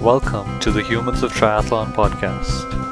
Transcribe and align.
Welcome 0.00 0.58
to 0.60 0.70
the 0.70 0.82
Humans 0.82 1.22
of 1.22 1.32
Triathlon 1.32 1.92
podcast. 1.92 2.83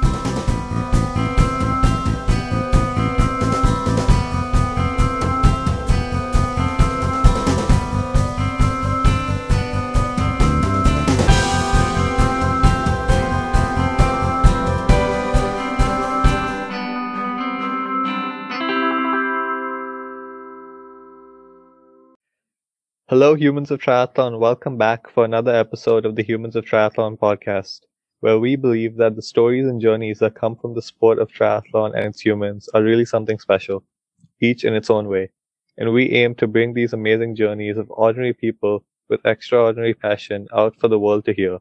Hello, 23.13 23.35
humans 23.35 23.69
of 23.69 23.79
triathlon. 23.79 24.39
Welcome 24.39 24.75
back 24.75 25.07
for 25.07 25.23
another 25.23 25.53
episode 25.53 26.03
of 26.03 26.15
the 26.15 26.23
Humans 26.23 26.55
of 26.55 26.65
Triathlon 26.65 27.15
podcast, 27.15 27.81
where 28.21 28.39
we 28.39 28.55
believe 28.55 28.97
that 28.97 29.15
the 29.15 29.21
stories 29.21 29.67
and 29.67 29.79
journeys 29.79 30.17
that 30.17 30.33
come 30.33 30.55
from 30.55 30.73
the 30.73 30.81
sport 30.81 31.19
of 31.19 31.27
triathlon 31.27 31.95
and 31.95 32.07
its 32.07 32.21
humans 32.21 32.69
are 32.73 32.81
really 32.81 33.05
something 33.05 33.37
special, 33.37 33.83
each 34.41 34.63
in 34.63 34.73
its 34.73 34.89
own 34.89 35.09
way. 35.09 35.29
And 35.77 35.93
we 35.93 36.09
aim 36.09 36.33
to 36.33 36.47
bring 36.47 36.73
these 36.73 36.91
amazing 36.91 37.35
journeys 37.35 37.77
of 37.77 37.85
ordinary 37.91 38.33
people 38.33 38.83
with 39.09 39.23
extraordinary 39.27 39.93
passion 39.93 40.47
out 40.51 40.79
for 40.79 40.87
the 40.87 40.97
world 40.97 41.23
to 41.25 41.35
hear, 41.35 41.59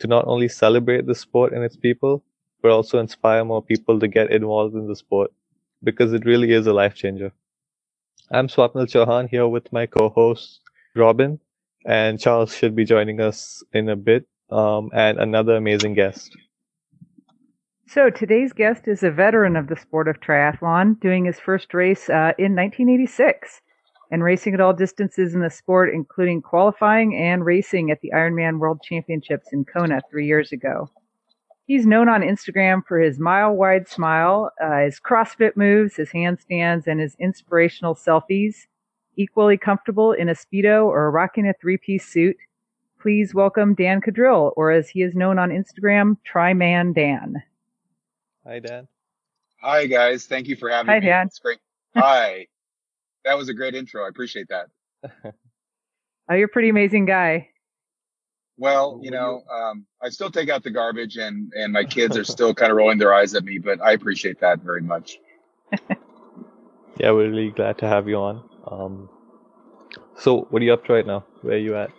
to 0.00 0.08
not 0.08 0.26
only 0.26 0.48
celebrate 0.48 1.06
the 1.06 1.14
sport 1.14 1.52
and 1.52 1.62
its 1.62 1.76
people, 1.76 2.24
but 2.62 2.72
also 2.72 2.98
inspire 2.98 3.44
more 3.44 3.62
people 3.62 4.00
to 4.00 4.08
get 4.08 4.32
involved 4.32 4.74
in 4.74 4.88
the 4.88 4.96
sport, 4.96 5.30
because 5.84 6.12
it 6.12 6.26
really 6.26 6.50
is 6.50 6.66
a 6.66 6.72
life 6.72 6.96
changer. 6.96 7.30
I'm 8.32 8.48
Swapnil 8.48 8.90
Chauhan 8.90 9.28
here 9.28 9.46
with 9.46 9.72
my 9.72 9.86
co-host 9.86 10.62
Robin, 10.94 11.38
and 11.86 12.20
Charles 12.20 12.54
should 12.54 12.74
be 12.74 12.84
joining 12.84 13.20
us 13.20 13.62
in 13.72 13.88
a 13.88 13.96
bit, 13.96 14.26
um, 14.50 14.90
and 14.92 15.18
another 15.18 15.56
amazing 15.56 15.94
guest. 15.94 16.36
So 17.86 18.08
today's 18.08 18.52
guest 18.52 18.86
is 18.86 19.02
a 19.02 19.10
veteran 19.10 19.56
of 19.56 19.66
the 19.66 19.76
sport 19.76 20.06
of 20.08 20.20
triathlon, 20.20 21.00
doing 21.00 21.24
his 21.24 21.40
first 21.40 21.74
race 21.74 22.08
uh, 22.08 22.34
in 22.38 22.54
1986 22.54 23.60
and 24.10 24.24
racing 24.24 24.54
at 24.54 24.60
all 24.60 24.72
distances 24.72 25.34
in 25.34 25.40
the 25.40 25.50
sport, 25.50 25.90
including 25.94 26.42
qualifying 26.42 27.16
and 27.16 27.44
racing 27.44 27.90
at 27.90 28.00
the 28.00 28.12
Ironman 28.14 28.58
World 28.58 28.80
Championships 28.82 29.48
in 29.52 29.64
Kona 29.64 30.00
three 30.10 30.26
years 30.26 30.52
ago. 30.52 30.88
He's 31.66 31.86
known 31.86 32.08
on 32.08 32.22
Instagram 32.22 32.84
for 32.86 32.98
his 32.98 33.20
mile 33.20 33.54
wide 33.54 33.88
smile, 33.88 34.50
uh, 34.60 34.80
his 34.80 34.98
CrossFit 35.00 35.56
moves, 35.56 35.94
his 35.96 36.10
handstands, 36.10 36.88
and 36.88 36.98
his 36.98 37.14
inspirational 37.20 37.94
selfies 37.94 38.66
equally 39.20 39.58
comfortable 39.58 40.12
in 40.12 40.30
a 40.30 40.34
Speedo 40.34 40.86
or 40.86 41.10
rocking 41.10 41.46
a 41.46 41.52
three 41.60 41.76
piece 41.76 42.06
suit, 42.06 42.36
please 43.00 43.34
welcome 43.34 43.74
Dan 43.74 44.00
Kadril, 44.00 44.52
or 44.56 44.70
as 44.70 44.88
he 44.88 45.02
is 45.02 45.14
known 45.14 45.38
on 45.38 45.50
Instagram, 45.50 46.16
Tryman 46.26 46.94
Dan. 46.94 47.42
Hi, 48.46 48.58
Dan. 48.60 48.88
Hi, 49.60 49.86
guys. 49.86 50.24
Thank 50.24 50.48
you 50.48 50.56
for 50.56 50.70
having 50.70 50.90
Hi, 50.90 51.00
me. 51.00 51.06
Dan. 51.06 51.26
It's 51.26 51.38
great. 51.38 51.58
Hi. 51.94 52.46
that 53.26 53.36
was 53.36 53.50
a 53.50 53.54
great 53.54 53.74
intro. 53.74 54.06
I 54.06 54.08
appreciate 54.08 54.48
that. 54.48 54.68
oh, 56.30 56.34
you're 56.34 56.46
a 56.46 56.48
pretty 56.48 56.70
amazing 56.70 57.04
guy. 57.04 57.48
Well, 58.56 59.00
you 59.02 59.10
know, 59.10 59.42
um, 59.52 59.86
I 60.02 60.08
still 60.08 60.30
take 60.30 60.48
out 60.48 60.62
the 60.62 60.70
garbage, 60.70 61.16
and 61.16 61.52
and 61.54 61.72
my 61.72 61.84
kids 61.84 62.16
are 62.16 62.24
still 62.24 62.54
kind 62.54 62.70
of 62.70 62.76
rolling 62.76 62.98
their 62.98 63.12
eyes 63.12 63.34
at 63.34 63.44
me, 63.44 63.58
but 63.58 63.80
I 63.82 63.92
appreciate 63.92 64.40
that 64.40 64.60
very 64.60 64.82
much. 64.82 65.18
yeah, 66.98 67.10
we're 67.10 67.30
really 67.30 67.50
glad 67.50 67.78
to 67.78 67.88
have 67.88 68.08
you 68.08 68.16
on. 68.16 68.49
Um, 68.66 69.08
so, 70.16 70.46
what 70.50 70.62
are 70.62 70.64
you 70.64 70.72
up 70.72 70.84
to 70.86 70.92
right 70.92 71.06
now? 71.06 71.24
Where 71.42 71.54
are 71.54 71.58
you 71.58 71.76
at? 71.76 71.90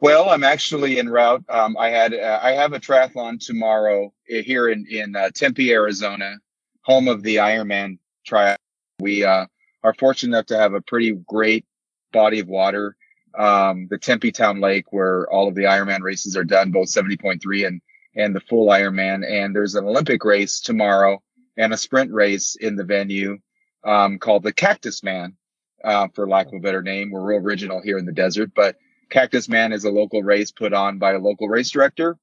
Well, 0.00 0.30
I'm 0.30 0.44
actually 0.44 0.98
en 0.98 1.08
route. 1.08 1.44
Um, 1.48 1.76
I 1.76 1.88
had 1.88 2.14
uh, 2.14 2.38
I 2.42 2.52
have 2.52 2.72
a 2.72 2.80
triathlon 2.80 3.44
tomorrow 3.44 4.12
here 4.26 4.68
in 4.68 4.86
in 4.88 5.16
uh, 5.16 5.30
Tempe, 5.34 5.72
Arizona, 5.72 6.36
home 6.82 7.08
of 7.08 7.22
the 7.22 7.36
Ironman 7.36 7.98
triathlon. 8.28 8.56
We 9.00 9.24
uh, 9.24 9.46
are 9.82 9.94
fortunate 9.94 10.36
enough 10.36 10.46
to 10.46 10.58
have 10.58 10.74
a 10.74 10.80
pretty 10.80 11.12
great 11.26 11.64
body 12.12 12.40
of 12.40 12.48
water, 12.48 12.96
um, 13.36 13.86
the 13.90 13.98
Tempe 13.98 14.32
Town 14.32 14.60
Lake, 14.60 14.92
where 14.92 15.28
all 15.30 15.48
of 15.48 15.54
the 15.54 15.64
Ironman 15.64 16.02
races 16.02 16.36
are 16.36 16.44
done, 16.44 16.70
both 16.70 16.88
70.3 16.88 17.66
and 17.66 17.80
and 18.16 18.34
the 18.34 18.40
full 18.40 18.68
Ironman. 18.68 19.28
And 19.28 19.54
there's 19.54 19.74
an 19.74 19.84
Olympic 19.84 20.24
race 20.24 20.60
tomorrow 20.60 21.22
and 21.56 21.72
a 21.72 21.76
sprint 21.76 22.12
race 22.12 22.56
in 22.56 22.76
the 22.76 22.84
venue 22.84 23.38
um, 23.84 24.18
called 24.18 24.42
the 24.42 24.52
Cactus 24.52 25.02
Man 25.02 25.36
uh, 25.84 26.08
for 26.14 26.28
lack 26.28 26.48
of 26.48 26.54
a 26.54 26.60
better 26.60 26.82
name. 26.82 27.10
We're 27.10 27.22
real 27.22 27.40
original 27.40 27.80
here 27.82 27.98
in 27.98 28.06
the 28.06 28.12
desert, 28.12 28.52
but 28.54 28.76
Cactus 29.10 29.48
Man 29.48 29.72
is 29.72 29.84
a 29.84 29.90
local 29.90 30.22
race 30.22 30.50
put 30.50 30.72
on 30.72 30.98
by 30.98 31.12
a 31.12 31.18
local 31.18 31.48
race 31.48 31.70
director, 31.70 32.18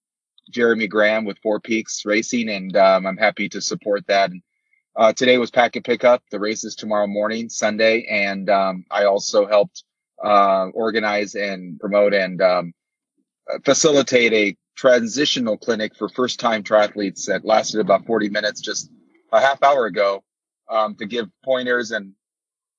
Jeremy 0.49 0.87
Graham 0.87 1.25
with 1.25 1.39
Four 1.39 1.59
Peaks 1.59 2.05
Racing, 2.05 2.49
and 2.49 2.75
um, 2.77 3.05
I'm 3.05 3.17
happy 3.17 3.49
to 3.49 3.61
support 3.61 4.05
that. 4.07 4.31
Uh, 4.95 5.11
today 5.11 5.37
was 5.37 5.51
pack 5.51 5.75
and 5.75 5.83
pick 5.83 6.03
up. 6.03 6.23
The 6.31 6.39
race 6.39 6.63
is 6.63 6.75
tomorrow 6.75 7.07
morning, 7.07 7.49
Sunday, 7.49 8.05
and 8.09 8.49
um, 8.49 8.85
I 8.91 9.05
also 9.05 9.45
helped 9.45 9.83
uh, 10.23 10.67
organize 10.73 11.35
and 11.35 11.79
promote 11.79 12.13
and 12.13 12.41
um, 12.41 12.73
facilitate 13.63 14.33
a 14.33 14.55
transitional 14.75 15.57
clinic 15.57 15.95
for 15.95 16.09
first 16.09 16.39
time 16.39 16.63
triathletes 16.63 17.25
that 17.25 17.45
lasted 17.45 17.79
about 17.79 18.05
40 18.05 18.29
minutes 18.29 18.61
just 18.61 18.89
a 19.31 19.39
half 19.39 19.61
hour 19.63 19.85
ago 19.85 20.23
um, 20.69 20.95
to 20.95 21.05
give 21.05 21.27
pointers 21.43 21.91
and 21.91 22.13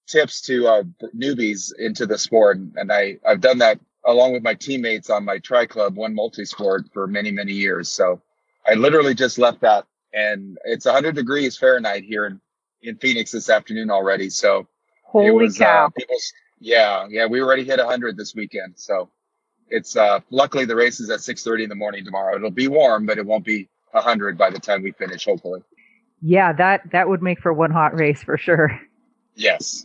tips 0.07 0.41
to 0.43 0.67
uh, 0.67 0.83
newbies 1.17 1.73
into 1.79 2.07
the 2.07 2.19
sport, 2.19 2.59
and 2.77 2.93
I 2.93 3.19
I've 3.27 3.41
done 3.41 3.59
that 3.59 3.79
along 4.05 4.33
with 4.33 4.43
my 4.43 4.55
teammates 4.55 5.11
on 5.11 5.25
my 5.25 5.39
tri 5.39 5.67
club, 5.67 5.97
one 5.97 6.15
multi-sport 6.15 6.87
for 6.93 7.07
many 7.07 7.31
many 7.31 7.53
years. 7.53 7.91
So 7.91 8.21
I 8.67 8.75
literally 8.75 9.15
just 9.15 9.39
left 9.39 9.61
that, 9.61 9.85
and 10.13 10.59
it's 10.65 10.87
100 10.87 11.15
degrees 11.15 11.57
Fahrenheit 11.57 12.05
here 12.05 12.27
in 12.27 12.41
in 12.83 12.97
Phoenix 12.97 13.33
this 13.33 13.51
afternoon 13.51 13.91
already. 13.91 14.31
So 14.31 14.67
holy 15.03 15.31
was, 15.31 15.59
cow! 15.59 15.87
Uh, 15.87 16.03
yeah, 16.61 17.07
yeah, 17.11 17.27
we 17.27 17.43
already 17.43 17.65
hit 17.65 17.79
100 17.79 18.17
this 18.17 18.35
weekend. 18.35 18.75
So 18.77 19.11
it's 19.69 19.97
uh, 19.97 20.21
luckily 20.31 20.65
the 20.65 20.77
race 20.77 21.01
is 21.01 21.11
at 21.11 21.21
6:30 21.21 21.65
in 21.65 21.69
the 21.69 21.75
morning 21.75 22.05
tomorrow. 22.05 22.37
It'll 22.37 22.51
be 22.51 22.69
warm, 22.69 23.07
but 23.07 23.19
it 23.19 23.27
won't 23.27 23.45
be 23.45 23.69
100 23.91 24.39
by 24.39 24.51
the 24.51 24.61
time 24.61 24.83
we 24.83 24.93
finish. 24.93 25.25
Hopefully. 25.25 25.63
Yeah, 26.23 26.53
that 26.55 26.91
that 26.93 27.09
would 27.09 27.23
make 27.23 27.41
for 27.41 27.53
one 27.53 27.71
hot 27.71 27.95
race 27.95 28.23
for 28.23 28.39
sure. 28.39 28.81
Yes 29.35 29.85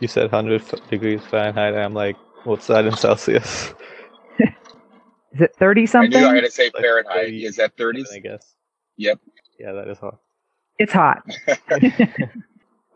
you 0.00 0.08
said 0.08 0.30
100 0.30 0.62
degrees 0.90 1.22
Fahrenheit. 1.30 1.74
I'm 1.74 1.94
like, 1.94 2.16
what's 2.44 2.66
that 2.68 2.86
in 2.86 2.96
Celsius? 2.96 3.74
is 4.38 5.40
it 5.40 5.54
30 5.56 5.86
something? 5.86 6.16
I 6.16 6.20
knew 6.20 6.26
I 6.26 6.34
had 6.36 6.44
to 6.44 6.50
say 6.50 6.70
Fahrenheit. 6.70 7.14
30, 7.14 7.44
is 7.44 7.56
that 7.56 7.76
30? 7.76 8.04
I 8.12 8.18
guess. 8.18 8.54
Yep. 8.96 9.20
Yeah, 9.58 9.72
that 9.72 9.88
is 9.88 9.98
hot. 9.98 10.18
It's 10.78 10.92
hot. 10.92 11.22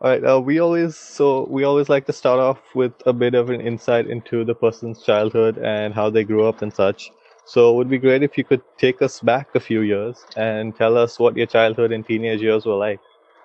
All 0.01 0.09
right. 0.09 0.23
Uh, 0.23 0.39
we 0.39 0.59
always 0.59 0.95
so 0.95 1.45
we 1.49 1.63
always 1.63 1.89
like 1.89 2.05
to 2.05 2.13
start 2.13 2.39
off 2.39 2.59
with 2.73 2.93
a 3.05 3.11
bit 3.13 3.33
of 3.33 3.49
an 3.49 3.59
insight 3.59 4.07
into 4.07 4.45
the 4.45 4.55
person's 4.55 5.03
childhood 5.03 5.57
and 5.57 5.93
how 5.93 6.09
they 6.09 6.23
grew 6.23 6.47
up 6.47 6.61
and 6.61 6.73
such. 6.73 7.11
So 7.45 7.71
it 7.71 7.75
would 7.75 7.89
be 7.89 7.97
great 7.97 8.23
if 8.23 8.37
you 8.37 8.43
could 8.43 8.61
take 8.77 9.01
us 9.01 9.19
back 9.19 9.55
a 9.55 9.59
few 9.59 9.81
years 9.81 10.25
and 10.37 10.75
tell 10.75 10.97
us 10.97 11.19
what 11.19 11.35
your 11.35 11.47
childhood 11.47 11.91
and 11.91 12.05
teenage 12.05 12.41
years 12.41 12.65
were 12.65 12.75
like. 12.75 12.99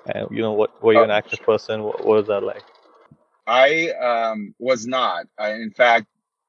And 0.06 0.28
you 0.30 0.42
know, 0.42 0.52
what 0.52 0.80
were 0.82 0.92
you 0.92 1.02
an 1.02 1.10
oh, 1.10 1.14
active 1.14 1.40
person? 1.40 1.82
What, 1.82 2.04
what 2.04 2.18
was 2.18 2.26
that 2.28 2.42
like? 2.42 2.62
I 3.46 3.90
um, 3.90 4.54
was 4.58 4.86
not. 4.86 5.26
I, 5.38 5.54
in 5.54 5.70
fact, 5.70 6.06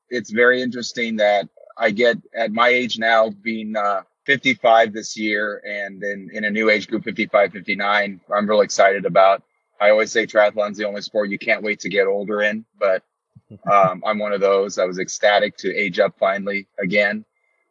it's 0.10 0.32
very 0.32 0.62
interesting 0.62 1.18
that 1.18 1.50
I 1.78 1.92
get 1.92 2.18
at 2.34 2.52
my 2.52 2.70
age 2.70 2.98
now, 2.98 3.30
being 3.30 3.76
uh, 3.76 4.04
55 4.26 4.94
this 4.94 5.18
year, 5.18 5.62
and 5.66 6.02
then 6.02 6.30
in 6.34 6.46
a 6.46 6.50
new 6.50 6.70
age 6.70 6.88
group, 6.88 7.04
55, 7.04 7.52
59. 7.52 8.22
I'm 8.34 8.50
real 8.50 8.62
excited 8.62 9.06
about. 9.06 9.44
I 9.80 9.90
always 9.90 10.12
say 10.12 10.26
triathlon's 10.26 10.78
the 10.78 10.88
only 10.88 11.02
sport 11.02 11.30
you 11.30 11.38
can't 11.38 11.64
wait 11.64 11.82
to 11.82 11.90
get 11.90 12.08
older 12.08 12.42
in, 12.42 12.66
but 12.80 13.04
um, 13.72 14.04
I'm 14.06 14.20
one 14.20 14.32
of 14.34 14.42
those. 14.42 14.80
I 14.80 14.86
was 14.86 15.00
ecstatic 15.00 15.58
to 15.58 15.76
age 15.76 16.00
up 16.00 16.18
finally 16.18 16.68
again. 16.80 17.26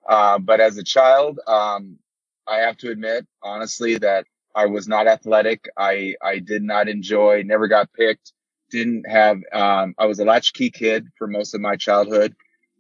Uh, 0.07 0.39
but 0.39 0.61
as 0.61 0.77
a 0.77 0.85
child, 0.85 1.41
um, 1.47 1.99
I 2.47 2.59
have 2.59 2.77
to 2.79 2.91
admit, 2.91 3.27
honestly, 3.43 3.97
that 3.99 4.27
I 4.55 4.67
was 4.67 4.87
not 4.87 5.07
athletic. 5.07 5.67
I 5.79 6.15
I 6.23 6.39
did 6.39 6.63
not 6.63 6.89
enjoy. 6.89 7.43
Never 7.43 7.69
got 7.69 7.93
picked 7.95 8.33
didn't 8.71 9.09
have 9.09 9.39
um, 9.53 9.95
i 9.99 10.07
was 10.07 10.19
a 10.19 10.25
latchkey 10.25 10.71
kid 10.71 11.07
for 11.19 11.27
most 11.27 11.55
of 11.55 11.61
my 11.61 11.77
childhood 11.77 12.35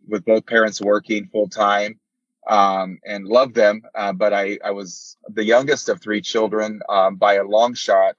with 0.08 0.24
both 0.24 0.46
parents 0.46 0.80
working 0.80 1.28
full 1.28 1.48
time 1.48 1.98
um, 2.48 2.98
and 3.06 3.26
loved 3.26 3.54
them 3.54 3.82
uh, 3.94 4.12
but 4.12 4.32
I, 4.32 4.58
I 4.64 4.72
was 4.72 5.16
the 5.28 5.44
youngest 5.44 5.88
of 5.88 6.00
three 6.00 6.20
children 6.20 6.80
um, 6.88 7.16
by 7.16 7.34
a 7.34 7.44
long 7.44 7.74
shot. 7.74 8.16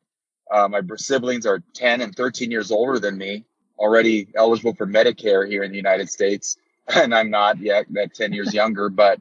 Uh, 0.51 0.67
my 0.67 0.81
siblings 0.95 1.45
are 1.45 1.63
10 1.73 2.01
and 2.01 2.15
13 2.15 2.51
years 2.51 2.71
older 2.71 2.99
than 2.99 3.17
me 3.17 3.45
already 3.77 4.27
eligible 4.35 4.73
for 4.73 4.87
medicare 4.87 5.47
here 5.47 5.63
in 5.63 5.71
the 5.71 5.77
united 5.77 6.09
states 6.09 6.57
and 6.95 7.13
i'm 7.13 7.29
not 7.29 7.59
yet 7.59 7.85
that 7.89 8.13
10 8.13 8.31
years 8.31 8.53
younger 8.61 8.89
but 8.89 9.19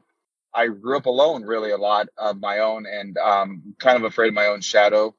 i 0.55 0.67
grew 0.67 0.97
up 0.97 1.07
alone 1.07 1.43
really 1.43 1.71
a 1.71 1.77
lot 1.77 2.09
of 2.17 2.41
my 2.41 2.61
own 2.61 2.87
and 2.87 3.17
um, 3.19 3.75
kind 3.79 3.97
of 3.97 4.05
afraid 4.05 4.29
of 4.29 4.35
my 4.35 4.47
own 4.47 4.61
shadow 4.61 5.15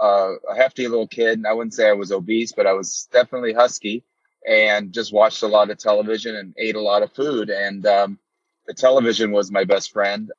a, 0.00 0.34
a 0.50 0.54
hefty 0.56 0.88
little 0.88 1.08
kid. 1.08 1.38
And 1.38 1.46
I 1.46 1.52
wouldn't 1.52 1.74
say 1.74 1.88
I 1.88 1.94
was 1.94 2.12
obese, 2.12 2.52
but 2.52 2.66
I 2.66 2.72
was 2.72 3.08
definitely 3.12 3.52
husky 3.52 4.04
and 4.46 4.92
just 4.92 5.12
watched 5.12 5.42
a 5.42 5.48
lot 5.48 5.70
of 5.70 5.78
television 5.78 6.36
and 6.36 6.54
ate 6.58 6.76
a 6.76 6.80
lot 6.80 7.02
of 7.02 7.12
food. 7.12 7.50
And 7.50 7.84
um, 7.86 8.18
the 8.66 8.74
television 8.74 9.32
was 9.32 9.50
my 9.50 9.64
best 9.64 9.92
friend. 9.92 10.30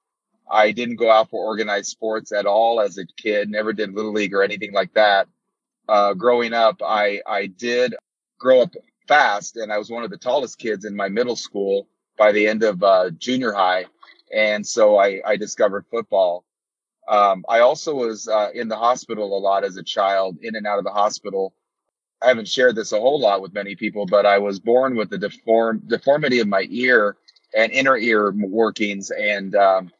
I 0.49 0.71
didn't 0.71 0.95
go 0.95 1.11
out 1.11 1.29
for 1.29 1.45
organized 1.45 1.89
sports 1.89 2.31
at 2.31 2.45
all 2.45 2.79
as 2.79 2.97
a 2.97 3.05
kid, 3.05 3.49
never 3.49 3.73
did 3.73 3.93
little 3.93 4.13
league 4.13 4.33
or 4.33 4.43
anything 4.43 4.71
like 4.71 4.93
that. 4.93 5.27
Uh, 5.89 6.13
growing 6.13 6.53
up, 6.53 6.81
I, 6.81 7.21
I 7.27 7.47
did 7.47 7.95
grow 8.39 8.61
up 8.61 8.73
fast 9.07 9.57
and 9.57 9.71
I 9.71 9.77
was 9.77 9.89
one 9.89 10.03
of 10.03 10.09
the 10.09 10.17
tallest 10.17 10.57
kids 10.57 10.85
in 10.85 10.95
my 10.95 11.09
middle 11.09 11.35
school 11.35 11.87
by 12.17 12.31
the 12.31 12.47
end 12.47 12.63
of 12.63 12.81
uh, 12.83 13.09
junior 13.11 13.51
high. 13.51 13.85
And 14.33 14.65
so 14.65 14.97
I, 14.97 15.21
I 15.25 15.37
discovered 15.37 15.85
football. 15.89 16.43
Um, 17.07 17.45
I 17.47 17.59
also 17.59 17.95
was 17.95 18.27
uh, 18.27 18.49
in 18.53 18.67
the 18.67 18.75
hospital 18.75 19.37
a 19.37 19.39
lot 19.39 19.63
as 19.63 19.77
a 19.77 19.83
child, 19.83 20.37
in 20.41 20.55
and 20.55 20.67
out 20.67 20.77
of 20.77 20.83
the 20.83 20.91
hospital. 20.91 21.53
I 22.21 22.27
haven't 22.27 22.47
shared 22.47 22.75
this 22.75 22.91
a 22.91 22.99
whole 22.99 23.19
lot 23.19 23.41
with 23.41 23.53
many 23.53 23.75
people, 23.75 24.05
but 24.05 24.25
I 24.25 24.39
was 24.39 24.59
born 24.59 24.95
with 24.95 25.09
the 25.09 25.17
deform 25.17 25.83
deformity 25.87 26.39
of 26.39 26.47
my 26.47 26.65
ear 26.69 27.15
and 27.55 27.71
inner 27.71 27.95
ear 27.97 28.33
workings, 28.35 29.11
and 29.11 29.55
um, 29.55 29.91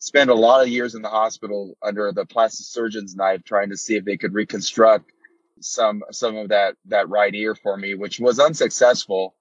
spent 0.00 0.30
a 0.30 0.34
lot 0.34 0.62
of 0.62 0.68
years 0.68 0.94
in 0.94 1.02
the 1.02 1.08
hospital 1.08 1.76
under 1.82 2.10
the 2.12 2.24
plastic 2.24 2.66
surgeon's 2.66 3.14
knife, 3.14 3.44
trying 3.44 3.70
to 3.70 3.76
see 3.76 3.96
if 3.96 4.04
they 4.04 4.16
could 4.16 4.34
reconstruct 4.34 5.12
some 5.60 6.02
some 6.10 6.36
of 6.36 6.48
that 6.48 6.76
that 6.86 7.08
right 7.08 7.34
ear 7.34 7.54
for 7.54 7.76
me, 7.76 7.94
which 7.94 8.18
was 8.18 8.40
unsuccessful, 8.40 9.34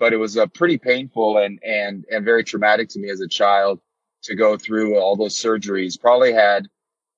but 0.00 0.12
it 0.12 0.16
was 0.16 0.36
a 0.36 0.44
uh, 0.44 0.46
pretty 0.46 0.78
painful 0.78 1.38
and 1.38 1.60
and 1.62 2.04
and 2.10 2.24
very 2.24 2.42
traumatic 2.42 2.88
to 2.88 2.98
me 2.98 3.08
as 3.10 3.20
a 3.20 3.28
child 3.28 3.80
to 4.26 4.34
go 4.34 4.56
through 4.56 4.98
all 4.98 5.16
those 5.16 5.34
surgeries. 5.34 6.00
Probably 6.00 6.32
had 6.32 6.68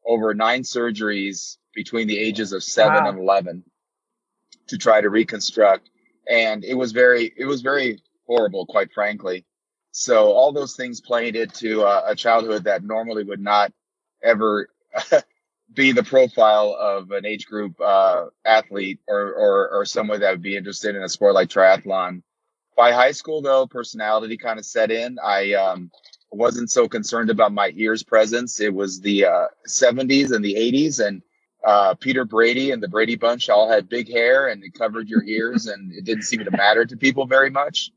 over 0.06 0.34
nine 0.34 0.62
surgeries 0.62 1.56
between 1.74 2.08
the 2.08 2.18
ages 2.18 2.52
of 2.52 2.62
seven 2.62 3.04
wow. 3.04 3.10
and 3.10 3.18
eleven 3.18 3.64
to 4.68 4.78
try 4.78 5.00
to 5.00 5.10
reconstruct, 5.10 5.90
and 6.28 6.64
it 6.64 6.74
was 6.74 6.92
very 6.92 7.32
it 7.36 7.46
was 7.46 7.62
very 7.62 8.02
horrible, 8.26 8.66
quite 8.66 8.92
frankly. 8.92 9.44
So 9.90 10.32
all 10.32 10.52
those 10.52 10.76
things 10.76 11.00
played 11.00 11.34
into 11.34 11.82
uh, 11.82 12.02
a 12.06 12.14
childhood 12.14 12.64
that 12.64 12.84
normally 12.84 13.24
would 13.24 13.40
not 13.40 13.72
ever 14.22 14.68
be 15.74 15.92
the 15.92 16.02
profile 16.02 16.76
of 16.78 17.10
an 17.10 17.26
age 17.26 17.46
group 17.46 17.80
uh, 17.80 18.26
athlete 18.44 19.00
or, 19.08 19.32
or 19.32 19.68
or 19.70 19.84
someone 19.84 20.20
that 20.20 20.30
would 20.30 20.42
be 20.42 20.56
interested 20.56 20.94
in 20.94 21.02
a 21.02 21.08
sport 21.08 21.34
like 21.34 21.48
triathlon. 21.48 22.22
By 22.76 22.92
high 22.92 23.12
school, 23.12 23.42
though, 23.42 23.66
personality 23.66 24.36
kind 24.36 24.58
of 24.58 24.64
set 24.64 24.92
in. 24.92 25.18
I 25.22 25.54
um, 25.54 25.90
wasn't 26.30 26.70
so 26.70 26.88
concerned 26.88 27.30
about 27.30 27.52
my 27.52 27.72
ears 27.76 28.02
presence. 28.02 28.60
It 28.60 28.74
was 28.74 29.00
the 29.00 29.24
uh, 29.24 29.46
70s 29.66 30.32
and 30.32 30.44
the 30.44 30.54
80s, 30.54 31.04
and 31.04 31.22
uh, 31.64 31.94
Peter 31.94 32.24
Brady 32.24 32.70
and 32.70 32.82
the 32.82 32.88
Brady 32.88 33.16
Bunch 33.16 33.48
all 33.48 33.68
had 33.68 33.88
big 33.88 34.10
hair 34.10 34.48
and 34.48 34.62
it 34.62 34.74
covered 34.74 35.08
your 35.08 35.24
ears, 35.24 35.66
and 35.66 35.92
it 35.92 36.04
didn't 36.04 36.24
seem 36.24 36.44
to 36.44 36.50
matter 36.50 36.84
to 36.84 36.96
people 36.96 37.26
very 37.26 37.50
much. 37.50 37.90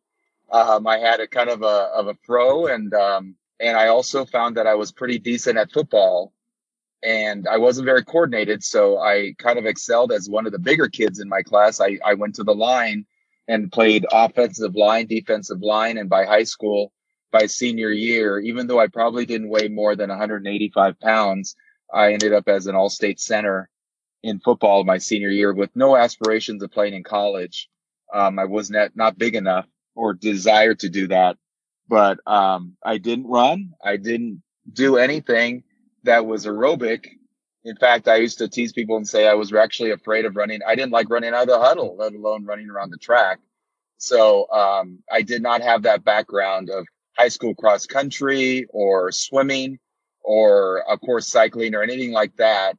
Um, 0.51 0.85
I 0.87 0.97
had 0.97 1.19
a 1.19 1.27
kind 1.27 1.49
of 1.49 1.61
a 1.61 1.89
of 1.95 2.07
a 2.07 2.15
fro, 2.25 2.67
and 2.67 2.93
um, 2.93 3.35
and 3.59 3.77
I 3.77 3.87
also 3.87 4.25
found 4.25 4.57
that 4.57 4.67
I 4.67 4.75
was 4.75 4.91
pretty 4.91 5.17
decent 5.17 5.57
at 5.57 5.71
football, 5.71 6.33
and 7.03 7.47
I 7.47 7.57
wasn't 7.57 7.85
very 7.85 8.03
coordinated, 8.03 8.63
so 8.63 8.99
I 8.99 9.33
kind 9.37 9.57
of 9.57 9.65
excelled 9.65 10.11
as 10.11 10.29
one 10.29 10.45
of 10.45 10.51
the 10.51 10.59
bigger 10.59 10.89
kids 10.89 11.19
in 11.19 11.29
my 11.29 11.41
class. 11.41 11.79
I 11.79 11.99
I 12.03 12.15
went 12.15 12.35
to 12.35 12.43
the 12.43 12.55
line 12.55 13.05
and 13.47 13.71
played 13.71 14.05
offensive 14.11 14.75
line, 14.75 15.07
defensive 15.07 15.61
line, 15.61 15.97
and 15.97 16.09
by 16.09 16.25
high 16.25 16.43
school, 16.43 16.91
by 17.31 17.45
senior 17.47 17.89
year, 17.91 18.39
even 18.39 18.67
though 18.67 18.79
I 18.79 18.87
probably 18.87 19.25
didn't 19.25 19.49
weigh 19.49 19.67
more 19.69 19.95
than 19.95 20.09
185 20.09 20.99
pounds, 20.99 21.55
I 21.93 22.13
ended 22.13 22.33
up 22.33 22.47
as 22.47 22.67
an 22.67 22.75
all-state 22.75 23.19
center 23.19 23.69
in 24.23 24.39
football 24.39 24.83
my 24.83 24.97
senior 24.97 25.29
year 25.29 25.53
with 25.53 25.75
no 25.75 25.95
aspirations 25.95 26.61
of 26.61 26.71
playing 26.71 26.93
in 26.93 27.03
college. 27.03 27.69
Um, 28.13 28.37
I 28.39 28.45
was 28.45 28.69
not 28.69 28.95
not 28.95 29.17
big 29.17 29.35
enough 29.35 29.65
or 29.95 30.13
desire 30.13 30.75
to 30.75 30.89
do 30.89 31.07
that. 31.07 31.37
But 31.87 32.19
um, 32.25 32.77
I 32.83 32.97
didn't 32.97 33.27
run. 33.27 33.73
I 33.83 33.97
didn't 33.97 34.43
do 34.71 34.97
anything 34.97 35.63
that 36.03 36.25
was 36.25 36.45
aerobic. 36.45 37.07
In 37.63 37.75
fact, 37.75 38.07
I 38.07 38.15
used 38.15 38.37
to 38.39 38.47
tease 38.47 38.73
people 38.73 38.97
and 38.97 39.07
say 39.07 39.27
I 39.27 39.33
was 39.33 39.53
actually 39.53 39.91
afraid 39.91 40.25
of 40.25 40.35
running. 40.35 40.61
I 40.65 40.75
didn't 40.75 40.91
like 40.91 41.09
running 41.09 41.33
out 41.33 41.43
of 41.43 41.47
the 41.49 41.59
huddle, 41.59 41.95
let 41.97 42.13
alone 42.13 42.45
running 42.45 42.69
around 42.69 42.91
the 42.91 42.97
track. 42.97 43.39
So 43.97 44.49
um, 44.49 44.99
I 45.11 45.21
did 45.21 45.41
not 45.43 45.61
have 45.61 45.83
that 45.83 46.03
background 46.03 46.69
of 46.69 46.87
high 47.21 47.27
school 47.27 47.53
cross 47.53 47.85
country 47.85 48.65
or 48.69 49.11
swimming 49.11 49.77
or, 50.23 50.83
of 50.91 50.99
course, 51.01 51.27
cycling 51.27 51.75
or 51.75 51.83
anything 51.83 52.11
like 52.11 52.35
that. 52.37 52.77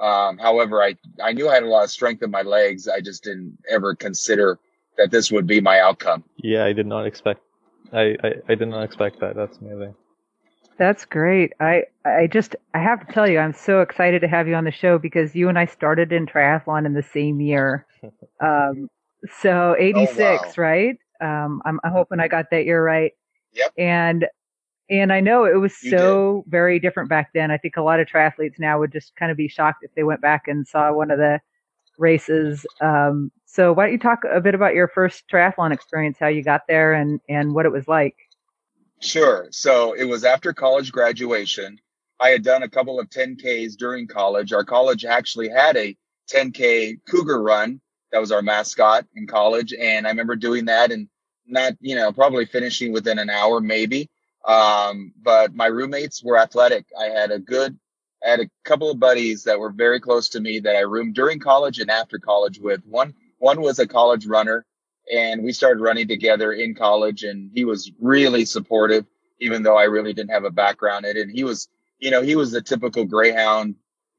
Um, 0.00 0.38
however, 0.38 0.82
I, 0.82 0.96
I 1.22 1.32
knew 1.32 1.48
I 1.48 1.54
had 1.54 1.62
a 1.62 1.68
lot 1.68 1.84
of 1.84 1.90
strength 1.90 2.22
in 2.22 2.30
my 2.30 2.42
legs. 2.42 2.88
I 2.88 3.00
just 3.00 3.22
didn't 3.22 3.58
ever 3.70 3.94
consider 3.94 4.58
that 4.96 5.10
this 5.10 5.30
would 5.30 5.46
be 5.46 5.60
my 5.60 5.80
outcome. 5.80 6.24
Yeah, 6.36 6.64
I 6.64 6.72
did 6.72 6.86
not 6.86 7.06
expect. 7.06 7.40
I, 7.92 8.16
I, 8.24 8.32
I 8.48 8.54
did 8.54 8.68
not 8.68 8.82
expect 8.82 9.20
that. 9.20 9.36
That's 9.36 9.58
amazing. 9.58 9.94
That's 10.76 11.04
great. 11.04 11.52
I 11.60 11.84
I 12.04 12.26
just 12.26 12.56
I 12.74 12.80
have 12.80 13.06
to 13.06 13.12
tell 13.12 13.28
you, 13.28 13.38
I'm 13.38 13.52
so 13.52 13.80
excited 13.80 14.20
to 14.22 14.28
have 14.28 14.48
you 14.48 14.56
on 14.56 14.64
the 14.64 14.72
show 14.72 14.98
because 14.98 15.36
you 15.36 15.48
and 15.48 15.56
I 15.56 15.66
started 15.66 16.12
in 16.12 16.26
triathlon 16.26 16.84
in 16.84 16.94
the 16.94 17.02
same 17.02 17.40
year. 17.40 17.86
Um, 18.40 18.88
so 19.40 19.74
86, 19.78 20.20
oh, 20.20 20.26
wow. 20.26 20.52
right? 20.58 20.96
Um, 21.20 21.62
I'm, 21.64 21.80
I'm 21.82 21.92
hoping 21.92 22.20
I 22.20 22.28
got 22.28 22.46
that 22.50 22.66
year 22.66 22.84
right. 22.84 23.12
Yep. 23.54 23.72
And 23.78 24.26
and 24.90 25.12
I 25.12 25.20
know 25.20 25.44
it 25.44 25.58
was 25.58 25.74
you 25.82 25.90
so 25.90 26.42
did. 26.44 26.50
very 26.50 26.78
different 26.78 27.08
back 27.08 27.30
then. 27.32 27.50
I 27.50 27.56
think 27.56 27.76
a 27.76 27.82
lot 27.82 28.00
of 28.00 28.06
triathletes 28.06 28.58
now 28.58 28.78
would 28.78 28.92
just 28.92 29.16
kind 29.16 29.32
of 29.32 29.36
be 29.36 29.48
shocked 29.48 29.82
if 29.82 29.94
they 29.94 30.02
went 30.02 30.20
back 30.20 30.46
and 30.46 30.66
saw 30.66 30.92
one 30.92 31.10
of 31.10 31.18
the 31.18 31.40
races. 31.98 32.66
Um, 32.80 33.30
so 33.46 33.72
why 33.72 33.84
don't 33.84 33.92
you 33.92 33.98
talk 33.98 34.24
a 34.30 34.40
bit 34.40 34.54
about 34.54 34.74
your 34.74 34.88
first 34.88 35.24
triathlon 35.32 35.72
experience, 35.72 36.18
how 36.18 36.26
you 36.26 36.42
got 36.42 36.62
there 36.68 36.92
and, 36.92 37.20
and 37.28 37.54
what 37.54 37.66
it 37.66 37.72
was 37.72 37.88
like? 37.88 38.16
Sure. 39.00 39.48
So 39.50 39.92
it 39.94 40.04
was 40.04 40.24
after 40.24 40.52
college 40.52 40.92
graduation. 40.92 41.78
I 42.20 42.28
had 42.30 42.42
done 42.42 42.62
a 42.62 42.68
couple 42.68 43.00
of 43.00 43.08
10Ks 43.10 43.76
during 43.76 44.06
college. 44.06 44.52
Our 44.52 44.64
college 44.64 45.04
actually 45.04 45.48
had 45.48 45.76
a 45.76 45.96
10K 46.32 46.98
cougar 47.08 47.42
run. 47.42 47.80
That 48.12 48.20
was 48.20 48.32
our 48.32 48.42
mascot 48.42 49.06
in 49.14 49.26
college. 49.26 49.72
And 49.72 50.06
I 50.06 50.10
remember 50.10 50.36
doing 50.36 50.66
that 50.66 50.92
and 50.92 51.08
not, 51.46 51.74
you 51.80 51.96
know, 51.96 52.12
probably 52.12 52.46
finishing 52.46 52.92
within 52.92 53.18
an 53.18 53.30
hour, 53.30 53.60
maybe. 53.60 54.10
Um, 54.46 55.12
but 55.22 55.54
my 55.54 55.66
roommates 55.66 56.22
were 56.22 56.38
athletic. 56.38 56.86
I 56.98 57.04
had 57.06 57.30
a 57.30 57.38
good, 57.38 57.78
I 58.24 58.30
had 58.30 58.40
a 58.40 58.50
couple 58.64 58.90
of 58.90 59.00
buddies 59.00 59.44
that 59.44 59.58
were 59.58 59.70
very 59.70 60.00
close 60.00 60.30
to 60.30 60.40
me 60.40 60.60
that 60.60 60.76
I 60.76 60.80
roomed 60.80 61.14
during 61.14 61.38
college 61.38 61.78
and 61.78 61.90
after 61.90 62.18
college 62.18 62.58
with. 62.58 62.82
One 62.84 63.14
one 63.38 63.60
was 63.60 63.78
a 63.78 63.86
college 63.86 64.26
runner 64.26 64.64
and 65.12 65.42
we 65.44 65.52
started 65.52 65.82
running 65.82 66.08
together 66.08 66.52
in 66.52 66.74
college 66.74 67.24
and 67.24 67.50
he 67.54 67.64
was 67.64 67.90
really 68.00 68.44
supportive, 68.44 69.04
even 69.38 69.62
though 69.62 69.76
I 69.76 69.84
really 69.84 70.14
didn't 70.14 70.30
have 70.30 70.44
a 70.44 70.50
background 70.50 71.04
in 71.04 71.16
it. 71.16 71.22
And 71.22 71.30
he 71.30 71.44
was, 71.44 71.68
you 71.98 72.10
know, 72.10 72.22
he 72.22 72.36
was 72.36 72.52
the 72.52 72.62
typical 72.62 73.04
Greyhound 73.04 73.74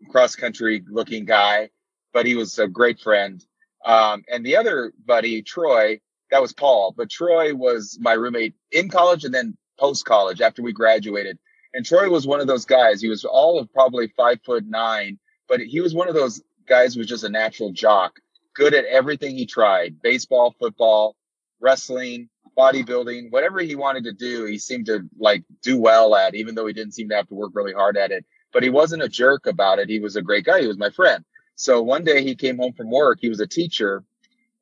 cross 0.09 0.35
country 0.35 0.83
looking 0.88 1.25
guy, 1.25 1.69
but 2.13 2.25
he 2.25 2.35
was 2.35 2.59
a 2.59 2.67
great 2.67 3.00
friend. 3.00 3.43
Um, 3.83 4.23
and 4.31 4.45
the 4.45 4.57
other 4.57 4.93
buddy, 5.05 5.41
Troy, 5.41 6.00
that 6.32 6.41
was 6.41 6.53
Paul, 6.53 6.94
but 6.96 7.10
Troy 7.10 7.53
was 7.53 7.98
my 8.01 8.13
roommate 8.13 8.55
in 8.72 8.89
college 8.89 9.24
and 9.24 9.34
then 9.34 9.58
post 9.79 10.05
college 10.05 10.41
after 10.41 10.62
we 10.62 10.74
graduated. 10.74 11.38
And 11.74 11.86
Troy 11.86 12.10
was 12.10 12.25
one 12.25 12.39
of 12.39 12.48
those 12.48 12.65
guys. 12.65 13.01
He 13.01 13.10
was 13.10 13.25
all 13.25 13.60
of 13.60 13.72
probably 13.74 14.08
five 14.15 14.39
foot 14.46 14.65
nine, 14.65 15.20
but 15.48 15.60
he 15.60 15.82
was 15.82 15.94
one 15.94 16.08
of 16.08 16.15
those 16.15 16.41
guys 16.67 16.94
who 16.94 17.00
was 17.00 17.08
just 17.08 17.24
a 17.24 17.29
natural 17.29 17.72
jock 17.72 18.20
good 18.55 18.74
at 18.74 18.86
everything 18.86 19.36
he 19.36 19.46
tried 19.46 20.01
baseball, 20.01 20.55
football, 20.60 21.15
wrestling, 21.60 22.29
bodybuilding, 22.58 23.32
whatever 23.32 23.60
he 23.60 23.75
wanted 23.75 24.05
to 24.05 24.13
do, 24.13 24.46
he 24.46 24.58
seemed 24.58 24.88
to 24.88 25.01
like 25.20 25.44
do 25.62 25.79
well 25.79 26.15
at, 26.15 26.34
even 26.34 26.55
though 26.55 26.65
he 26.65 26.74
didn't 26.74 26.94
seem 26.94 27.10
to 27.10 27.15
have 27.15 27.27
to 27.27 27.36
work 27.36 27.51
really 27.53 27.74
hard 27.74 27.98
at 27.98 28.12
it. 28.12 28.25
But 28.51 28.63
he 28.63 28.70
wasn't 28.70 29.03
a 29.03 29.10
jerk 29.10 29.46
about 29.46 29.79
it. 29.79 29.89
He 29.89 30.00
was 30.00 30.15
a 30.15 30.22
great 30.22 30.46
guy. 30.46 30.62
He 30.62 30.67
was 30.67 30.77
my 30.77 30.89
friend. 30.89 31.24
So 31.55 31.82
one 31.82 32.03
day 32.03 32.24
he 32.24 32.36
came 32.36 32.58
home 32.58 32.74
from 32.74 32.89
work. 32.89 33.20
He 33.22 33.29
was 33.29 33.41
a 33.41 33.48
teacher 33.48 34.03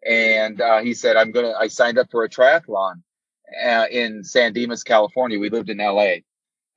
and 0.07 0.61
uh, 0.61 0.79
he 0.79 0.93
said, 0.93 1.15
I'm 1.15 1.33
to, 1.33 1.53
I 1.57 1.67
signed 1.67 1.97
up 1.97 2.11
for 2.11 2.23
a 2.23 2.29
triathlon 2.29 3.01
uh, 3.65 3.85
in 3.89 4.23
San 4.23 4.53
Dimas, 4.53 4.83
California. 4.83 5.39
We 5.39 5.49
lived 5.49 5.69
in 5.69 5.77
LA. 5.77 6.15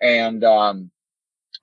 And, 0.00 0.44
um, 0.44 0.90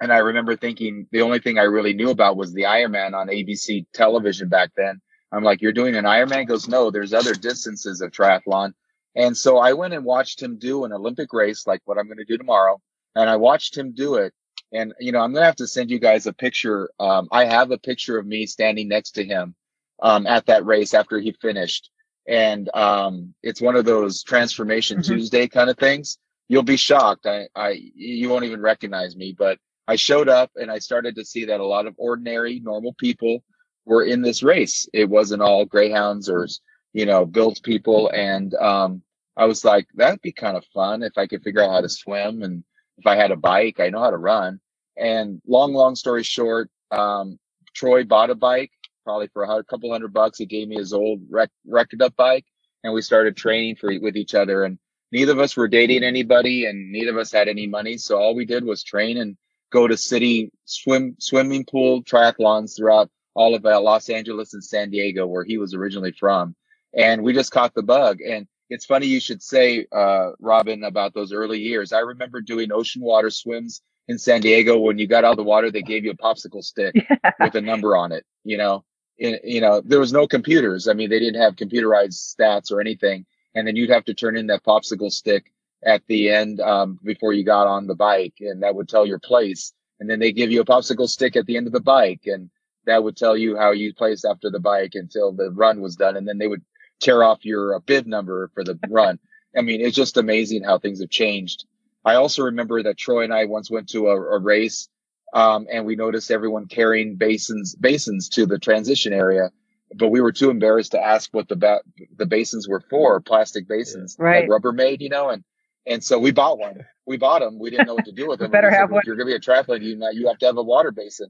and 0.01 0.11
I 0.11 0.17
remember 0.17 0.55
thinking 0.55 1.07
the 1.11 1.21
only 1.21 1.39
thing 1.39 1.57
I 1.57 1.63
really 1.63 1.93
knew 1.93 2.09
about 2.09 2.37
was 2.37 2.53
the 2.53 2.63
Ironman 2.63 3.13
on 3.13 3.27
ABC 3.27 3.85
television 3.93 4.49
back 4.49 4.71
then. 4.75 5.01
I'm 5.31 5.43
like, 5.43 5.61
you're 5.61 5.71
doing 5.71 5.95
an 5.95 6.05
Ironman? 6.05 6.39
He 6.39 6.45
goes, 6.45 6.67
no, 6.67 6.91
there's 6.91 7.13
other 7.13 7.33
distances 7.33 8.01
of 8.01 8.11
triathlon. 8.11 8.73
And 9.15 9.37
so 9.37 9.57
I 9.57 9.73
went 9.73 9.93
and 9.93 10.05
watched 10.05 10.41
him 10.41 10.57
do 10.57 10.85
an 10.85 10.93
Olympic 10.93 11.33
race, 11.33 11.67
like 11.67 11.81
what 11.85 11.97
I'm 11.97 12.07
going 12.07 12.17
to 12.17 12.25
do 12.25 12.37
tomorrow. 12.37 12.81
And 13.15 13.29
I 13.29 13.35
watched 13.35 13.77
him 13.77 13.93
do 13.93 14.15
it. 14.15 14.33
And, 14.71 14.93
you 14.99 15.11
know, 15.11 15.19
I'm 15.19 15.31
going 15.31 15.41
to 15.41 15.45
have 15.45 15.55
to 15.57 15.67
send 15.67 15.91
you 15.91 15.99
guys 15.99 16.25
a 16.25 16.33
picture. 16.33 16.89
Um, 16.99 17.27
I 17.31 17.45
have 17.45 17.69
a 17.69 17.77
picture 17.77 18.17
of 18.17 18.25
me 18.25 18.47
standing 18.47 18.87
next 18.87 19.11
to 19.11 19.23
him, 19.23 19.55
um, 20.01 20.27
at 20.27 20.45
that 20.47 20.65
race 20.65 20.93
after 20.93 21.19
he 21.19 21.33
finished. 21.41 21.89
And, 22.27 22.69
um, 22.73 23.33
it's 23.43 23.61
one 23.61 23.75
of 23.75 23.85
those 23.85 24.23
transformation 24.23 24.99
mm-hmm. 24.99 25.13
Tuesday 25.13 25.47
kind 25.47 25.69
of 25.69 25.77
things. 25.77 26.17
You'll 26.47 26.63
be 26.63 26.77
shocked. 26.77 27.25
I, 27.25 27.47
I, 27.55 27.79
you 27.95 28.29
won't 28.29 28.45
even 28.45 28.61
recognize 28.61 29.15
me, 29.15 29.35
but 29.37 29.57
I 29.87 29.95
showed 29.95 30.29
up 30.29 30.51
and 30.55 30.71
I 30.71 30.79
started 30.79 31.15
to 31.15 31.25
see 31.25 31.45
that 31.45 31.59
a 31.59 31.65
lot 31.65 31.87
of 31.87 31.95
ordinary, 31.97 32.59
normal 32.59 32.93
people 32.93 33.43
were 33.85 34.03
in 34.03 34.21
this 34.21 34.43
race. 34.43 34.87
It 34.93 35.09
wasn't 35.09 35.41
all 35.41 35.65
greyhounds 35.65 36.29
or 36.29 36.47
you 36.93 37.05
know 37.05 37.25
built 37.25 37.61
people, 37.63 38.09
and 38.13 38.53
um, 38.55 39.01
I 39.35 39.45
was 39.45 39.65
like, 39.65 39.87
that'd 39.95 40.21
be 40.21 40.31
kind 40.31 40.55
of 40.55 40.65
fun 40.73 41.03
if 41.03 41.17
I 41.17 41.27
could 41.27 41.43
figure 41.43 41.61
out 41.61 41.71
how 41.71 41.81
to 41.81 41.89
swim 41.89 42.43
and 42.43 42.63
if 42.97 43.07
I 43.07 43.15
had 43.15 43.31
a 43.31 43.35
bike, 43.35 43.79
I 43.79 43.89
know 43.89 44.01
how 44.01 44.11
to 44.11 44.17
run. 44.17 44.59
And 44.95 45.41
long, 45.47 45.73
long 45.73 45.95
story 45.95 46.23
short, 46.23 46.69
um, 46.91 47.39
Troy 47.73 48.03
bought 48.03 48.29
a 48.29 48.35
bike 48.35 48.71
probably 49.03 49.27
for 49.33 49.43
a 49.43 49.63
couple 49.63 49.91
hundred 49.91 50.13
bucks. 50.13 50.37
He 50.37 50.45
gave 50.45 50.67
me 50.67 50.77
his 50.77 50.93
old 50.93 51.21
wreck, 51.29 51.49
wrecked 51.65 52.01
up 52.01 52.15
bike 52.15 52.45
and 52.83 52.93
we 52.93 53.01
started 53.01 53.35
training 53.35 53.75
for 53.75 53.91
with 53.99 54.15
each 54.15 54.35
other. 54.35 54.63
And 54.63 54.77
neither 55.11 55.31
of 55.31 55.39
us 55.39 55.55
were 55.55 55.67
dating 55.67 56.03
anybody 56.03 56.65
and 56.65 56.91
neither 56.91 57.11
of 57.11 57.17
us 57.17 57.31
had 57.31 57.47
any 57.47 57.67
money. 57.67 57.97
So 57.97 58.17
all 58.17 58.35
we 58.35 58.45
did 58.45 58.63
was 58.63 58.83
train 58.83 59.17
and 59.17 59.37
go 59.71 59.87
to 59.87 59.97
city 59.97 60.51
swim, 60.65 61.15
swimming 61.19 61.65
pool 61.65 62.03
triathlons 62.03 62.75
throughout 62.77 63.09
all 63.35 63.55
of 63.55 63.65
uh, 63.65 63.81
Los 63.81 64.09
Angeles 64.09 64.53
and 64.53 64.63
San 64.63 64.91
Diego, 64.91 65.25
where 65.25 65.43
he 65.43 65.57
was 65.57 65.73
originally 65.73 66.11
from. 66.11 66.55
And 66.95 67.23
we 67.23 67.33
just 67.33 67.51
caught 67.51 67.73
the 67.73 67.81
bug. 67.81 68.19
And 68.21 68.47
it's 68.69 68.85
funny 68.85 69.07
you 69.07 69.19
should 69.19 69.41
say, 69.41 69.87
uh, 69.91 70.31
Robin, 70.39 70.83
about 70.83 71.13
those 71.13 71.33
early 71.33 71.59
years. 71.59 71.91
I 71.93 71.99
remember 71.99 72.41
doing 72.41 72.71
ocean 72.71 73.01
water 73.01 73.31
swims 73.31 73.81
in 74.07 74.19
San 74.19 74.41
Diego. 74.41 74.77
When 74.77 74.99
you 74.99 75.07
got 75.07 75.23
out 75.23 75.31
of 75.31 75.37
the 75.37 75.43
water, 75.43 75.71
they 75.71 75.81
gave 75.81 76.05
you 76.05 76.11
a 76.11 76.17
popsicle 76.17 76.63
stick 76.63 76.93
yeah. 77.09 77.31
with 77.39 77.55
a 77.55 77.61
number 77.61 77.95
on 77.95 78.11
it, 78.11 78.25
you 78.43 78.57
know, 78.57 78.83
you 79.17 79.61
know, 79.61 79.81
there 79.83 79.99
was 79.99 80.13
no 80.13 80.27
computers. 80.27 80.87
I 80.87 80.93
mean, 80.93 81.09
they 81.09 81.19
didn't 81.19 81.41
have 81.41 81.55
computerized 81.55 82.35
stats 82.35 82.71
or 82.71 82.81
anything. 82.81 83.25
And 83.55 83.67
then 83.67 83.75
you'd 83.75 83.91
have 83.91 84.05
to 84.05 84.13
turn 84.13 84.35
in 84.35 84.47
that 84.47 84.63
popsicle 84.63 85.11
stick 85.11 85.45
at 85.85 86.01
the 86.07 86.29
end, 86.29 86.59
um, 86.59 86.99
before 87.03 87.33
you 87.33 87.43
got 87.43 87.67
on 87.67 87.87
the 87.87 87.95
bike 87.95 88.35
and 88.39 88.63
that 88.63 88.73
would 88.73 88.89
tell 88.89 89.05
your 89.05 89.19
place. 89.19 89.73
And 89.99 90.09
then 90.09 90.19
they 90.19 90.31
give 90.31 90.51
you 90.51 90.61
a 90.61 90.65
popsicle 90.65 91.07
stick 91.07 91.35
at 91.35 91.45
the 91.45 91.57
end 91.57 91.67
of 91.67 91.73
the 91.73 91.79
bike 91.79 92.21
and 92.25 92.49
that 92.85 93.03
would 93.03 93.15
tell 93.15 93.37
you 93.37 93.55
how 93.57 93.71
you 93.71 93.93
placed 93.93 94.25
after 94.25 94.49
the 94.49 94.59
bike 94.59 94.95
until 94.95 95.31
the 95.31 95.51
run 95.51 95.81
was 95.81 95.95
done. 95.95 96.17
And 96.17 96.27
then 96.27 96.37
they 96.37 96.47
would 96.47 96.63
tear 96.99 97.23
off 97.23 97.45
your 97.45 97.75
uh, 97.75 97.79
bib 97.79 98.07
number 98.07 98.49
for 98.53 98.63
the 98.63 98.79
run. 98.89 99.19
I 99.55 99.61
mean, 99.61 99.81
it's 99.81 99.95
just 99.95 100.17
amazing 100.17 100.63
how 100.63 100.79
things 100.79 100.99
have 101.01 101.09
changed. 101.09 101.65
I 102.05 102.15
also 102.15 102.43
remember 102.43 102.83
that 102.83 102.97
Troy 102.97 103.23
and 103.23 103.33
I 103.33 103.45
once 103.45 103.69
went 103.69 103.89
to 103.89 104.07
a, 104.07 104.15
a 104.15 104.39
race, 104.39 104.89
um, 105.33 105.65
and 105.71 105.85
we 105.85 105.95
noticed 105.95 106.31
everyone 106.31 106.67
carrying 106.67 107.15
basins, 107.15 107.75
basins 107.75 108.29
to 108.29 108.45
the 108.45 108.59
transition 108.59 109.13
area, 109.13 109.51
but 109.95 110.09
we 110.09 110.21
were 110.21 110.31
too 110.31 110.49
embarrassed 110.49 110.91
to 110.91 111.03
ask 111.03 111.33
what 111.33 111.47
the 111.47 111.55
ba- 111.55 111.81
the 112.15 112.25
basins 112.25 112.67
were 112.67 112.81
for, 112.89 113.19
plastic 113.19 113.67
basins, 113.67 114.15
right. 114.19 114.47
like 114.47 114.61
Rubbermaid, 114.61 115.01
you 115.01 115.09
know, 115.09 115.29
and, 115.29 115.43
and 115.85 116.03
so 116.03 116.19
we 116.19 116.31
bought 116.31 116.59
one. 116.59 116.85
We 117.05 117.17
bought 117.17 117.39
them. 117.39 117.59
We 117.59 117.69
didn't 117.69 117.87
know 117.87 117.95
what 117.95 118.05
to 118.05 118.11
do 118.11 118.27
with 118.27 118.39
them. 118.39 118.51
better 118.51 118.69
have 118.69 118.87
said, 118.87 118.91
one. 118.91 119.01
If 119.01 119.07
you're 119.07 119.15
going 119.15 119.27
to 119.27 119.31
be 119.31 119.35
a 119.35 119.39
triathlete, 119.39 119.81
you, 119.81 119.97
know, 119.97 120.09
you 120.09 120.27
have 120.27 120.37
to 120.37 120.45
have 120.45 120.57
a 120.57 120.63
water 120.63 120.91
basin. 120.91 121.29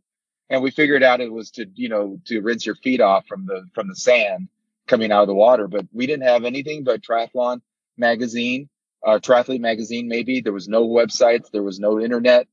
And 0.50 0.62
we 0.62 0.70
figured 0.70 1.02
out 1.02 1.22
it 1.22 1.32
was 1.32 1.50
to, 1.52 1.66
you 1.74 1.90
know, 1.90 2.20
to 2.26 2.42
rinse 2.42 2.66
your 2.66 2.76
feet 2.76 3.02
off 3.02 3.26
from 3.28 3.46
the, 3.46 3.66
from 3.74 3.88
the 3.88 3.96
sand 3.96 4.50
coming 4.88 5.12
out 5.12 5.22
of 5.22 5.28
the 5.28 5.34
water. 5.34 5.68
But 5.68 5.88
we 5.92 6.06
didn't 6.06 6.28
have 6.28 6.44
anything 6.44 6.84
but 6.84 7.02
triathlon 7.02 7.62
magazine, 7.98 8.70
uh, 9.06 9.20
triathlete 9.20 9.62
magazine, 9.62 10.08
maybe. 10.08 10.42
There 10.42 10.54
was 10.54 10.68
no 10.68 10.88
websites, 10.88 11.50
there 11.52 11.64
was 11.64 11.80
no 11.80 12.00
internet, 12.00 12.48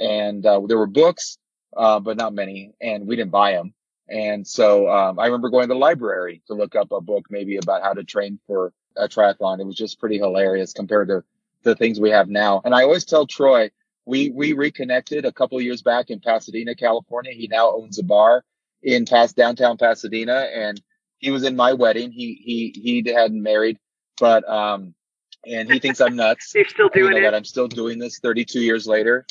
and 0.00 0.44
uh, 0.44 0.60
there 0.66 0.78
were 0.78 0.86
books, 0.86 1.38
uh, 1.76 2.00
but 2.00 2.16
not 2.16 2.34
many, 2.34 2.74
and 2.80 3.06
we 3.06 3.16
didn't 3.16 3.30
buy 3.30 3.52
them. 3.52 3.74
And 4.08 4.46
so 4.46 4.88
um, 4.88 5.18
I 5.18 5.26
remember 5.26 5.50
going 5.50 5.68
to 5.68 5.74
the 5.74 5.78
library 5.78 6.42
to 6.46 6.54
look 6.54 6.76
up 6.76 6.92
a 6.92 7.00
book 7.00 7.26
maybe 7.28 7.56
about 7.56 7.82
how 7.82 7.92
to 7.92 8.04
train 8.04 8.38
for 8.46 8.72
a 8.96 9.08
triathlon. 9.08 9.60
It 9.60 9.66
was 9.66 9.76
just 9.76 9.98
pretty 9.98 10.18
hilarious 10.18 10.72
compared 10.72 11.08
to 11.08 11.24
the 11.62 11.74
things 11.74 11.98
we 11.98 12.10
have 12.10 12.28
now. 12.28 12.62
And 12.64 12.74
I 12.74 12.82
always 12.82 13.04
tell 13.04 13.26
Troy, 13.26 13.70
we 14.04 14.30
we 14.30 14.52
reconnected 14.52 15.24
a 15.24 15.32
couple 15.32 15.60
years 15.60 15.82
back 15.82 16.10
in 16.10 16.20
Pasadena, 16.20 16.74
California. 16.74 17.32
He 17.32 17.48
now 17.48 17.72
owns 17.72 17.98
a 17.98 18.04
bar 18.04 18.44
in 18.82 19.04
past 19.04 19.36
downtown 19.36 19.76
Pasadena, 19.76 20.46
and 20.54 20.80
he 21.18 21.30
was 21.30 21.42
in 21.42 21.56
my 21.56 21.72
wedding. 21.72 22.12
He 22.12 22.34
he 22.34 23.02
he 23.02 23.12
hadn't 23.12 23.42
married, 23.42 23.78
but 24.18 24.48
um, 24.48 24.94
and 25.44 25.70
he 25.70 25.80
thinks 25.80 26.00
I'm 26.00 26.14
nuts. 26.14 26.52
You're 26.54 26.66
still 26.66 26.88
doing 26.88 27.06
you 27.06 27.10
know, 27.10 27.16
it. 27.18 27.30
That 27.30 27.34
I'm 27.34 27.44
still 27.44 27.68
doing 27.68 27.98
this 27.98 28.20
32 28.20 28.60
years 28.60 28.86
later. 28.86 29.26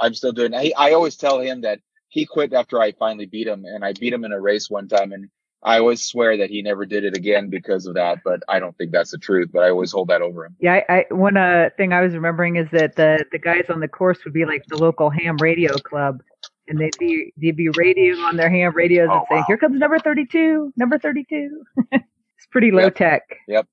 I'm 0.00 0.14
still 0.14 0.32
doing. 0.32 0.54
I 0.54 0.72
I 0.76 0.92
always 0.92 1.16
tell 1.16 1.40
him 1.40 1.60
that 1.62 1.80
he 2.08 2.26
quit 2.26 2.52
after 2.52 2.80
I 2.80 2.92
finally 2.92 3.26
beat 3.26 3.46
him, 3.46 3.64
and 3.64 3.84
I 3.84 3.92
beat 3.92 4.12
him 4.12 4.24
in 4.24 4.32
a 4.32 4.40
race 4.40 4.68
one 4.70 4.88
time, 4.88 5.12
and 5.12 5.28
I 5.62 5.78
always 5.78 6.02
swear 6.02 6.38
that 6.38 6.48
he 6.50 6.62
never 6.62 6.86
did 6.86 7.04
it 7.04 7.16
again 7.16 7.50
because 7.50 7.86
of 7.86 7.94
that, 7.94 8.18
but 8.24 8.40
I 8.48 8.58
don't 8.60 8.76
think 8.78 8.92
that's 8.92 9.10
the 9.10 9.18
truth. 9.18 9.50
But 9.52 9.62
I 9.64 9.70
always 9.70 9.92
hold 9.92 10.08
that 10.08 10.22
over 10.22 10.46
him. 10.46 10.56
Yeah, 10.58 10.80
I, 10.88 11.04
I 11.10 11.14
one 11.14 11.36
uh, 11.36 11.68
thing 11.76 11.92
I 11.92 12.00
was 12.00 12.14
remembering 12.14 12.56
is 12.56 12.66
that 12.72 12.96
the 12.96 13.24
the 13.30 13.38
guys 13.38 13.66
on 13.68 13.80
the 13.80 13.88
course 13.88 14.24
would 14.24 14.32
be 14.32 14.44
like 14.46 14.64
the 14.66 14.78
local 14.78 15.10
ham 15.10 15.36
radio 15.36 15.76
club, 15.78 16.22
and 16.66 16.80
they'd 16.80 16.96
be 16.98 17.32
they'd 17.36 17.56
be 17.56 17.68
radioing 17.68 18.24
on 18.26 18.36
their 18.36 18.50
ham 18.50 18.72
radios 18.74 19.08
Oh, 19.10 19.18
and 19.18 19.26
saying, 19.28 19.40
wow. 19.40 19.44
"Here 19.48 19.58
comes 19.58 19.78
number 19.78 19.98
thirty-two, 19.98 20.72
number 20.76 20.98
32. 20.98 21.62
it's 21.92 22.46
pretty 22.50 22.70
low 22.72 22.84
Yep. 22.84 22.94
tech. 22.96 23.22
Yep. 23.48 23.66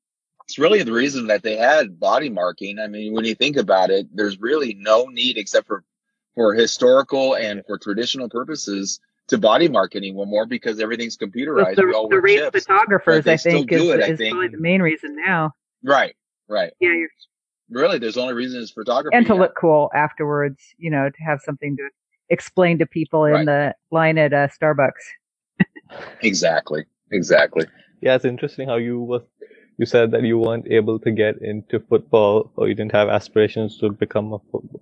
It's 0.43 0.57
really 0.60 0.84
the 0.84 0.93
reason 0.93 1.27
that 1.27 1.43
they 1.43 1.57
had 1.57 2.00
body 2.00 2.29
marking. 2.29 2.79
I 2.79 2.88
mean, 2.88 3.13
when 3.13 3.25
you 3.25 3.36
think 3.36 3.57
about 3.57 3.89
it, 3.89 4.07
there's 4.15 4.39
really 4.39 4.74
no 4.75 5.05
need 5.05 5.38
except 5.38 5.67
for 5.67 5.84
for 6.38 6.53
historical 6.53 7.36
and 7.36 7.63
for 7.65 7.79
traditional 7.79 8.29
purposes 8.29 9.00
to 9.27 9.39
body 9.39 9.67
mark 9.67 9.96
anyone 9.96 10.29
more 10.29 10.46
because 10.46 10.79
everything's 10.79 11.17
computerized. 11.17 11.75
the, 11.75 11.84
we 11.86 11.94
all 11.94 12.08
the 12.08 12.22
race 12.22 12.39
chips. 12.39 12.63
photographers, 12.65 13.25
I 13.27 13.36
think, 13.38 13.72
is, 13.72 13.82
do 13.82 13.91
it, 13.91 14.01
I 14.03 14.10
is 14.12 14.17
think. 14.20 14.32
probably 14.34 14.50
the 14.50 14.60
main 14.62 14.82
reason 14.84 15.15
now. 15.15 15.51
Right. 15.84 16.15
Right. 16.48 16.72
Yeah, 16.79 16.94
you're, 16.94 17.10
Really, 17.70 17.98
there's 17.98 18.15
only 18.17 18.34
reason 18.36 18.62
is 18.62 18.72
photography. 18.72 19.17
and 19.17 19.25
to 19.25 19.34
now. 19.34 19.39
look 19.39 19.56
cool 19.60 19.89
afterwards. 19.94 20.62
You 20.77 20.89
know, 20.91 21.10
to 21.10 21.24
have 21.25 21.41
something 21.44 21.75
to 21.75 21.89
explain 22.29 22.77
to 22.79 22.86
people 22.86 23.25
in 23.25 23.34
Right. 23.34 23.46
the 23.46 23.75
line 23.91 24.17
at 24.20 24.32
uh, 24.32 24.48
Starbucks. 24.48 24.91
Exactly. 26.22 26.86
Exactly. 27.12 27.65
Yeah, 28.01 28.15
it's 28.15 28.25
interesting 28.25 28.67
how 28.70 28.75
you 28.77 29.00
was 29.01 29.24
you 29.77 29.86
said 29.86 30.12
that 30.12 30.24
you 30.24 30.38
weren't 30.39 30.67
able 30.72 31.00
to 31.00 31.12
get 31.12 31.41
into 31.41 31.79
football 31.79 32.51
or 32.55 32.67
you 32.67 32.74
didn't 32.74 32.93
have 32.93 33.10
aspirations 33.10 33.77
to 33.79 33.91
become 33.91 34.34
a 34.34 34.39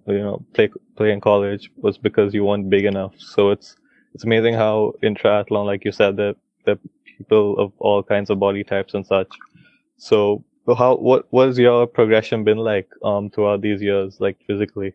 you 0.07 0.19
know 0.19 0.45
play 0.53 0.69
play 0.95 1.11
in 1.11 1.21
college 1.21 1.69
was 1.77 1.97
because 1.97 2.33
you 2.33 2.45
weren't 2.45 2.69
big 2.69 2.85
enough. 2.85 3.13
So 3.17 3.51
it's 3.51 3.75
it's 4.13 4.23
amazing 4.23 4.53
how 4.53 4.93
in 5.01 5.15
triathlon, 5.15 5.65
like 5.65 5.83
you 5.85 5.91
said, 5.91 6.15
that 6.17 6.35
that 6.65 6.79
people 7.05 7.57
of 7.59 7.71
all 7.79 8.03
kinds 8.03 8.29
of 8.29 8.39
body 8.39 8.63
types 8.63 8.93
and 8.93 9.05
such. 9.05 9.31
So 9.97 10.43
how 10.77 10.95
what 10.95 11.27
has 11.33 11.59
your 11.59 11.87
progression 11.87 12.43
been 12.43 12.57
like 12.57 12.89
um 13.03 13.29
throughout 13.29 13.61
these 13.61 13.81
years, 13.81 14.19
like 14.19 14.37
physically? 14.47 14.93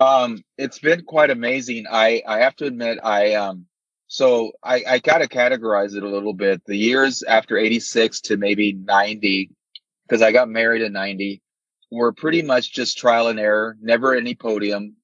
Um, 0.00 0.44
it's 0.58 0.78
been 0.78 1.02
quite 1.04 1.30
amazing. 1.30 1.86
I, 1.90 2.22
I 2.26 2.40
have 2.40 2.56
to 2.56 2.66
admit, 2.66 2.98
I, 3.02 3.34
um, 3.34 3.66
so 4.06 4.52
I, 4.62 4.84
I 4.88 4.98
gotta 4.98 5.28
categorize 5.28 5.96
it 5.96 6.02
a 6.02 6.08
little 6.08 6.32
bit. 6.32 6.62
The 6.66 6.76
years 6.76 7.22
after 7.22 7.56
86 7.56 8.20
to 8.22 8.36
maybe 8.36 8.72
90, 8.72 9.50
because 10.06 10.22
I 10.22 10.32
got 10.32 10.48
married 10.48 10.82
in 10.82 10.92
90, 10.92 11.42
were 11.90 12.12
pretty 12.12 12.42
much 12.42 12.72
just 12.72 12.98
trial 12.98 13.28
and 13.28 13.38
error, 13.38 13.76
never 13.80 14.14
any 14.14 14.34
podium, 14.34 14.96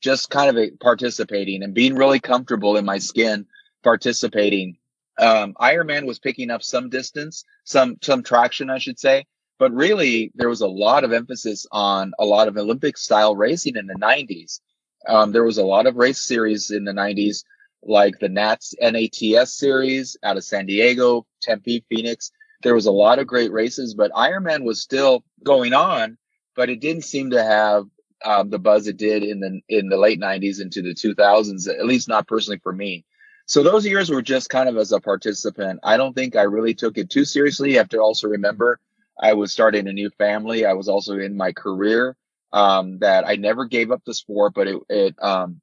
just 0.00 0.30
kind 0.30 0.56
of 0.56 0.78
participating 0.80 1.62
and 1.62 1.74
being 1.74 1.94
really 1.94 2.20
comfortable 2.20 2.76
in 2.76 2.84
my 2.84 2.98
skin, 2.98 3.46
participating. 3.82 4.76
Um, 5.18 5.54
Ironman 5.60 6.06
was 6.06 6.20
picking 6.20 6.50
up 6.50 6.62
some 6.62 6.90
distance, 6.90 7.44
some, 7.64 7.96
some 8.02 8.22
traction, 8.22 8.70
I 8.70 8.78
should 8.78 9.00
say 9.00 9.26
but 9.58 9.72
really 9.72 10.32
there 10.34 10.48
was 10.48 10.60
a 10.60 10.68
lot 10.68 11.04
of 11.04 11.12
emphasis 11.12 11.66
on 11.72 12.12
a 12.18 12.24
lot 12.24 12.48
of 12.48 12.56
Olympic 12.56 12.96
style 12.96 13.36
racing 13.36 13.76
in 13.76 13.86
the 13.86 13.94
90s. 13.94 14.60
Um, 15.06 15.32
there 15.32 15.44
was 15.44 15.58
a 15.58 15.64
lot 15.64 15.86
of 15.86 15.96
race 15.96 16.20
series 16.20 16.70
in 16.70 16.84
the 16.84 16.92
90s, 16.92 17.44
like 17.82 18.18
the 18.18 18.28
Nats 18.28 18.74
NATS 18.80 19.54
series 19.54 20.16
out 20.22 20.36
of 20.36 20.44
San 20.44 20.66
Diego, 20.66 21.26
Tempe, 21.40 21.84
Phoenix. 21.88 22.30
There 22.62 22.74
was 22.74 22.86
a 22.86 22.92
lot 22.92 23.18
of 23.18 23.26
great 23.26 23.52
races, 23.52 23.94
but 23.94 24.12
Ironman 24.12 24.64
was 24.64 24.80
still 24.80 25.24
going 25.44 25.72
on, 25.72 26.18
but 26.56 26.70
it 26.70 26.80
didn't 26.80 27.04
seem 27.04 27.30
to 27.30 27.42
have 27.42 27.86
um, 28.24 28.50
the 28.50 28.58
buzz 28.58 28.88
it 28.88 28.96
did 28.96 29.22
in 29.22 29.40
the 29.40 29.60
in 29.68 29.88
the 29.88 29.96
late 29.96 30.20
90s 30.20 30.60
into 30.60 30.82
the 30.82 30.94
2000s, 30.94 31.68
at 31.68 31.86
least 31.86 32.08
not 32.08 32.26
personally 32.26 32.60
for 32.62 32.72
me. 32.72 33.04
So 33.46 33.62
those 33.62 33.86
years 33.86 34.10
were 34.10 34.22
just 34.22 34.50
kind 34.50 34.68
of 34.68 34.76
as 34.76 34.92
a 34.92 35.00
participant. 35.00 35.80
I 35.82 35.96
don't 35.96 36.14
think 36.14 36.36
I 36.36 36.42
really 36.42 36.74
took 36.74 36.98
it 36.98 37.08
too 37.08 37.24
seriously. 37.24 37.72
You 37.72 37.78
have 37.78 37.88
to 37.90 37.98
also 37.98 38.28
remember 38.28 38.78
I 39.18 39.32
was 39.32 39.52
starting 39.52 39.88
a 39.88 39.92
new 39.92 40.10
family. 40.18 40.66
I 40.66 40.74
was 40.74 40.88
also 40.88 41.18
in 41.18 41.36
my 41.36 41.52
career, 41.52 42.16
um, 42.52 42.98
that 42.98 43.26
I 43.26 43.36
never 43.36 43.64
gave 43.64 43.90
up 43.90 44.02
the 44.04 44.14
sport, 44.14 44.52
but 44.54 44.68
it, 44.68 44.76
it, 44.88 45.22
um, 45.22 45.60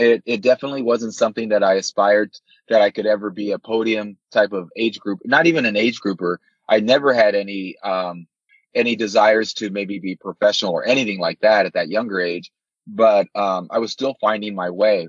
it, 0.00 0.22
it 0.26 0.40
definitely 0.42 0.82
wasn't 0.82 1.14
something 1.14 1.50
that 1.50 1.62
I 1.62 1.74
aspired 1.74 2.32
that 2.68 2.82
I 2.82 2.90
could 2.90 3.06
ever 3.06 3.30
be 3.30 3.52
a 3.52 3.58
podium 3.58 4.16
type 4.30 4.52
of 4.52 4.70
age 4.76 4.98
group, 5.00 5.20
not 5.24 5.46
even 5.46 5.66
an 5.66 5.76
age 5.76 6.00
grouper. 6.00 6.40
I 6.68 6.80
never 6.80 7.12
had 7.12 7.34
any, 7.34 7.76
um, 7.82 8.26
any 8.74 8.96
desires 8.96 9.54
to 9.54 9.70
maybe 9.70 9.98
be 9.98 10.16
professional 10.16 10.72
or 10.72 10.84
anything 10.84 11.18
like 11.18 11.40
that 11.40 11.66
at 11.66 11.74
that 11.74 11.88
younger 11.88 12.20
age, 12.20 12.50
but, 12.86 13.26
um, 13.34 13.68
I 13.70 13.78
was 13.78 13.92
still 13.92 14.16
finding 14.20 14.54
my 14.54 14.70
way. 14.70 15.08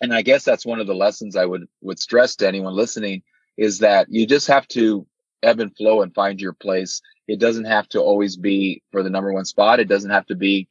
And 0.00 0.12
I 0.12 0.22
guess 0.22 0.44
that's 0.44 0.66
one 0.66 0.80
of 0.80 0.86
the 0.86 0.94
lessons 0.94 1.36
I 1.36 1.46
would, 1.46 1.66
would 1.80 1.98
stress 1.98 2.36
to 2.36 2.48
anyone 2.48 2.74
listening 2.74 3.22
is 3.56 3.78
that 3.78 4.06
you 4.10 4.26
just 4.26 4.48
have 4.48 4.66
to 4.68 5.06
ebb 5.42 5.60
and 5.60 5.76
flow 5.76 6.02
and 6.02 6.14
find 6.14 6.40
your 6.40 6.52
place. 6.52 7.00
It 7.28 7.38
doesn't 7.38 7.64
have 7.64 7.88
to 7.90 8.00
always 8.00 8.36
be 8.36 8.82
for 8.90 9.02
the 9.02 9.10
number 9.10 9.32
one 9.32 9.44
spot. 9.44 9.80
It 9.80 9.88
doesn't 9.88 10.10
have 10.10 10.26
to 10.26 10.34
be, 10.34 10.68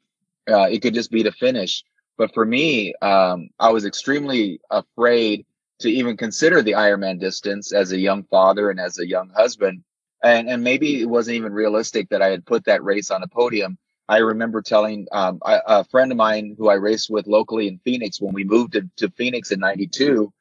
uh, 0.49 0.67
it 0.69 0.81
could 0.81 0.93
just 0.93 1.11
be 1.11 1.23
to 1.23 1.31
finish. 1.31 1.83
But 2.21 2.35
for 2.35 2.45
me, 2.45 2.93
um, 3.01 3.49
I 3.59 3.71
was 3.71 3.83
extremely 3.83 4.61
afraid 4.69 5.43
to 5.79 5.89
even 5.89 6.17
consider 6.17 6.61
the 6.61 6.73
Ironman 6.73 7.19
distance 7.19 7.73
as 7.73 7.91
a 7.91 7.99
young 7.99 8.25
father 8.25 8.69
and 8.69 8.79
as 8.79 8.99
a 8.99 9.07
young 9.07 9.31
husband. 9.31 9.83
and 10.23 10.47
and 10.47 10.63
maybe 10.63 11.01
it 11.01 11.09
wasn't 11.09 11.37
even 11.37 11.51
realistic 11.51 12.09
that 12.09 12.21
I 12.21 12.29
had 12.29 12.45
put 12.45 12.65
that 12.65 12.83
race 12.83 13.09
on 13.09 13.23
a 13.23 13.27
podium. 13.27 13.79
I 14.07 14.17
remember 14.17 14.61
telling 14.61 15.07
um, 15.11 15.39
a, 15.43 15.61
a, 15.65 15.83
friend 15.85 16.11
of 16.11 16.17
mine 16.19 16.55
who 16.59 16.69
I 16.69 16.75
raced 16.75 17.09
with 17.09 17.25
locally 17.25 17.67
in 17.67 17.79
Phoenix 17.79 18.21
when 18.21 18.35
we 18.35 18.43
moved 18.43 18.73
to, 18.73 18.87
to 18.97 19.09
Phoenix 19.09 19.49
in 19.49 19.59
'92 19.59 20.31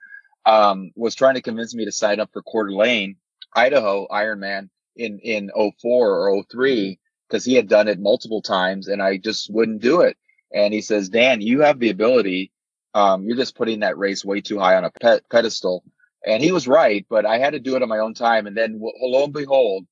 um, 0.44 0.90
was 0.96 1.14
trying 1.14 1.36
to 1.36 1.48
convince 1.48 1.74
me 1.74 1.86
to 1.86 1.92
sign 1.92 2.20
up 2.20 2.28
for 2.34 2.42
Coeur 2.42 2.66
d'Alene, 2.68 3.16
Idaho 3.54 4.06
Ironman 4.08 4.68
in 4.96 5.18
in 5.20 5.50
04 5.56 6.28
or 6.28 6.44
03 6.44 6.98
because 7.26 7.42
he 7.42 7.54
had 7.54 7.68
done 7.68 7.88
it 7.88 7.98
multiple 7.98 8.42
times 8.42 8.88
and 8.88 9.00
I 9.00 9.16
just 9.16 9.50
wouldn't 9.50 9.80
do 9.80 10.02
it. 10.02 10.18
And 10.52 10.74
he 10.74 10.80
says, 10.80 11.08
Dan, 11.08 11.40
you 11.40 11.60
have 11.60 11.78
the 11.78 11.90
ability. 11.90 12.52
Um, 12.94 13.24
you're 13.24 13.36
just 13.36 13.56
putting 13.56 13.80
that 13.80 13.98
race 13.98 14.24
way 14.24 14.40
too 14.40 14.58
high 14.58 14.76
on 14.76 14.84
a 14.84 15.20
pedestal. 15.30 15.84
And 16.26 16.42
he 16.42 16.52
was 16.52 16.68
right, 16.68 17.06
but 17.08 17.24
I 17.24 17.38
had 17.38 17.52
to 17.52 17.60
do 17.60 17.76
it 17.76 17.82
on 17.82 17.88
my 17.88 17.98
own 17.98 18.14
time. 18.14 18.46
And 18.46 18.56
then 18.56 18.78
lo 18.80 19.24
and 19.24 19.32
behold, 19.32 19.86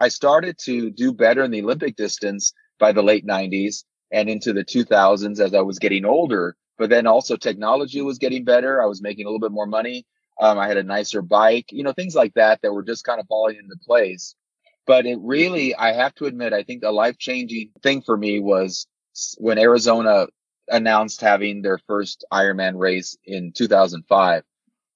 I 0.00 0.08
started 0.08 0.58
to 0.64 0.90
do 0.90 1.12
better 1.12 1.42
in 1.42 1.50
the 1.50 1.62
Olympic 1.62 1.96
distance 1.96 2.52
by 2.78 2.92
the 2.92 3.02
late 3.02 3.26
90s 3.26 3.84
and 4.12 4.28
into 4.28 4.52
the 4.52 4.64
2000s 4.64 5.40
as 5.40 5.54
I 5.54 5.60
was 5.60 5.78
getting 5.78 6.04
older. 6.04 6.56
But 6.78 6.90
then 6.90 7.06
also 7.06 7.36
technology 7.36 8.02
was 8.02 8.18
getting 8.18 8.44
better. 8.44 8.82
I 8.82 8.86
was 8.86 9.02
making 9.02 9.26
a 9.26 9.28
little 9.28 9.40
bit 9.40 9.52
more 9.52 9.66
money. 9.66 10.06
Um, 10.40 10.58
I 10.58 10.68
had 10.68 10.76
a 10.76 10.82
nicer 10.82 11.22
bike, 11.22 11.66
you 11.70 11.84
know, 11.84 11.92
things 11.92 12.14
like 12.14 12.34
that 12.34 12.60
that 12.62 12.72
were 12.72 12.82
just 12.82 13.04
kind 13.04 13.20
of 13.20 13.26
falling 13.26 13.56
into 13.56 13.76
place. 13.86 14.34
But 14.86 15.06
it 15.06 15.18
really, 15.20 15.74
I 15.74 15.92
have 15.92 16.14
to 16.16 16.24
admit, 16.24 16.52
I 16.52 16.64
think 16.64 16.82
the 16.82 16.90
life 16.90 17.18
changing 17.18 17.70
thing 17.82 18.02
for 18.02 18.16
me 18.16 18.40
was 18.40 18.86
when 19.38 19.58
Arizona 19.58 20.26
announced 20.68 21.20
having 21.20 21.62
their 21.62 21.78
first 21.78 22.24
Ironman 22.32 22.78
race 22.78 23.16
in 23.24 23.52
2005. 23.52 24.42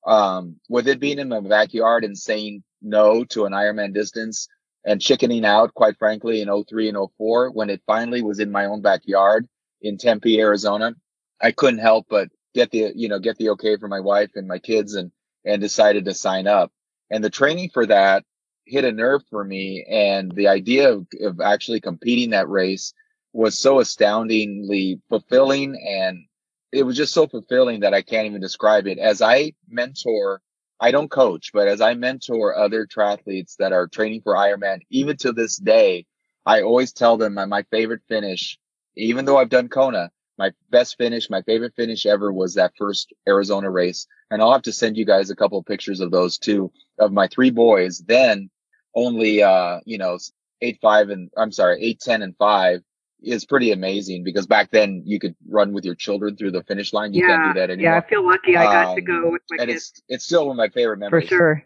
Um, 0.06 0.56
with 0.68 0.86
it 0.86 1.00
being 1.00 1.18
in 1.18 1.28
my 1.28 1.40
backyard 1.40 2.04
and 2.04 2.16
saying 2.16 2.62
no 2.80 3.24
to 3.24 3.44
an 3.44 3.52
Ironman 3.52 3.92
distance 3.92 4.48
and 4.84 5.00
chickening 5.00 5.44
out, 5.44 5.74
quite 5.74 5.98
frankly, 5.98 6.40
in 6.40 6.64
03 6.64 6.88
and 6.90 6.98
04, 7.18 7.50
when 7.50 7.70
it 7.70 7.82
finally 7.86 8.22
was 8.22 8.38
in 8.38 8.52
my 8.52 8.66
own 8.66 8.82
backyard 8.82 9.48
in 9.82 9.98
Tempe, 9.98 10.40
Arizona, 10.40 10.94
I 11.40 11.50
couldn't 11.50 11.80
help 11.80 12.06
but 12.08 12.28
get 12.54 12.70
the, 12.70 12.92
you 12.94 13.08
know, 13.08 13.18
get 13.18 13.36
the 13.36 13.50
okay 13.50 13.76
for 13.76 13.88
my 13.88 14.00
wife 14.00 14.30
and 14.36 14.46
my 14.46 14.58
kids 14.58 14.94
and, 14.94 15.10
and 15.44 15.60
decided 15.60 16.04
to 16.04 16.14
sign 16.14 16.46
up. 16.46 16.70
And 17.10 17.22
the 17.22 17.30
training 17.30 17.70
for 17.74 17.86
that 17.86 18.24
hit 18.66 18.84
a 18.84 18.92
nerve 18.92 19.22
for 19.30 19.44
me. 19.44 19.84
And 19.88 20.30
the 20.32 20.48
idea 20.48 20.92
of, 20.92 21.06
of 21.20 21.40
actually 21.40 21.80
competing 21.80 22.30
that 22.30 22.48
race 22.48 22.92
was 23.36 23.58
so 23.58 23.80
astoundingly 23.80 24.98
fulfilling 25.10 25.76
and 25.86 26.24
it 26.72 26.84
was 26.84 26.96
just 26.96 27.12
so 27.12 27.26
fulfilling 27.26 27.80
that 27.80 27.92
I 27.92 28.00
can't 28.00 28.26
even 28.26 28.40
describe 28.40 28.86
it. 28.86 28.98
As 28.98 29.20
I 29.20 29.52
mentor, 29.68 30.40
I 30.80 30.90
don't 30.90 31.10
coach, 31.10 31.50
but 31.52 31.68
as 31.68 31.82
I 31.82 31.94
mentor 31.94 32.56
other 32.56 32.86
triathletes 32.86 33.56
that 33.58 33.72
are 33.72 33.88
training 33.88 34.22
for 34.22 34.34
Ironman, 34.34 34.80
even 34.90 35.18
to 35.18 35.32
this 35.32 35.56
day, 35.56 36.06
I 36.46 36.62
always 36.62 36.92
tell 36.92 37.18
them 37.18 37.34
my, 37.34 37.44
my 37.44 37.62
favorite 37.70 38.02
finish, 38.08 38.58
even 38.96 39.26
though 39.26 39.36
I've 39.36 39.50
done 39.50 39.68
Kona, 39.68 40.10
my 40.38 40.52
best 40.70 40.96
finish, 40.96 41.28
my 41.28 41.42
favorite 41.42 41.74
finish 41.76 42.06
ever 42.06 42.32
was 42.32 42.54
that 42.54 42.72
first 42.78 43.12
Arizona 43.28 43.70
race. 43.70 44.06
And 44.30 44.40
I'll 44.40 44.52
have 44.52 44.62
to 44.62 44.72
send 44.72 44.96
you 44.96 45.04
guys 45.04 45.28
a 45.28 45.36
couple 45.36 45.58
of 45.58 45.66
pictures 45.66 46.00
of 46.00 46.10
those 46.10 46.38
too, 46.38 46.72
of 46.98 47.12
my 47.12 47.28
three 47.28 47.50
boys. 47.50 47.98
Then 47.98 48.48
only, 48.94 49.42
uh, 49.42 49.80
you 49.84 49.98
know, 49.98 50.18
eight, 50.62 50.78
five, 50.80 51.10
and 51.10 51.30
I'm 51.36 51.52
sorry, 51.52 51.82
eight, 51.82 52.00
10 52.00 52.22
and 52.22 52.34
five 52.36 52.80
is 53.22 53.44
pretty 53.44 53.72
amazing 53.72 54.24
because 54.24 54.46
back 54.46 54.70
then 54.70 55.02
you 55.04 55.18
could 55.18 55.34
run 55.48 55.72
with 55.72 55.84
your 55.84 55.94
children 55.94 56.36
through 56.36 56.50
the 56.50 56.62
finish 56.64 56.92
line. 56.92 57.14
You 57.14 57.26
yeah, 57.26 57.36
can't 57.36 57.54
do 57.54 57.60
that 57.60 57.70
anymore. 57.70 57.92
Yeah, 57.92 57.98
I 57.98 58.08
feel 58.08 58.26
lucky 58.26 58.56
I 58.56 58.64
got 58.64 58.86
um, 58.88 58.94
to 58.96 59.02
go 59.02 59.30
with 59.30 59.42
my 59.50 59.56
and 59.60 59.70
kids. 59.70 59.92
it's 59.92 60.02
it's 60.08 60.24
still 60.24 60.46
one 60.46 60.54
of 60.54 60.56
my 60.58 60.68
favorite 60.68 60.98
memories. 60.98 61.28
For 61.28 61.34
sure. 61.34 61.64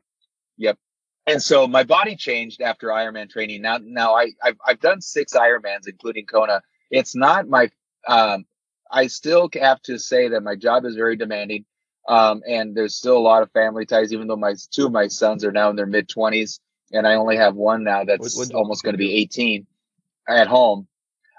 Yep. 0.59 0.79
And 1.27 1.43
so 1.43 1.67
my 1.67 1.85
body 1.85 2.17
changed 2.17 2.61
after 2.61 2.89
Ironman 2.89 3.29
training. 3.29 3.63
Now 3.63 3.79
now 3.83 4.15
I 4.15 4.33
I've, 4.43 4.57
I've 4.67 4.81
done 4.81 5.01
six 5.01 5.35
Ironmans, 5.35 5.89
including 5.89 6.27
Kona. 6.27 6.63
It's 6.91 7.15
not 7.15 7.49
my 7.49 7.71
um 8.07 8.45
I 8.91 9.07
still 9.07 9.49
have 9.55 9.81
to 9.83 9.99
say 9.99 10.29
that 10.29 10.43
my 10.43 10.57
job 10.57 10.85
is 10.85 10.97
very 10.97 11.17
demanding. 11.17 11.65
Um, 12.09 12.43
and 12.49 12.75
there's 12.75 12.97
still 12.97 13.17
a 13.17 13.21
lot 13.21 13.43
of 13.43 13.53
family 13.53 13.87
ties, 13.87 14.13
even 14.13 14.27
though 14.27 14.37
my 14.37 14.55
two 14.73 14.87
of 14.87 14.93
my 14.93 15.07
sons 15.07 15.45
are 15.45 15.53
now 15.53 15.71
in 15.71 15.77
their 15.77 15.87
mid 15.87 16.09
twenties 16.09 16.61
and 16.93 17.07
I 17.07 17.15
only 17.15 17.37
have 17.37 17.55
one 17.55 17.85
now 17.85 18.05
that's 18.05 18.37
what, 18.37 18.49
what 18.49 18.55
almost 18.55 18.83
going 18.83 18.95
to 18.95 18.99
be 18.99 19.15
18 19.15 19.67
at 20.29 20.47
home. 20.47 20.87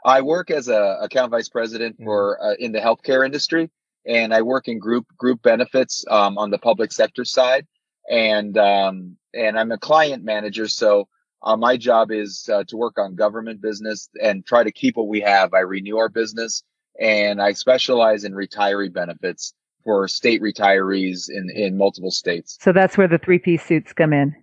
I 0.06 0.22
work 0.22 0.52
as 0.52 0.68
a 0.68 0.98
account 1.02 1.32
vice 1.32 1.50
president 1.50 1.96
mm-hmm. 1.96 2.06
for 2.06 2.44
uh, 2.44 2.56
in 2.60 2.72
the 2.72 2.80
healthcare 2.80 3.26
industry, 3.26 3.70
and 4.06 4.34
I 4.34 4.42
work 4.42 4.68
in 4.68 4.80
group 4.80 5.06
group 5.18 5.42
benefits 5.42 6.06
um, 6.10 6.38
on 6.38 6.50
the 6.50 6.58
public 6.58 6.92
sector 6.92 7.26
side, 7.26 7.68
and 8.10 8.58
um, 8.58 9.18
and 9.34 9.58
I'm 9.58 9.72
a 9.72 9.78
client 9.78 10.24
manager. 10.24 10.68
So 10.68 11.08
uh, 11.44 11.58
my 11.58 11.78
job 11.78 12.12
is 12.12 12.50
uh, 12.52 12.64
to 12.68 12.78
work 12.78 12.98
on 12.98 13.16
government 13.16 13.62
business 13.62 14.10
and 14.22 14.46
try 14.46 14.64
to 14.64 14.72
keep 14.72 14.98
what 14.98 15.08
we 15.08 15.22
have. 15.22 15.54
I 15.54 15.60
renew 15.60 15.98
our 15.98 16.10
business, 16.10 16.64
and 17.00 17.42
I 17.42 17.54
specialize 17.54 18.24
in 18.24 18.34
retiree 18.34 18.92
benefits 18.92 19.54
for 19.84 20.08
state 20.08 20.42
retirees 20.42 21.30
in 21.30 21.50
in 21.52 21.78
multiple 21.78 22.12
states. 22.12 22.58
So 22.62 22.72
that's 22.72 22.98
where 22.98 23.08
the 23.08 23.18
three 23.18 23.40
piece 23.40 23.64
suits 23.64 23.94
come 23.94 24.14
in. 24.14 24.36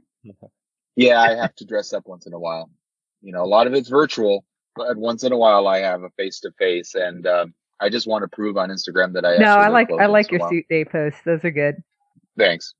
Yeah, 0.96 1.20
I 1.20 1.36
have 1.36 1.54
to 1.56 1.64
dress 1.64 1.92
up 1.92 2.04
once 2.06 2.26
in 2.26 2.32
a 2.32 2.38
while. 2.38 2.70
You 3.22 3.32
know, 3.32 3.42
a 3.42 3.46
lot 3.46 3.66
of 3.66 3.74
it's 3.74 3.88
virtual, 3.88 4.44
but 4.78 4.96
once 4.96 5.24
in 5.24 5.32
a 5.32 5.36
while 5.36 5.66
I 5.66 5.78
have 5.78 6.02
a 6.02 6.10
face 6.10 6.40
to 6.40 6.52
face, 6.52 6.94
and 6.94 7.26
um, 7.26 7.54
I 7.80 7.88
just 7.88 8.06
want 8.06 8.22
to 8.22 8.28
prove 8.28 8.56
on 8.56 8.70
Instagram 8.70 9.12
that 9.14 9.24
I. 9.24 9.36
No, 9.36 9.56
I 9.56 9.68
like 9.68 9.90
I 9.92 10.06
like 10.06 10.30
your 10.30 10.48
suit 10.48 10.64
day 10.68 10.84
posts. 10.84 11.20
Those 11.24 11.44
are 11.44 11.50
good. 11.50 11.76
Thanks. 12.36 12.74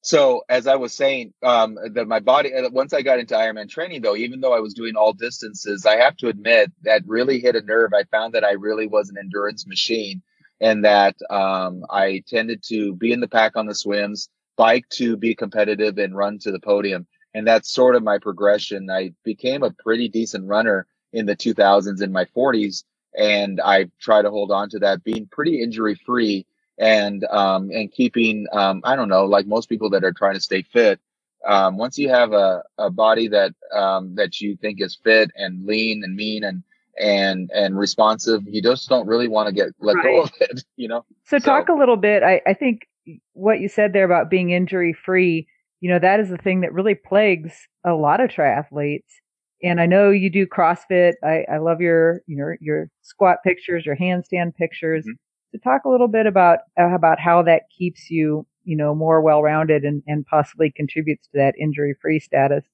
So 0.00 0.42
as 0.48 0.66
I 0.66 0.76
was 0.76 0.94
saying, 0.94 1.34
um, 1.42 1.76
that 1.94 2.06
my 2.06 2.20
body 2.20 2.54
uh, 2.54 2.70
once 2.70 2.92
I 2.92 3.02
got 3.02 3.18
into 3.18 3.34
Ironman 3.34 3.68
training, 3.68 4.02
though, 4.02 4.16
even 4.16 4.40
though 4.40 4.54
I 4.54 4.60
was 4.60 4.74
doing 4.74 4.94
all 4.96 5.12
distances, 5.12 5.86
I 5.86 5.96
have 5.96 6.16
to 6.18 6.28
admit 6.28 6.72
that 6.82 7.02
really 7.06 7.40
hit 7.40 7.56
a 7.56 7.62
nerve. 7.62 7.92
I 7.94 8.04
found 8.04 8.34
that 8.34 8.44
I 8.44 8.52
really 8.52 8.86
was 8.86 9.08
an 9.08 9.16
endurance 9.18 9.66
machine, 9.66 10.22
and 10.60 10.84
that 10.84 11.16
um, 11.30 11.84
I 11.90 12.22
tended 12.28 12.62
to 12.68 12.94
be 12.94 13.12
in 13.12 13.20
the 13.20 13.28
pack 13.28 13.56
on 13.56 13.66
the 13.66 13.74
swims, 13.74 14.28
bike 14.56 14.88
to 14.90 15.16
be 15.16 15.34
competitive, 15.34 15.98
and 15.98 16.16
run 16.16 16.38
to 16.40 16.52
the 16.52 16.60
podium 16.60 17.06
and 17.34 17.46
that's 17.46 17.72
sort 17.72 17.94
of 17.94 18.02
my 18.02 18.18
progression. 18.18 18.90
I 18.90 19.12
became 19.24 19.62
a 19.62 19.70
pretty 19.70 20.08
decent 20.08 20.46
runner 20.46 20.86
in 21.12 21.26
the 21.26 21.36
2000s 21.36 22.02
in 22.02 22.12
my 22.12 22.24
40s, 22.24 22.84
and 23.16 23.60
I 23.60 23.90
try 24.00 24.22
to 24.22 24.30
hold 24.30 24.50
on 24.50 24.68
to 24.70 24.78
that, 24.80 25.04
being 25.04 25.26
pretty 25.30 25.62
injury 25.62 25.94
free 25.94 26.46
and 26.78 27.24
um, 27.24 27.70
and 27.70 27.90
keeping 27.90 28.46
um, 28.52 28.80
I 28.84 28.96
don't 28.96 29.08
know, 29.08 29.24
like 29.24 29.46
most 29.46 29.68
people 29.68 29.90
that 29.90 30.04
are 30.04 30.12
trying 30.12 30.34
to 30.34 30.40
stay 30.40 30.62
fit. 30.62 31.00
Um, 31.46 31.76
once 31.78 31.98
you 31.98 32.08
have 32.08 32.32
a, 32.32 32.62
a 32.78 32.90
body 32.90 33.28
that 33.28 33.54
um, 33.74 34.14
that 34.16 34.40
you 34.40 34.56
think 34.56 34.80
is 34.80 34.96
fit 35.02 35.30
and 35.36 35.64
lean 35.66 36.02
and 36.04 36.14
mean 36.14 36.44
and 36.44 36.62
and 37.00 37.50
and 37.52 37.78
responsive, 37.78 38.42
you 38.46 38.62
just 38.62 38.88
don't 38.88 39.06
really 39.06 39.28
want 39.28 39.48
to 39.48 39.54
get 39.54 39.68
let 39.80 39.96
right. 39.96 40.04
go 40.04 40.22
of 40.22 40.32
it, 40.40 40.64
you 40.76 40.88
know. 40.88 41.04
So, 41.24 41.38
so 41.38 41.44
talk 41.44 41.68
a 41.68 41.74
little 41.74 41.96
bit. 41.96 42.22
I, 42.22 42.40
I 42.46 42.54
think 42.54 42.86
what 43.32 43.60
you 43.60 43.68
said 43.68 43.92
there 43.92 44.04
about 44.04 44.30
being 44.30 44.50
injury 44.50 44.92
free 44.92 45.48
you 45.80 45.90
know, 45.90 45.98
that 45.98 46.20
is 46.20 46.28
the 46.28 46.36
thing 46.36 46.60
that 46.62 46.72
really 46.72 46.94
plagues 46.94 47.68
a 47.84 47.92
lot 47.92 48.20
of 48.20 48.30
triathletes. 48.30 49.04
And 49.62 49.80
I 49.80 49.86
know 49.86 50.10
you 50.10 50.30
do 50.30 50.46
CrossFit. 50.46 51.14
I, 51.22 51.44
I 51.52 51.58
love 51.58 51.80
your, 51.80 52.22
your, 52.26 52.56
your 52.60 52.90
squat 53.02 53.38
pictures, 53.42 53.84
your 53.84 53.96
handstand 53.96 54.54
pictures. 54.56 55.04
Mm-hmm. 55.04 55.14
To 55.52 55.58
talk 55.60 55.84
a 55.86 55.88
little 55.88 56.08
bit 56.08 56.26
about, 56.26 56.58
uh, 56.78 56.94
about 56.94 57.18
how 57.18 57.42
that 57.44 57.62
keeps 57.76 58.10
you, 58.10 58.46
you 58.64 58.76
know, 58.76 58.94
more 58.94 59.22
well-rounded 59.22 59.82
and, 59.82 60.02
and 60.06 60.26
possibly 60.26 60.70
contributes 60.70 61.26
to 61.28 61.38
that 61.38 61.54
injury-free 61.58 62.20
status. 62.20 62.64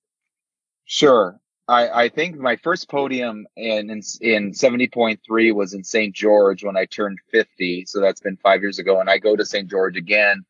Sure. 0.85 1.38
I, 1.68 1.88
I 1.88 2.09
think 2.09 2.37
my 2.37 2.57
first 2.57 2.90
podium 2.90 3.47
in, 3.57 3.90
in, 3.90 4.03
in 4.20 4.51
70.3 4.51 5.55
was 5.55 5.73
in 5.73 5.85
St. 5.85 6.14
George 6.14 6.64
when 6.64 6.77
I 6.77 6.85
turned 6.85 7.18
50. 7.31 7.85
So 7.87 8.01
that's 8.01 8.20
been 8.20 8.37
five 8.38 8.61
years 8.61 8.79
ago. 8.79 9.01
And 9.01 9.09
I 9.09 9.18
go 9.18 9.37
to 9.37 9.47
St. 9.47 9.70
George 9.70 9.97
again, 9.97 10.44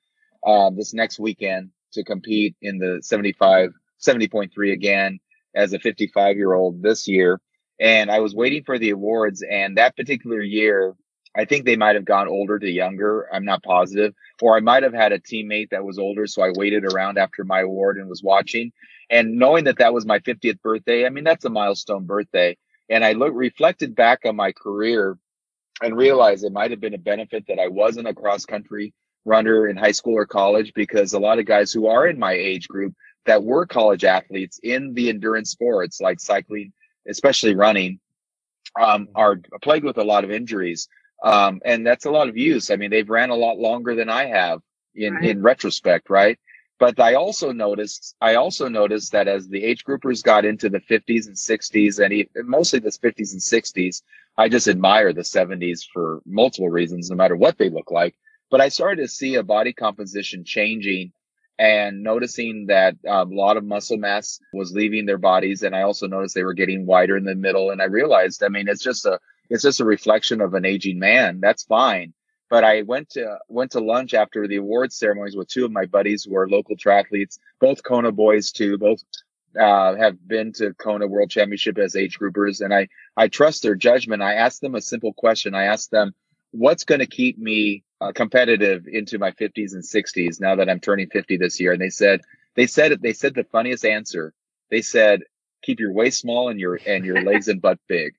uh, 0.44 0.70
this 0.70 0.94
next 0.94 1.20
weekend 1.20 1.70
to 1.92 2.03
compete 2.03 2.57
in 2.62 2.79
the 2.79 3.01
75, 3.03 3.70
70.3 4.01 4.73
again 4.73 5.20
as 5.55 5.73
a 5.73 5.79
55 5.79 6.37
year 6.37 6.53
old 6.53 6.83
this 6.83 7.09
year. 7.09 7.40
And 7.81 8.11
I 8.11 8.21
was 8.21 8.35
waiting 8.35 8.64
for 8.64 8.79
the 8.79 8.90
awards. 8.90 9.43
And 9.49 9.79
that 9.79 9.97
particular 9.97 10.40
year, 10.40 10.95
I 11.37 11.45
think 11.45 11.64
they 11.64 11.77
might 11.77 11.97
have 11.97 12.05
gone 12.05 12.29
older 12.29 12.59
to 12.59 12.71
younger. 12.71 13.29
I'm 13.33 13.45
not 13.45 13.62
positive. 13.62 14.14
Or 14.40 14.57
I 14.57 14.61
might 14.61 14.85
have 14.85 14.95
had 14.95 15.12
a 15.12 15.19
teammate 15.19 15.71
that 15.71 15.85
was 15.85 15.99
older. 15.99 16.27
So 16.27 16.43
I 16.43 16.53
waited 16.55 16.85
around 16.85 17.19
after 17.19 17.45
my 17.45 17.61
award 17.61 17.97
and 17.97 18.09
was 18.09 18.23
watching. 18.23 18.73
And 19.11 19.37
knowing 19.37 19.64
that 19.64 19.79
that 19.79 19.93
was 19.93 20.07
my 20.07 20.21
50th 20.21 20.62
birthday, 20.62 21.07
I 21.07 21.11
mean, 21.11 21.25
that's 21.25 21.45
a 21.45 21.51
milestone 21.51 22.07
birthday. 22.07 22.57
And 22.88 23.05
I 23.05 23.12
look 23.12 23.33
reflected 23.35 23.95
back 23.95 24.21
on 24.25 24.37
my 24.37 24.53
career 24.53 25.19
and 25.83 25.97
realized 25.97 26.45
it 26.45 26.53
might 26.53 26.71
have 26.71 26.81
been 26.81 26.95
a 26.95 26.99
benefit 26.99 27.47
that 27.49 27.59
I 27.59 27.69
wasn't 27.69 28.09
a 28.09 28.14
cross 28.14 28.45
country 28.45 28.95
runner 29.25 29.67
in 29.67 29.77
high 29.77 29.93
school 29.93 30.14
or 30.14 30.27
college 30.27 30.73
because 30.75 31.12
a 31.12 31.19
lot 31.19 31.38
of 31.38 31.47
guys 31.47 31.73
who 31.73 31.87
are 31.87 32.07
in 32.07 32.19
my 32.19 32.33
age 32.33 32.69
group 32.69 32.95
that 33.27 33.43
were 33.43 33.67
college 33.67 34.05
athletes 34.05 34.61
in 34.63 34.95
the 34.95 35.09
endurance 35.09 35.51
sports 35.51 36.01
like 36.01 36.21
cycling, 36.21 36.73
especially 37.09 37.55
running, 37.55 38.01
um, 38.81 39.09
are 39.15 39.41
plagued 39.63 39.85
with 39.85 39.99
a 39.99 40.05
lot 40.05 40.25
of 40.25 40.31
injuries. 40.31 40.89
Um, 41.23 41.61
and 41.65 41.87
that's 41.87 42.05
a 42.05 42.11
lot 42.11 42.29
of 42.29 42.37
use. 42.37 42.71
I 42.71 42.77
mean, 42.77 42.91
they've 42.91 43.09
ran 43.09 43.31
a 43.31 43.35
lot 43.35 43.59
longer 43.59 43.95
than 43.95 44.11
I 44.11 44.27
have 44.27 44.61
in, 44.95 45.15
right. 45.15 45.25
in 45.25 45.43
retrospect, 45.43 46.11
right? 46.11 46.39
But 46.79 46.99
I 46.99 47.15
also 47.15 47.53
noticed, 47.53 48.17
I 48.21 48.35
also 48.35 48.69
noticed 48.69 49.13
that 49.13 49.29
as 49.29 49.49
the 49.49 49.63
age 49.63 49.85
groupers 49.85 50.23
got 50.23 50.45
into 50.45 50.69
the 50.69 50.81
50s 50.81 51.27
and 51.27 51.37
60s, 51.37 51.99
and 52.05 52.49
mostly 52.49 52.81
the 52.81 52.91
50s 52.91 53.33
and 53.33 53.41
60s, 53.41 54.03
I 54.37 54.49
just 54.49 54.67
admire 54.67 55.13
the 55.13 55.23
70s 55.23 55.87
for 55.93 56.21
multiple 56.27 56.69
reasons, 56.69 57.09
no 57.09 57.17
matter 57.17 57.37
what 57.37 57.59
they 57.59 57.71
look 57.71 57.91
like. 57.93 58.17
But 58.51 58.61
I 58.61 58.69
started 58.69 59.03
to 59.03 59.09
see 59.09 59.37
a 59.37 59.43
body 59.43 59.73
composition 59.73 60.45
changing 60.45 61.13
and 61.59 62.03
noticing 62.03 62.67
that 62.67 62.97
um, 63.09 63.33
a 63.33 63.35
lot 63.35 63.57
of 63.57 63.64
muscle 63.64 63.97
mass 63.97 64.40
was 64.53 64.73
leaving 64.73 65.07
their 65.07 65.19
bodies. 65.19 65.62
And 65.62 65.75
I 65.75 65.83
also 65.83 66.07
noticed 66.07 66.35
they 66.35 66.45
were 66.45 66.55
getting 66.55 66.87
wider 66.87 67.17
in 67.17 67.25
the 67.25 67.35
middle. 67.35 67.71
And 67.71 67.81
I 67.81 67.87
realized, 67.87 68.43
I 68.43 68.49
mean, 68.49 68.69
it's 68.69 68.83
just 68.83 69.07
a, 69.07 69.21
it's 69.51 69.62
just 69.62 69.81
a 69.81 69.85
reflection 69.85 70.40
of 70.40 70.55
an 70.55 70.64
aging 70.64 70.99
man. 70.99 71.40
That's 71.40 71.64
fine. 71.64 72.12
But 72.51 72.64
I 72.64 72.83
went 72.83 73.11
to 73.11 73.38
went 73.49 73.73
to 73.73 73.81
lunch 73.81 74.14
after 74.14 74.47
the 74.47 74.57
awards 74.57 74.97
ceremonies 74.97 75.37
with 75.37 75.49
two 75.49 75.64
of 75.64 75.73
my 75.73 75.87
buddies 75.87 76.25
who 76.25 76.37
are 76.37 76.49
local 76.49 76.77
triathletes, 76.77 77.38
both 77.59 77.83
Kona 77.83 78.12
boys 78.12 78.53
too. 78.53 78.79
Both 78.79 79.03
uh, 79.59 79.97
have 79.97 80.17
been 80.27 80.53
to 80.55 80.75
Kona 80.75 81.07
World 81.07 81.31
Championship 81.31 81.79
as 81.79 81.97
age 81.97 82.19
groupers, 82.19 82.61
and 82.61 82.73
I 82.73 82.88
I 83.17 83.29
trust 83.29 83.62
their 83.62 83.75
judgment. 83.75 84.23
I 84.23 84.35
asked 84.35 84.61
them 84.61 84.75
a 84.75 84.81
simple 84.83 85.14
question. 85.14 85.55
I 85.55 85.64
asked 85.64 85.90
them, 85.90 86.14
"What's 86.51 86.85
going 86.85 87.01
to 87.01 87.07
keep 87.07 87.38
me 87.38 87.83
uh, 88.05 88.12
competitive 88.12 88.87
into 88.87 89.19
my 89.19 89.31
50s 89.33 89.73
and 89.73 89.83
60s 89.83 90.40
now 90.40 90.57
that 90.57 90.69
I'm 90.69 90.81
turning 90.81 91.09
50 91.09 91.37
this 91.37 91.61
year?" 91.61 91.73
And 91.73 91.81
they 91.81 91.90
said 91.90 92.21
they 92.55 92.67
said 92.67 92.93
it. 92.93 93.03
They 93.03 93.12
said 93.12 93.35
the 93.35 93.45
funniest 93.45 93.85
answer. 93.85 94.33
They 94.71 94.83
said, 94.83 95.23
"Keep 95.62 95.81
your 95.81 95.93
waist 95.93 96.21
small 96.21 96.49
and 96.49 96.61
your 96.61 96.79
and 96.87 97.05
your 97.05 97.23
legs 97.23 97.49
and 97.49 97.61
butt 97.61 97.79
big." 97.88 98.14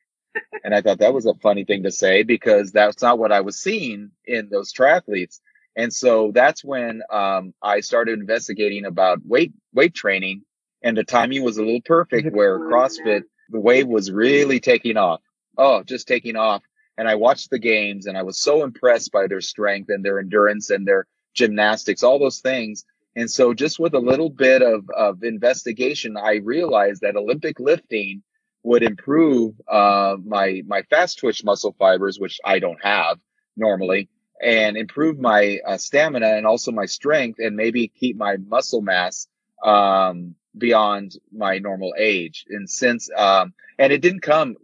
And 0.63 0.74
I 0.76 0.82
thought 0.82 1.00
that 1.00 1.13
was 1.13 1.26
a 1.26 1.34
funny 1.36 1.63
thing 1.63 1.84
to 1.84 1.91
say 1.91 2.24
because 2.24 2.71
that's 2.71 3.02
not 3.02 3.19
what 3.19 3.32
I 3.32 3.41
was 3.41 3.60
seeing 3.60 4.12
in 4.26 4.50
those 4.50 4.74
triathletes. 4.74 5.39
And 5.78 5.93
so 5.93 6.32
that's 6.34 6.63
when 6.63 7.02
um, 7.10 7.54
I 7.62 7.82
started 7.82 8.19
investigating 8.19 8.86
about 8.86 9.19
weight 9.26 9.54
weight 9.74 9.93
training, 9.93 10.43
and 10.82 10.98
the 10.98 11.04
timing 11.04 11.43
was 11.43 11.58
a 11.58 11.63
little 11.63 11.82
perfect 11.86 12.34
where 12.34 12.60
CrossFit 12.60 13.24
the 13.50 13.60
wave 13.60 13.88
was 13.88 14.12
really 14.12 14.60
taking 14.60 14.98
off. 14.98 15.21
Oh, 15.58 15.84
just 15.84 16.08
taking 16.08 16.36
off. 16.36 16.63
And 16.97 17.08
I 17.08 17.15
watched 17.15 17.49
the 17.49 17.60
games, 17.60 18.05
and 18.05 18.17
I 18.17 18.23
was 18.23 18.39
so 18.39 18.63
impressed 18.63 19.12
by 19.12 19.27
their 19.27 19.41
strength 19.41 19.89
and 19.89 20.03
their 20.03 20.19
endurance 20.19 20.69
and 20.69 20.88
their 20.88 21.08
gymnastics, 21.34 22.03
all 22.03 22.19
those 22.19 22.39
things. 22.39 22.86
And 23.15 23.29
so, 23.29 23.53
just 23.53 23.79
with 23.79 23.93
a 23.93 23.99
little 23.99 24.29
bit 24.29 24.62
of, 24.62 24.89
of 24.95 25.23
investigation, 25.23 26.17
I 26.17 26.36
realized 26.36 27.01
that 27.01 27.15
Olympic 27.15 27.60
lifting 27.60 28.23
would 28.63 28.84
improve 28.84 29.53
uh, 29.69 30.17
my 30.25 30.62
my 30.65 30.81
fast 30.89 31.19
twitch 31.19 31.43
muscle 31.43 31.75
fibers, 31.77 32.19
which 32.19 32.39
I 32.43 32.60
don't 32.60 32.84
have 32.84 33.19
normally, 33.55 34.10
and 34.41 34.75
improve 34.75 35.19
my 35.19 35.60
uh, 35.65 35.77
stamina 35.77 36.27
and 36.27 36.45
also 36.45 36.71
my 36.71 36.86
strength, 36.86 37.39
and 37.39 37.55
maybe 37.55 37.88
keep 37.88 38.17
my 38.17 38.38
muscle 38.38 38.81
mass 38.81 39.27
um, 39.63 40.36
beyond 40.58 41.15
my 41.31 41.60
normal 41.60 41.93
age. 41.97 42.45
And 42.49 42.69
since 42.69 43.10
um, 43.15 43.53
and 43.77 43.93
it 43.93 44.01
didn't 44.01 44.21
come, 44.21 44.55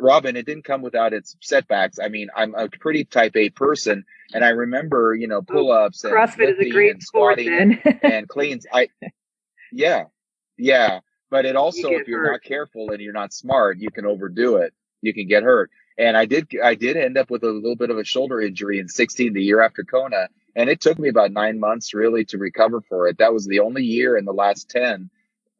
Robin, 0.00 0.36
it 0.36 0.46
didn't 0.46 0.64
come 0.64 0.82
without 0.82 1.12
its 1.12 1.36
setbacks. 1.40 1.98
I 1.98 2.08
mean, 2.08 2.28
I'm 2.36 2.54
a 2.54 2.68
pretty 2.68 3.04
type 3.04 3.36
A 3.36 3.50
person, 3.50 4.04
and 4.34 4.44
I 4.44 4.50
remember 4.50 5.14
you 5.14 5.28
know 5.28 5.42
pull 5.42 5.72
ups 5.72 6.04
and 6.04 6.12
CrossFit 6.12 6.58
is 6.58 6.66
a 6.66 6.70
great 6.70 7.02
sport, 7.02 7.38
and, 7.38 7.80
and 8.02 8.28
cleans. 8.28 8.66
I 8.72 8.88
yeah 9.72 10.04
yeah 10.58 11.00
but 11.30 11.46
it 11.46 11.56
also, 11.56 11.90
if 11.90 12.08
you're 12.08 12.24
hurt. 12.24 12.32
not 12.32 12.42
careful 12.42 12.90
and 12.90 13.00
you're 13.00 13.12
not 13.12 13.32
smart, 13.32 13.78
you 13.78 13.90
can 13.90 14.04
overdo 14.04 14.56
it. 14.56 14.74
You 15.00 15.14
can 15.14 15.28
get 15.28 15.44
hurt. 15.44 15.70
And 15.96 16.16
I 16.16 16.26
did, 16.26 16.48
I 16.62 16.74
did 16.74 16.96
end 16.96 17.16
up 17.16 17.30
with 17.30 17.44
a 17.44 17.50
little 17.50 17.76
bit 17.76 17.90
of 17.90 17.98
a 17.98 18.04
shoulder 18.04 18.40
injury 18.40 18.80
in 18.80 18.88
16, 18.88 19.32
the 19.32 19.42
year 19.42 19.62
after 19.62 19.84
Kona. 19.84 20.28
And 20.56 20.68
it 20.68 20.80
took 20.80 20.98
me 20.98 21.08
about 21.08 21.30
nine 21.30 21.60
months 21.60 21.94
really 21.94 22.24
to 22.26 22.38
recover 22.38 22.80
for 22.80 23.06
it. 23.06 23.18
That 23.18 23.32
was 23.32 23.46
the 23.46 23.60
only 23.60 23.84
year 23.84 24.16
in 24.16 24.24
the 24.24 24.32
last 24.32 24.68
10, 24.70 25.08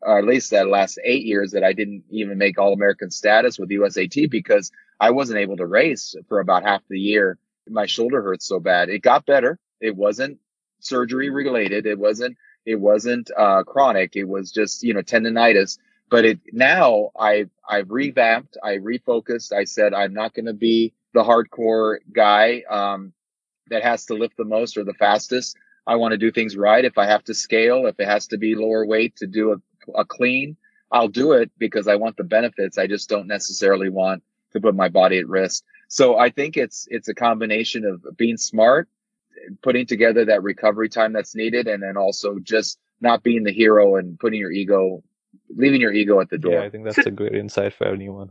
or 0.03 0.19
at 0.19 0.25
least 0.25 0.51
that 0.51 0.69
last 0.69 0.99
eight 1.05 1.25
years 1.25 1.53
that 1.53 1.65
I 1.65 1.73
didn't 1.73 2.05
even 2.11 2.39
make 2.39 2.59
all 2.59 2.73
American 2.73 3.11
status 3.11 3.59
with 3.59 3.71
USAT 3.71 4.31
because 4.31 4.71
I 4.99 5.11
wasn't 5.11 5.41
able 5.41 5.57
to 5.59 5.67
race 5.67 6.15
for 6.29 6.41
about 6.41 6.63
half 6.63 6.83
the 6.89 6.99
year. 6.99 7.39
My 7.69 7.87
shoulder 7.87 8.23
hurt 8.23 8.43
so 8.43 8.61
bad. 8.61 8.89
It 8.89 9.03
got 9.03 9.27
better. 9.27 9.59
It 9.81 9.97
wasn't 9.97 10.39
surgery 10.81 11.31
related. 11.31 11.87
It 11.87 11.99
wasn't 11.99 12.37
it 12.67 12.77
wasn't 12.77 13.31
uh, 13.37 13.63
chronic. 13.65 14.17
It 14.17 14.25
was 14.25 14.51
just 14.51 14.83
you 14.83 14.95
know 14.95 15.03
tendonitis. 15.03 15.79
But 16.11 16.25
it 16.25 16.41
now 16.53 17.11
I 17.19 17.47
I've 17.69 17.91
revamped. 17.91 18.57
I 18.63 18.77
refocused. 18.77 19.53
I 19.53 19.65
said 19.65 19.95
I'm 19.95 20.13
not 20.13 20.35
going 20.35 20.47
to 20.47 20.55
be 20.55 20.93
the 21.13 21.23
hardcore 21.23 21.99
guy 22.13 22.63
um, 22.71 23.13
that 23.69 23.83
has 23.83 24.07
to 24.07 24.15
lift 24.15 24.37
the 24.37 24.45
most 24.45 24.77
or 24.77 24.85
the 24.85 24.95
fastest. 24.95 25.57
I 25.87 25.97
want 25.97 26.13
to 26.13 26.19
do 26.19 26.31
things 26.31 26.57
right. 26.57 26.85
If 26.85 26.99
I 26.99 27.07
have 27.07 27.25
to 27.25 27.35
scale, 27.35 27.87
if 27.87 27.99
it 27.99 28.07
has 28.07 28.27
to 28.29 28.39
be 28.39 28.55
lower 28.55 28.85
weight 28.87 29.17
to 29.17 29.27
do 29.27 29.53
a, 29.53 29.57
a 29.95 30.05
clean, 30.05 30.57
I'll 30.93 31.09
do 31.09 31.33
it 31.33 31.51
because 31.59 31.89
I 31.89 31.97
want 31.97 32.17
the 32.17 32.25
benefits. 32.25 32.79
I 32.79 32.87
just 32.87 33.09
don't 33.09 33.27
necessarily 33.27 33.89
want 33.89 34.23
to 34.53 34.61
put 34.61 34.75
my 34.75 34.89
body 34.89 35.19
at 35.19 35.29
risk. 35.29 35.63
So 35.89 36.19
I 36.19 36.31
think 36.31 36.57
it's 36.57 36.87
it's 36.91 37.09
a 37.09 37.15
combination 37.15 37.85
of 37.85 38.17
being 38.17 38.37
smart 38.37 38.89
putting 39.63 39.87
together 39.87 40.25
that 40.27 40.43
recovery 40.43 40.89
time 40.89 41.13
that's 41.13 41.35
needed, 41.35 41.67
and 41.67 41.83
then 41.83 41.97
also 41.97 42.39
just 42.43 42.79
not 43.01 43.23
being 43.23 43.45
the 43.45 43.53
hero 43.53 43.97
and 43.97 44.19
putting 44.19 44.39
your 44.39 44.53
ego, 44.53 45.03
leaving 45.57 45.81
your 45.81 45.93
ego 45.93 46.21
at 46.21 46.31
the 46.31 46.39
door. 46.39 46.53
Yeah, 46.53 46.63
I 46.63 46.71
think 46.71 46.85
that's 46.85 46.99
a 46.99 47.11
great 47.11 47.35
insight 47.35 47.75
for 47.75 47.87
anyone. 47.87 48.31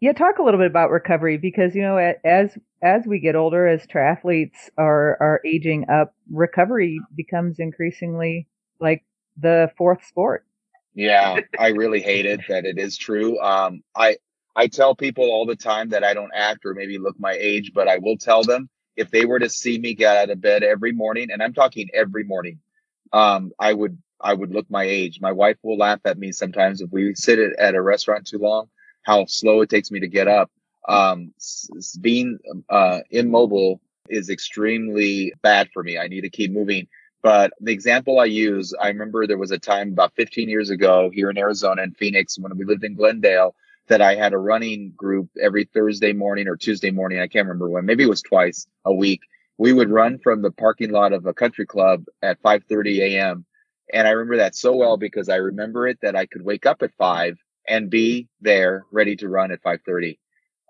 Yeah, 0.00 0.12
talk 0.12 0.38
a 0.38 0.42
little 0.42 0.58
bit 0.58 0.66
about 0.66 0.90
recovery 0.90 1.38
because 1.38 1.74
you 1.74 1.82
know 1.82 1.96
as 2.24 2.56
as 2.82 3.06
we 3.06 3.20
get 3.20 3.36
older, 3.36 3.66
as 3.66 3.86
triathletes 3.86 4.70
are 4.76 5.16
are 5.20 5.40
aging 5.46 5.88
up, 5.88 6.14
recovery 6.30 7.00
becomes 7.14 7.58
increasingly 7.58 8.48
like 8.80 9.04
the 9.36 9.70
fourth 9.78 10.04
sport. 10.04 10.46
Yeah, 10.94 11.40
I 11.58 11.68
really 11.68 12.00
hate 12.00 12.26
it 12.26 12.40
that 12.48 12.64
it 12.64 12.78
is 12.78 12.96
true. 12.96 13.38
Um, 13.40 13.82
I 13.96 14.16
I 14.56 14.68
tell 14.68 14.94
people 14.94 15.24
all 15.24 15.46
the 15.46 15.56
time 15.56 15.88
that 15.90 16.04
I 16.04 16.14
don't 16.14 16.30
act 16.34 16.60
or 16.64 16.74
maybe 16.74 16.98
look 16.98 17.18
my 17.18 17.32
age, 17.32 17.72
but 17.74 17.88
I 17.88 17.98
will 17.98 18.16
tell 18.16 18.44
them 18.44 18.68
if 18.96 19.10
they 19.10 19.24
were 19.24 19.40
to 19.40 19.50
see 19.50 19.78
me 19.78 19.94
get 19.94 20.16
out 20.16 20.30
of 20.30 20.40
bed 20.40 20.62
every 20.62 20.92
morning, 20.92 21.28
and 21.32 21.42
I'm 21.42 21.52
talking 21.52 21.88
every 21.92 22.22
morning, 22.22 22.60
um, 23.12 23.50
I 23.58 23.72
would 23.72 23.98
I 24.20 24.34
would 24.34 24.52
look 24.52 24.70
my 24.70 24.84
age. 24.84 25.20
My 25.20 25.32
wife 25.32 25.56
will 25.62 25.76
laugh 25.76 26.00
at 26.04 26.18
me 26.18 26.32
sometimes 26.32 26.80
if 26.80 26.90
we 26.92 27.14
sit 27.14 27.38
at 27.58 27.74
a 27.74 27.82
restaurant 27.82 28.26
too 28.26 28.38
long, 28.38 28.68
how 29.02 29.26
slow 29.26 29.60
it 29.62 29.70
takes 29.70 29.90
me 29.90 30.00
to 30.00 30.08
get 30.08 30.28
up. 30.28 30.50
Um, 30.88 31.32
being 32.00 32.38
uh, 32.68 33.00
immobile 33.10 33.80
is 34.08 34.30
extremely 34.30 35.32
bad 35.42 35.68
for 35.72 35.82
me. 35.82 35.98
I 35.98 36.08
need 36.08 36.22
to 36.22 36.30
keep 36.30 36.52
moving. 36.52 36.86
But 37.24 37.52
the 37.60 37.72
example 37.74 38.20
I 38.20 38.26
use, 38.26 38.74
I 38.80 38.88
remember 38.90 39.26
there 39.26 39.38
was 39.38 39.52
a 39.52 39.60
time 39.60 39.90
about 39.92 40.14
15 40.16 40.50
years 40.50 40.70
ago 40.70 41.10
here 41.14 41.30
in 41.30 41.38
Arizona 41.38 41.84
in 41.84 41.92
Phoenix 41.94 42.38
when 42.38 42.56
we 42.58 42.66
lived 42.66 42.84
in 42.84 42.96
Glendale 42.96 43.56
that 43.88 44.02
I 44.02 44.16
had 44.16 44.34
a 44.34 44.38
running 44.38 44.94
group 44.96 45.30
every 45.42 45.66
Thursday 45.66 46.14
morning 46.14 46.48
or 46.48 46.56
Tuesday 46.56 46.92
morning. 46.92 47.20
I 47.20 47.28
can't 47.28 47.48
remember 47.48 47.70
when. 47.70 47.86
Maybe 47.86 48.04
it 48.04 48.10
was 48.10 48.22
twice 48.22 48.68
a 48.86 48.94
week. 48.94 49.22
We 49.58 49.74
would 49.74 49.90
run 49.90 50.20
from 50.20 50.42
the 50.42 50.52
parking 50.52 50.92
lot 50.92 51.12
of 51.14 51.26
a 51.26 51.34
country 51.34 51.66
club 51.66 52.06
at 52.22 52.42
5:30 52.42 53.00
a.m. 53.02 53.46
And 53.92 54.08
I 54.08 54.12
remember 54.12 54.38
that 54.38 54.56
so 54.56 54.76
well 54.76 54.96
because 54.98 55.28
I 55.30 55.36
remember 55.38 55.88
it 55.88 56.00
that 56.02 56.16
I 56.16 56.26
could 56.26 56.44
wake 56.44 56.66
up 56.66 56.82
at 56.84 56.94
five 56.98 57.38
and 57.68 57.90
be 57.90 58.28
there 58.42 58.86
ready 58.92 59.16
to 59.18 59.28
run 59.30 59.52
at 59.52 59.62
5:30. 59.64 60.18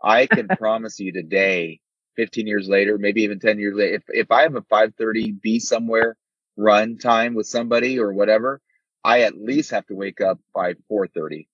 I 0.04 0.26
can 0.34 0.50
promise 0.50 1.00
you 1.00 1.12
today, 1.12 1.80
15 2.16 2.48
years 2.48 2.68
later, 2.68 2.98
maybe 2.98 3.22
even 3.24 3.40
10 3.40 3.60
years 3.60 3.76
later, 3.76 3.96
if 3.96 4.04
if 4.08 4.32
I 4.32 4.42
have 4.44 4.56
a 4.56 4.62
5:30 4.62 5.42
be 5.42 5.60
somewhere 5.60 6.16
run 6.56 6.98
time 6.98 7.34
with 7.34 7.46
somebody 7.46 7.98
or 7.98 8.12
whatever, 8.12 8.60
I 9.02 9.22
at 9.22 9.36
least 9.36 9.70
have 9.72 9.86
to 9.86 9.94
wake 9.94 10.20
up 10.20 10.38
by 10.54 10.74
4:30 10.90 11.46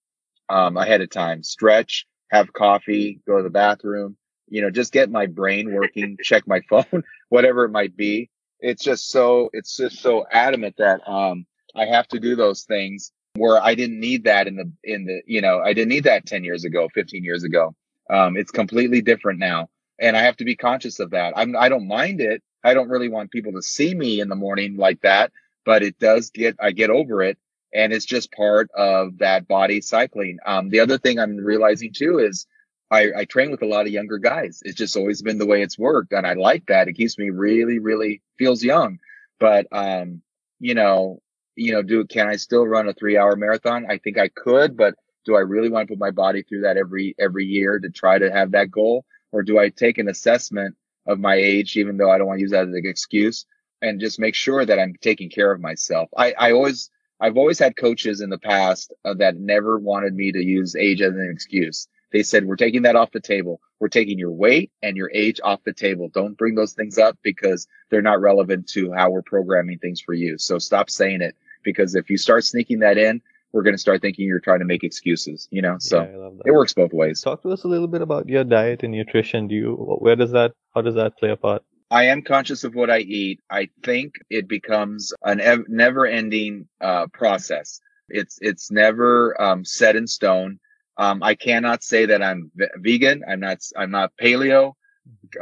um, 0.51 0.77
ahead 0.77 1.01
of 1.01 1.11
time, 1.11 1.43
stretch, 1.43 2.07
have 2.31 2.53
coffee, 2.53 3.21
go 3.27 3.39
to 3.39 3.43
the 3.43 3.51
bathroom, 3.51 4.17
you 4.49 4.61
know, 4.61 4.71
just 4.71 4.93
get 4.93 5.11
my 5.11 5.27
brain 5.27 5.73
working, 5.73 6.19
check 6.23 6.47
my 6.47 6.61
phone, 6.69 7.05
whatever 7.29 7.65
it 7.65 7.71
might 7.71 7.97
be. 7.97 8.31
It's 8.59 8.83
just 8.85 9.11
so, 9.11 9.49
it's 9.53 9.77
just 9.77 10.01
so 10.01 10.27
adamant 10.31 10.77
that, 10.79 11.09
um, 11.09 11.47
I 11.75 11.87
have 11.87 12.09
to 12.09 12.19
do 12.19 12.35
those 12.35 12.65
things 12.65 13.13
where 13.37 13.63
I 13.63 13.77
didn't 13.77 14.01
need 14.01 14.25
that 14.25 14.49
in 14.49 14.57
the, 14.57 14.73
in 14.83 15.05
the, 15.07 15.23
you 15.25 15.41
know, 15.41 15.61
I 15.61 15.73
didn't 15.73 15.89
need 15.89 16.05
that 16.05 16.27
10 16.27 16.43
years 16.43 16.65
ago, 16.65 16.89
15 16.93 17.23
years 17.25 17.45
ago. 17.45 17.75
Um, 18.11 18.37
it's 18.37 18.51
completely 18.51 19.01
different 19.03 19.39
now. 19.39 19.69
And 20.01 20.17
I 20.17 20.23
have 20.23 20.37
to 20.39 20.45
be 20.45 20.57
conscious 20.57 20.99
of 20.99 21.11
that. 21.11 21.35
I'm, 21.37 21.57
I 21.57 21.69
don't 21.69 21.87
mind 21.87 22.21
it. 22.21 22.43
I 22.63 22.75
don't 22.75 22.89
really 22.89 23.09
want 23.09 23.31
people 23.31 23.53
to 23.53 23.63
see 23.63 23.95
me 23.95 24.21
in 24.21 24.29
the 24.29 24.37
morning 24.37 24.77
like 24.77 25.01
that, 25.03 25.33
but 25.65 25.83
it 25.83 25.99
does 25.99 26.31
get, 26.31 26.57
I 26.61 26.73
get 26.73 26.91
over 26.91 27.23
it 27.23 27.39
and 27.73 27.93
it's 27.93 28.05
just 28.05 28.33
part 28.33 28.71
of 28.73 29.19
that 29.19 29.47
body 29.47 29.81
cycling. 29.81 30.39
Um, 30.45 30.71
the 30.71 30.81
other 30.81 30.99
thing 30.99 31.19
I'm 31.19 31.37
realizing 31.37 31.93
too 31.93 32.19
is 32.19 32.47
I, 32.91 33.11
I, 33.17 33.25
train 33.25 33.53
with 33.53 33.63
a 33.63 33.67
lot 33.67 33.87
of 33.87 33.93
younger 33.93 34.19
guys. 34.19 34.61
It's 34.65 34.77
just 34.77 34.97
always 34.97 35.23
been 35.23 35.39
the 35.39 35.47
way 35.47 35.63
it's 35.63 35.79
worked, 35.79 36.13
and 36.13 36.27
I 36.27 36.35
like 36.35 36.67
that. 36.67 36.89
It 36.89 36.95
keeps 36.95 37.19
me 37.19 37.31
really, 37.31 37.79
really 37.79 38.21
feels 38.37 38.65
young. 38.65 38.99
But 39.39 39.67
um, 39.71 40.23
you 40.59 40.75
know, 40.75 41.21
you 41.55 41.73
know, 41.73 41.83
do 41.83 42.05
can 42.05 42.29
I 42.29 42.37
still 42.37 42.67
run 42.67 42.89
a 42.89 42.93
three 42.93 43.17
hour 43.17 43.37
marathon? 43.37 43.87
I 43.89 43.99
think 43.99 44.19
I 44.19 44.29
could, 44.29 44.77
but 44.77 44.95
do 45.25 45.37
I 45.37 45.41
really 45.41 45.69
want 45.69 45.87
to 45.87 45.93
put 45.93 46.01
my 46.01 46.11
body 46.11 46.43
through 46.43 46.63
that 46.63 46.77
every 46.77 47.15
every 47.19 47.45
year 47.45 47.79
to 47.79 47.91
try 47.91 48.19
to 48.19 48.31
have 48.33 48.53
that 48.53 48.71
goal, 48.71 49.05
or 49.31 49.43
do 49.43 49.59
I 49.59 49.69
take 49.69 49.99
an 49.99 50.09
assessment 50.09 50.77
of 51.07 51.19
my 51.19 51.35
age, 51.35 51.77
even 51.77 51.97
though 51.97 52.11
I 52.11 52.19
don't 52.19 52.27
want 52.27 52.39
to 52.39 52.43
use 52.43 52.53
that 52.53 52.69
as 52.69 52.75
an 52.75 52.83
excuse? 52.85 53.47
and 53.83 54.01
just 54.01 54.21
make 54.21 54.35
sure 54.35 54.65
that 54.65 54.79
I'm 54.79 54.95
taking 55.01 55.31
care 55.31 55.53
of 55.53 55.61
myself. 55.61 56.09
I, 56.17 56.33
I 56.39 56.53
always, 56.53 56.91
I've 57.21 57.37
always 57.37 57.59
had 57.59 57.77
coaches 57.77 58.21
in 58.21 58.31
the 58.31 58.39
past 58.39 58.93
uh, 59.05 59.15
that 59.15 59.37
never 59.37 59.79
wanted 59.79 60.15
me 60.15 60.33
to 60.33 60.43
use 60.43 60.77
age 60.77 61.01
as 61.01 61.15
an 61.15 61.31
excuse. 61.33 61.89
They 62.13 62.23
said, 62.23 62.45
we're 62.45 62.57
taking 62.57 62.83
that 62.83 62.97
off 62.97 63.13
the 63.13 63.21
table. 63.21 63.61
We're 63.79 63.89
taking 63.89 64.19
your 64.19 64.33
weight 64.33 64.73
and 64.83 64.97
your 64.97 65.11
age 65.15 65.41
off 65.43 65.63
the 65.65 65.73
table. 65.73 66.11
Don't 66.13 66.37
bring 66.37 66.55
those 66.55 66.73
things 66.73 66.99
up 66.99 67.17
because 67.23 67.69
they're 67.89 68.03
not 68.03 68.21
relevant 68.21 68.69
to 68.71 68.93
how 68.93 69.11
we're 69.11 69.23
programming 69.23 69.79
things 69.79 70.01
for 70.01 70.13
you. 70.13 70.37
So 70.37 70.59
stop 70.59 70.91
saying 70.91 71.23
it 71.23 71.37
because 71.63 71.95
if 71.95 72.11
you 72.11 72.19
start 72.19 72.45
sneaking 72.45 72.81
that 72.81 72.99
in, 72.99 73.23
we're 73.53 73.63
going 73.63 73.75
to 73.75 73.79
start 73.79 74.01
thinking 74.01 74.27
you're 74.27 74.41
trying 74.41 74.61
to 74.61 74.65
make 74.65 74.85
excuses, 74.85 75.49
you 75.51 75.63
know? 75.63 75.77
So 75.79 76.03
yeah, 76.03 76.31
it 76.47 76.53
works 76.53 76.73
both 76.75 76.93
ways. 76.93 77.21
Talk 77.21 77.43
to 77.43 77.51
us 77.51 77.65
a 77.65 77.69
little 77.69 77.89
bit 77.89 78.03
about 78.03 78.29
your 78.29 78.45
diet 78.45 78.83
and 78.83 78.93
nutrition. 78.93 79.49
Do 79.49 79.55
you, 79.55 79.75
where 79.75 80.17
does 80.17 80.33
that, 80.33 80.53
how 80.75 80.83
does 80.83 80.95
that 80.95 81.19
play 81.19 81.31
a 81.31 81.37
part? 81.37 81.63
I 81.91 82.05
am 82.05 82.23
conscious 82.23 82.63
of 82.65 82.75
what 82.75 82.91
I 82.91 82.99
eat. 82.99 83.41
I 83.51 83.69
think 83.83 84.15
it 84.31 84.49
becomes 84.49 85.13
an 85.25 85.41
ev- 85.41 85.69
never 85.69 86.07
ending, 86.07 86.69
uh, 86.81 87.09
process. 87.13 87.81
It's, 88.09 88.39
it's 88.41 88.71
never, 88.71 89.41
um, 89.41 89.65
set 89.65 89.97
in 89.97 90.07
stone. 90.07 90.61
Um, 90.97 91.23
I 91.23 91.35
cannot 91.35 91.83
say 91.83 92.07
that 92.07 92.23
I'm 92.23 92.51
v- 92.55 92.67
vegan. 92.77 93.25
I'm 93.29 93.41
not, 93.41 93.59
I'm 93.77 93.91
not 93.91 94.13
paleo. 94.21 94.75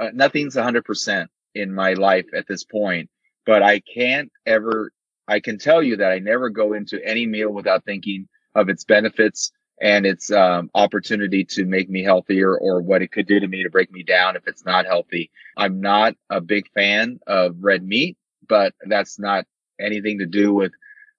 Uh, 0.01 0.11
nothing's 0.15 0.55
hundred 0.55 0.85
percent 0.85 1.31
in 1.55 1.75
my 1.75 1.93
life 1.95 2.27
at 2.35 2.47
this 2.47 2.65
point, 2.65 3.11
but 3.45 3.63
I 3.63 3.81
can't 3.81 4.31
ever 4.47 4.93
I 5.29 5.41
can 5.41 5.59
tell 5.59 5.83
you 5.83 5.97
that 5.99 6.11
I 6.11 6.19
never 6.19 6.49
go 6.49 6.73
into 6.73 7.05
any 7.05 7.27
meal 7.27 7.51
without 7.51 7.85
thinking 7.85 8.29
of 8.55 8.69
its 8.69 8.85
benefits 8.85 9.53
and 9.81 10.07
its 10.07 10.33
um, 10.33 10.71
opportunity 10.75 11.45
to 11.45 11.65
make 11.65 11.89
me 11.89 12.03
healthier 12.03 12.57
or 12.57 12.81
what 12.81 13.03
it 13.03 13.13
could 13.13 13.27
do 13.29 13.39
to 13.39 13.47
me 13.47 13.63
to 13.63 13.71
break 13.71 13.93
me 13.93 14.03
down 14.03 14.37
if 14.37 14.49
it's 14.49 14.65
not 14.65 14.87
healthy. 14.87 15.31
I'm 15.57 15.81
not 15.81 16.15
a 16.31 16.41
big 16.41 16.69
fan 16.73 17.21
of 17.27 17.57
red 17.61 17.87
meat, 17.87 18.17
but 18.49 18.75
that's 18.87 19.19
not 19.19 19.47
anything 19.81 20.19
to 20.19 20.27
do 20.27 20.53
with 20.53 20.73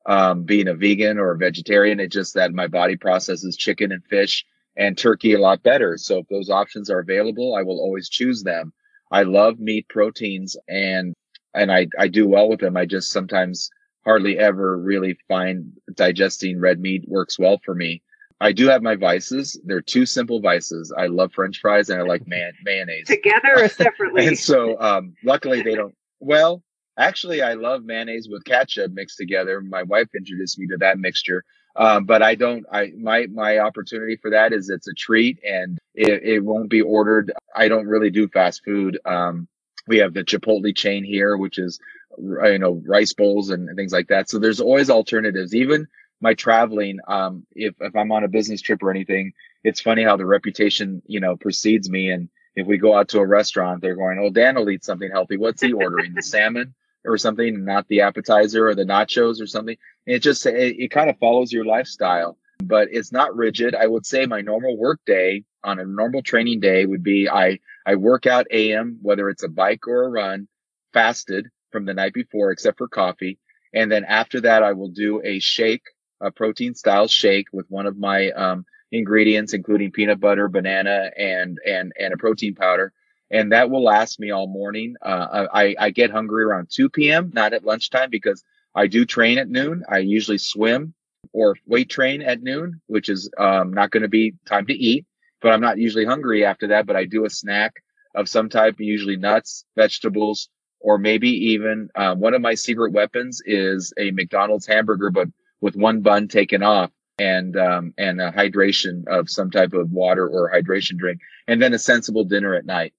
um, 0.05 0.43
being 0.43 0.67
a 0.67 0.73
vegan 0.73 1.19
or 1.19 1.31
a 1.31 1.37
vegetarian. 1.37 1.99
It's 1.99 2.13
just 2.15 2.33
that 2.33 2.51
my 2.51 2.67
body 2.67 2.97
processes 2.97 3.55
chicken 3.55 3.91
and 3.91 4.03
fish 4.05 4.45
and 4.75 4.97
turkey 4.97 5.33
a 5.33 5.39
lot 5.39 5.63
better. 5.63 5.97
So 5.97 6.19
if 6.19 6.27
those 6.27 6.49
options 6.49 6.89
are 6.89 6.99
available, 6.99 7.55
I 7.55 7.61
will 7.61 7.79
always 7.79 8.09
choose 8.09 8.43
them. 8.43 8.73
I 9.11 9.23
love 9.23 9.59
meat 9.59 9.87
proteins 9.89 10.57
and 10.67 11.13
and 11.55 11.71
I, 11.71 11.87
I 11.97 12.07
do 12.09 12.27
well 12.27 12.47
with 12.47 12.59
them. 12.59 12.77
I 12.77 12.85
just 12.85 13.11
sometimes 13.11 13.71
hardly 14.05 14.37
ever 14.37 14.77
really 14.77 15.17
find 15.27 15.73
digesting 15.95 16.59
red 16.59 16.79
meat 16.79 17.03
works 17.07 17.37
well 17.37 17.59
for 17.63 17.75
me. 17.75 18.01
I 18.41 18.53
do 18.53 18.67
have 18.67 18.81
my 18.81 18.95
vices. 18.95 19.59
They're 19.65 19.81
two 19.81 20.05
simple 20.05 20.39
vices. 20.39 20.93
I 20.97 21.07
love 21.07 21.33
French 21.33 21.59
fries 21.59 21.89
and 21.89 21.99
I 21.99 22.05
like 22.05 22.25
man- 22.27 22.53
mayonnaise. 22.63 23.07
Together 23.07 23.53
or 23.57 23.67
separately? 23.67 24.27
and 24.27 24.37
so, 24.37 24.79
um, 24.79 25.13
luckily 25.23 25.61
they 25.61 25.75
don't. 25.75 25.93
Well, 26.21 26.63
actually, 26.97 27.41
I 27.41 27.53
love 27.53 27.83
mayonnaise 27.83 28.29
with 28.29 28.45
ketchup 28.45 28.91
mixed 28.93 29.17
together. 29.17 29.61
My 29.61 29.83
wife 29.83 30.07
introduced 30.15 30.57
me 30.57 30.67
to 30.67 30.77
that 30.77 30.99
mixture. 30.99 31.43
Um, 31.75 32.05
but 32.05 32.21
I 32.23 32.35
don't. 32.35 32.65
I 32.71 32.91
my 32.97 33.27
my 33.27 33.59
opportunity 33.59 34.17
for 34.21 34.31
that 34.31 34.53
is 34.53 34.69
it's 34.69 34.87
a 34.87 34.93
treat 34.93 35.39
and 35.43 35.77
it, 35.93 36.23
it 36.23 36.39
won't 36.39 36.69
be 36.69 36.81
ordered. 36.81 37.31
I 37.55 37.67
don't 37.67 37.87
really 37.87 38.09
do 38.09 38.27
fast 38.27 38.63
food. 38.65 38.99
Um, 39.05 39.47
we 39.87 39.97
have 39.97 40.13
the 40.13 40.23
Chipotle 40.23 40.75
chain 40.75 41.03
here, 41.03 41.37
which 41.37 41.57
is 41.57 41.79
you 42.21 42.59
know 42.59 42.81
rice 42.85 43.13
bowls 43.13 43.49
and, 43.49 43.75
things 43.75 43.93
like 43.93 44.07
that. 44.07 44.29
So 44.29 44.39
there's 44.39 44.59
always 44.59 44.89
alternatives. 44.89 45.55
Even 45.55 45.87
my 46.21 46.33
traveling, 46.33 46.99
um, 47.07 47.45
if 47.53 47.75
if 47.79 47.95
I'm 47.95 48.11
on 48.11 48.23
a 48.23 48.27
business 48.27 48.61
trip 48.61 48.83
or 48.83 48.91
anything, 48.91 49.33
it's 49.63 49.81
funny 49.81 50.03
how 50.03 50.17
the 50.17 50.25
reputation 50.25 51.01
you 51.05 51.19
know 51.19 51.35
precedes 51.35 51.89
me. 51.89 52.09
And 52.09 52.29
if 52.55 52.67
we 52.67 52.77
go 52.77 52.95
out 52.95 53.09
to 53.09 53.19
a 53.19 53.25
restaurant, 53.25 53.81
they're 53.81 53.95
going, 53.95 54.19
"Oh, 54.19 54.29
Dan 54.29 54.55
will 54.55 54.69
eat 54.69 54.83
something 54.83 55.11
healthy. 55.11 55.37
What's 55.37 55.61
he 55.61 55.73
ordering? 55.73 56.13
the 56.13 56.21
salmon." 56.33 56.75
or 57.05 57.17
something, 57.17 57.63
not 57.63 57.87
the 57.87 58.01
appetizer 58.01 58.67
or 58.67 58.75
the 58.75 58.83
nachos 58.83 59.41
or 59.41 59.47
something. 59.47 59.77
And 60.05 60.15
it 60.15 60.19
just 60.19 60.45
it, 60.45 60.79
it 60.79 60.91
kind 60.91 61.09
of 61.09 61.17
follows 61.17 61.51
your 61.51 61.65
lifestyle, 61.65 62.37
but 62.63 62.89
it's 62.91 63.11
not 63.11 63.35
rigid. 63.35 63.75
I 63.75 63.87
would 63.87 64.05
say 64.05 64.25
my 64.25 64.41
normal 64.41 64.77
work 64.77 64.99
day 65.05 65.45
on 65.63 65.79
a 65.79 65.85
normal 65.85 66.21
training 66.21 66.59
day 66.59 66.85
would 66.85 67.03
be 67.03 67.29
I 67.29 67.59
I 67.85 67.95
work 67.95 68.27
out 68.27 68.47
AM, 68.51 68.99
whether 69.01 69.29
it's 69.29 69.43
a 69.43 69.49
bike 69.49 69.87
or 69.87 70.03
a 70.03 70.09
run, 70.09 70.47
fasted 70.93 71.47
from 71.71 71.85
the 71.85 71.93
night 71.93 72.13
before, 72.13 72.51
except 72.51 72.77
for 72.77 72.87
coffee. 72.87 73.39
And 73.73 73.91
then 73.91 74.03
after 74.05 74.41
that, 74.41 74.63
I 74.63 74.73
will 74.73 74.89
do 74.89 75.21
a 75.23 75.39
shake, 75.39 75.83
a 76.21 76.31
protein 76.31 76.75
style 76.75 77.07
shake 77.07 77.47
with 77.53 77.65
one 77.69 77.85
of 77.85 77.97
my, 77.97 78.31
um, 78.31 78.65
ingredients, 78.91 79.53
including 79.53 79.91
peanut 79.91 80.19
butter, 80.19 80.47
banana, 80.47 81.11
and, 81.15 81.59
and, 81.65 81.93
and 81.99 82.13
a 82.13 82.17
protein 82.17 82.55
powder. 82.55 82.91
And 83.31 83.51
that 83.51 83.69
will 83.69 83.83
last 83.83 84.19
me 84.19 84.31
all 84.31 84.47
morning. 84.47 84.95
Uh, 85.01 85.45
I, 85.53 85.75
I 85.79 85.89
get 85.91 86.09
hungry 86.09 86.43
around 86.43 86.69
2 86.71 86.89
p.m., 86.89 87.31
not 87.33 87.53
at 87.53 87.63
lunchtime 87.63 88.09
because 88.09 88.43
I 88.73 88.87
do 88.87 89.05
train 89.05 89.37
at 89.37 89.49
noon. 89.49 89.83
I 89.87 89.99
usually 89.99 90.39
swim 90.39 90.95
or 91.31 91.55
weight 91.67 91.89
train 91.89 92.23
at 92.23 92.41
noon, 92.41 92.81
which 92.87 93.09
is, 93.09 93.29
um, 93.37 93.71
not 93.71 93.91
going 93.91 94.03
to 94.03 94.09
be 94.09 94.33
time 94.47 94.65
to 94.65 94.73
eat, 94.73 95.05
but 95.41 95.51
I'm 95.51 95.61
not 95.61 95.77
usually 95.77 96.05
hungry 96.05 96.43
after 96.43 96.67
that, 96.67 96.87
but 96.87 96.95
I 96.95 97.05
do 97.05 97.25
a 97.25 97.29
snack 97.29 97.73
of 98.15 98.27
some 98.27 98.49
type, 98.49 98.75
usually 98.79 99.17
nuts, 99.17 99.65
vegetables, 99.75 100.49
or 100.79 100.97
maybe 100.97 101.29
even 101.29 101.89
uh, 101.95 102.15
one 102.15 102.33
of 102.33 102.41
my 102.41 102.53
secret 102.53 102.93
weapons 102.93 103.41
is 103.45 103.93
a 103.97 104.11
McDonald's 104.11 104.67
hamburger, 104.67 105.09
but 105.09 105.27
with 105.61 105.75
one 105.75 106.01
bun 106.01 106.27
taken 106.27 106.63
off 106.63 106.91
and 107.19 107.57
um, 107.57 107.93
and 107.97 108.21
a 108.21 108.31
hydration 108.31 109.07
of 109.07 109.29
some 109.29 109.51
type 109.51 109.73
of 109.73 109.91
water 109.91 110.27
or 110.27 110.51
hydration 110.51 110.97
drink, 110.97 111.19
and 111.47 111.61
then 111.61 111.73
a 111.73 111.79
sensible 111.79 112.23
dinner 112.23 112.55
at 112.55 112.65
night. 112.65 112.93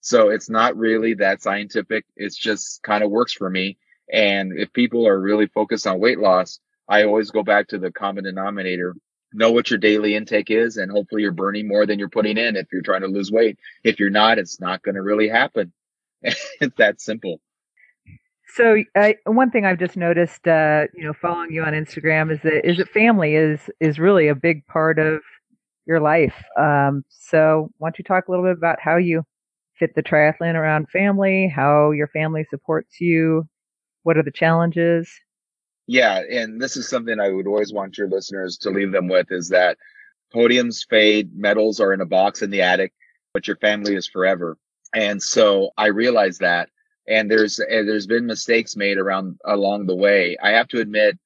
So 0.00 0.28
it's 0.28 0.50
not 0.50 0.76
really 0.76 1.14
that 1.14 1.42
scientific. 1.42 2.04
It's 2.16 2.36
just 2.36 2.82
kind 2.82 3.02
of 3.02 3.10
works 3.10 3.32
for 3.32 3.48
me. 3.48 3.78
And 4.12 4.52
if 4.58 4.70
people 4.74 5.08
are 5.08 5.18
really 5.18 5.46
focused 5.46 5.86
on 5.86 5.98
weight 5.98 6.18
loss, 6.18 6.60
I 6.86 7.04
always 7.04 7.30
go 7.30 7.42
back 7.42 7.68
to 7.68 7.78
the 7.78 7.90
common 7.90 8.24
denominator. 8.24 8.94
Know 9.32 9.50
what 9.50 9.70
your 9.70 9.78
daily 9.78 10.14
intake 10.14 10.50
is, 10.50 10.76
and 10.76 10.92
hopefully 10.92 11.22
you're 11.22 11.32
burning 11.32 11.66
more 11.66 11.86
than 11.86 11.98
you're 11.98 12.10
putting 12.10 12.36
in 12.36 12.54
if 12.54 12.66
you're 12.70 12.82
trying 12.82 13.00
to 13.00 13.08
lose 13.08 13.32
weight. 13.32 13.58
If 13.82 13.98
you're 13.98 14.10
not, 14.10 14.38
it's 14.38 14.60
not 14.60 14.82
going 14.82 14.94
to 14.94 15.02
really 15.02 15.28
happen. 15.28 15.72
it's 16.60 16.76
that 16.76 17.00
simple. 17.00 17.40
So 18.54 18.76
uh, 18.94 19.12
one 19.26 19.50
thing 19.50 19.64
I've 19.64 19.78
just 19.78 19.96
noticed, 19.96 20.46
uh, 20.46 20.86
you 20.94 21.04
know, 21.04 21.12
following 21.12 21.52
you 21.52 21.62
on 21.64 21.72
Instagram 21.72 22.32
is 22.32 22.40
that 22.42 22.68
is 22.68 22.76
that 22.78 22.88
family 22.90 23.34
is 23.34 23.68
is 23.80 23.98
really 23.98 24.28
a 24.28 24.34
big 24.34 24.66
part 24.66 24.98
of 24.98 25.20
your 25.86 26.00
life. 26.00 26.34
Um, 26.58 27.04
so 27.08 27.68
why 27.78 27.88
don't 27.88 27.98
you 27.98 28.04
talk 28.04 28.28
a 28.28 28.30
little 28.30 28.44
bit 28.44 28.56
about 28.56 28.80
how 28.80 28.96
you 28.96 29.22
fit 29.78 29.94
the 29.94 30.02
triathlon 30.02 30.54
around 30.54 30.88
family, 30.90 31.52
how 31.54 31.90
your 31.90 32.06
family 32.08 32.46
supports 32.48 33.00
you, 33.00 33.44
what 34.04 34.16
are 34.16 34.22
the 34.22 34.30
challenges? 34.30 35.10
Yeah, 35.86 36.20
and 36.30 36.60
this 36.60 36.76
is 36.76 36.88
something 36.88 37.20
I 37.20 37.30
would 37.30 37.46
always 37.46 37.72
want 37.72 37.98
your 37.98 38.08
listeners 38.08 38.56
to 38.58 38.70
leave 38.70 38.92
them 38.92 39.08
with 39.08 39.26
is 39.30 39.48
that 39.48 39.76
podiums 40.34 40.86
fade, 40.88 41.30
medals 41.34 41.80
are 41.80 41.92
in 41.92 42.00
a 42.00 42.06
box 42.06 42.40
in 42.40 42.50
the 42.50 42.62
attic, 42.62 42.92
but 43.34 43.46
your 43.46 43.56
family 43.56 43.94
is 43.94 44.08
forever. 44.08 44.56
And 44.94 45.22
so 45.22 45.70
I 45.76 45.86
realized 45.86 46.40
that. 46.40 46.70
And 47.06 47.30
there's, 47.30 47.56
there's 47.56 48.06
been 48.06 48.26
mistakes 48.26 48.76
made 48.76 48.96
around 48.96 49.38
along 49.44 49.86
the 49.86 49.94
way. 49.94 50.36
I 50.42 50.50
have 50.50 50.68
to 50.68 50.80
admit, 50.80 51.18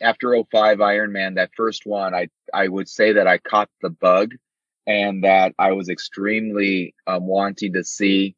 after 0.00 0.34
05 0.50 0.78
Ironman, 0.78 1.34
that 1.34 1.50
first 1.56 1.84
one, 1.84 2.14
I, 2.14 2.28
I 2.54 2.68
would 2.68 2.88
say 2.88 3.12
that 3.12 3.26
I 3.26 3.38
caught 3.38 3.68
the 3.82 3.90
bug 3.90 4.34
and 4.86 5.24
that 5.24 5.54
I 5.58 5.72
was 5.72 5.88
extremely 5.88 6.94
um, 7.06 7.26
wanting 7.26 7.72
to 7.74 7.84
see 7.84 8.34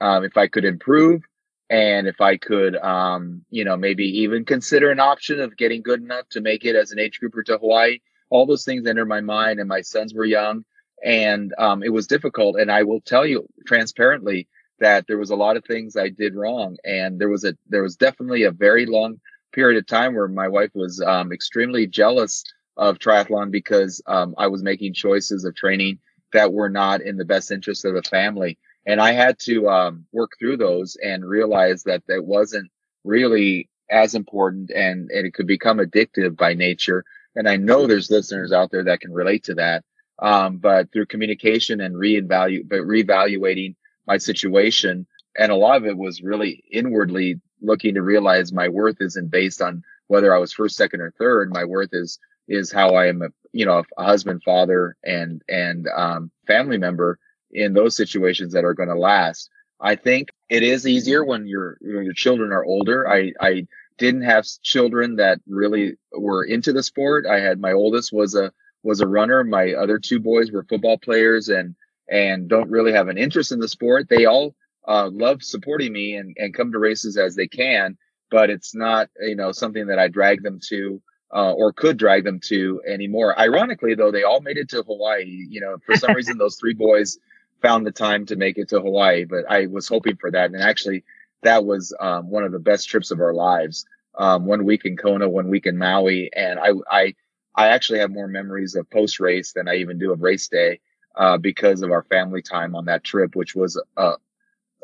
um, 0.00 0.24
if 0.24 0.36
I 0.36 0.48
could 0.48 0.64
improve 0.64 1.22
and 1.70 2.06
if 2.06 2.20
I 2.20 2.36
could, 2.36 2.76
um, 2.76 3.44
you 3.50 3.64
know, 3.64 3.76
maybe 3.76 4.04
even 4.20 4.44
consider 4.44 4.90
an 4.90 5.00
option 5.00 5.40
of 5.40 5.56
getting 5.56 5.80
good 5.80 6.02
enough 6.02 6.28
to 6.30 6.40
make 6.40 6.64
it 6.64 6.76
as 6.76 6.90
an 6.90 6.98
age 6.98 7.18
grouper 7.18 7.42
to 7.44 7.56
Hawaii. 7.56 8.00
All 8.28 8.44
those 8.44 8.64
things 8.64 8.86
entered 8.86 9.08
my 9.08 9.20
mind, 9.20 9.60
and 9.60 9.68
my 9.68 9.80
sons 9.80 10.12
were 10.12 10.24
young 10.24 10.64
and 11.02 11.52
um, 11.58 11.82
it 11.82 11.92
was 11.92 12.06
difficult. 12.06 12.56
And 12.58 12.70
I 12.70 12.82
will 12.82 13.00
tell 13.00 13.26
you 13.26 13.46
transparently 13.66 14.48
that 14.80 15.06
there 15.06 15.18
was 15.18 15.30
a 15.30 15.36
lot 15.36 15.56
of 15.56 15.64
things 15.64 15.96
I 15.96 16.08
did 16.08 16.34
wrong, 16.34 16.76
and 16.84 17.18
there 17.20 17.28
was 17.28 17.44
a 17.44 17.56
there 17.68 17.82
was 17.82 17.96
definitely 17.96 18.44
a 18.44 18.50
very 18.50 18.86
long 18.86 19.20
period 19.52 19.78
of 19.78 19.86
time 19.86 20.14
where 20.14 20.28
my 20.28 20.48
wife 20.48 20.70
was 20.74 21.00
um, 21.00 21.32
extremely 21.32 21.86
jealous 21.86 22.42
of 22.76 22.98
triathlon 22.98 23.50
because 23.50 24.00
um, 24.06 24.34
I 24.38 24.46
was 24.46 24.62
making 24.62 24.94
choices 24.94 25.44
of 25.44 25.54
training 25.54 25.98
that 26.32 26.52
were 26.52 26.70
not 26.70 27.02
in 27.02 27.16
the 27.16 27.24
best 27.24 27.50
interest 27.50 27.84
of 27.84 27.94
the 27.94 28.02
family, 28.02 28.58
and 28.86 29.00
I 29.00 29.12
had 29.12 29.38
to 29.40 29.68
um, 29.68 30.06
work 30.12 30.32
through 30.38 30.56
those 30.56 30.96
and 31.02 31.24
realize 31.24 31.84
that 31.84 32.02
that 32.08 32.24
wasn't 32.24 32.70
really 33.04 33.68
as 33.90 34.14
important, 34.14 34.70
and 34.70 35.10
and 35.10 35.26
it 35.26 35.34
could 35.34 35.46
become 35.46 35.78
addictive 35.78 36.36
by 36.36 36.54
nature. 36.54 37.04
And 37.34 37.48
I 37.48 37.56
know 37.56 37.86
there's 37.86 38.10
listeners 38.10 38.52
out 38.52 38.70
there 38.70 38.84
that 38.84 39.00
can 39.00 39.12
relate 39.12 39.44
to 39.44 39.54
that. 39.54 39.84
Um, 40.22 40.58
but 40.58 40.92
through 40.92 41.06
communication 41.06 41.80
and 41.80 41.96
reevaluate, 41.96 42.68
but 42.68 42.80
reevaluating 42.82 43.74
my 44.06 44.18
situation, 44.18 45.06
and 45.36 45.50
a 45.50 45.56
lot 45.56 45.76
of 45.76 45.84
it 45.86 45.96
was 45.96 46.22
really 46.22 46.62
inwardly 46.70 47.40
looking 47.60 47.94
to 47.94 48.02
realize 48.02 48.52
my 48.52 48.68
worth 48.68 48.96
isn't 49.00 49.30
based 49.30 49.60
on 49.60 49.82
whether 50.06 50.34
I 50.34 50.38
was 50.38 50.52
first, 50.52 50.76
second, 50.76 51.00
or 51.00 51.12
third. 51.18 51.52
My 51.52 51.64
worth 51.64 51.90
is 51.92 52.18
is 52.48 52.70
how 52.72 52.94
I 52.94 53.06
am 53.08 53.22
a 53.22 53.28
you 53.52 53.66
know 53.66 53.82
a 53.98 54.04
husband, 54.04 54.42
father, 54.44 54.96
and 55.04 55.42
and 55.48 55.88
um, 55.88 56.30
family 56.46 56.78
member 56.78 57.18
in 57.50 57.74
those 57.74 57.96
situations 57.96 58.52
that 58.52 58.64
are 58.64 58.74
going 58.74 58.88
to 58.88 58.94
last. 58.94 59.50
I 59.80 59.96
think 59.96 60.30
it 60.48 60.62
is 60.62 60.86
easier 60.86 61.24
when 61.24 61.46
your 61.46 61.78
your 61.80 62.12
children 62.12 62.52
are 62.52 62.64
older. 62.64 63.08
I 63.08 63.32
I 63.40 63.66
didn't 63.98 64.22
have 64.22 64.46
children 64.62 65.16
that 65.16 65.40
really 65.46 65.96
were 66.12 66.44
into 66.44 66.72
the 66.72 66.82
sport. 66.82 67.26
I 67.26 67.40
had 67.40 67.60
my 67.60 67.72
oldest 67.72 68.12
was 68.12 68.34
a 68.34 68.52
was 68.82 69.00
a 69.00 69.06
runner. 69.06 69.44
My 69.44 69.72
other 69.72 69.98
two 69.98 70.20
boys 70.20 70.50
were 70.50 70.64
football 70.64 70.98
players 70.98 71.48
and 71.48 71.74
and 72.08 72.48
don't 72.48 72.70
really 72.70 72.92
have 72.92 73.08
an 73.08 73.18
interest 73.18 73.52
in 73.52 73.60
the 73.60 73.68
sport. 73.68 74.08
They 74.08 74.26
all 74.26 74.54
uh, 74.86 75.08
love 75.10 75.42
supporting 75.42 75.92
me 75.92 76.16
and, 76.16 76.36
and 76.38 76.54
come 76.54 76.72
to 76.72 76.78
races 76.78 77.16
as 77.16 77.36
they 77.36 77.46
can, 77.46 77.96
but 78.30 78.50
it's 78.50 78.74
not 78.74 79.08
you 79.20 79.36
know 79.36 79.52
something 79.52 79.86
that 79.86 79.98
I 79.98 80.08
drag 80.08 80.42
them 80.42 80.60
to 80.68 81.00
uh, 81.32 81.52
or 81.52 81.72
could 81.72 81.96
drag 81.96 82.24
them 82.24 82.40
to 82.40 82.82
anymore. 82.86 83.38
Ironically, 83.38 83.94
though, 83.94 84.10
they 84.10 84.22
all 84.22 84.40
made 84.40 84.58
it 84.58 84.68
to 84.70 84.82
Hawaii. 84.82 85.46
You 85.48 85.60
know, 85.60 85.76
for 85.84 85.96
some 85.96 86.14
reason, 86.14 86.38
those 86.38 86.56
three 86.56 86.74
boys 86.74 87.18
found 87.62 87.86
the 87.86 87.92
time 87.92 88.26
to 88.26 88.36
make 88.36 88.58
it 88.58 88.68
to 88.68 88.80
Hawaii, 88.80 89.24
but 89.24 89.44
I 89.48 89.66
was 89.66 89.88
hoping 89.88 90.16
for 90.16 90.30
that. 90.30 90.50
And 90.50 90.60
actually, 90.60 91.04
that 91.42 91.64
was 91.64 91.94
um, 92.00 92.28
one 92.28 92.44
of 92.44 92.52
the 92.52 92.58
best 92.58 92.88
trips 92.88 93.10
of 93.10 93.20
our 93.20 93.32
lives. 93.32 93.86
Um, 94.14 94.44
one 94.44 94.64
week 94.66 94.84
in 94.84 94.96
Kona, 94.96 95.26
one 95.26 95.48
week 95.48 95.64
in 95.64 95.78
Maui, 95.78 96.30
and 96.34 96.58
I, 96.58 96.72
I, 96.90 97.14
I 97.54 97.68
actually 97.68 97.98
have 98.00 98.10
more 98.10 98.28
memories 98.28 98.74
of 98.74 98.88
post 98.90 99.20
race 99.20 99.52
than 99.52 99.68
I 99.68 99.76
even 99.76 99.98
do 99.98 100.12
of 100.12 100.22
race 100.22 100.48
day 100.48 100.80
uh, 101.16 101.36
because 101.38 101.82
of 101.82 101.90
our 101.90 102.02
family 102.04 102.42
time 102.42 102.74
on 102.74 102.86
that 102.86 103.04
trip, 103.04 103.36
which 103.36 103.54
was 103.54 103.80
uh, 103.96 104.16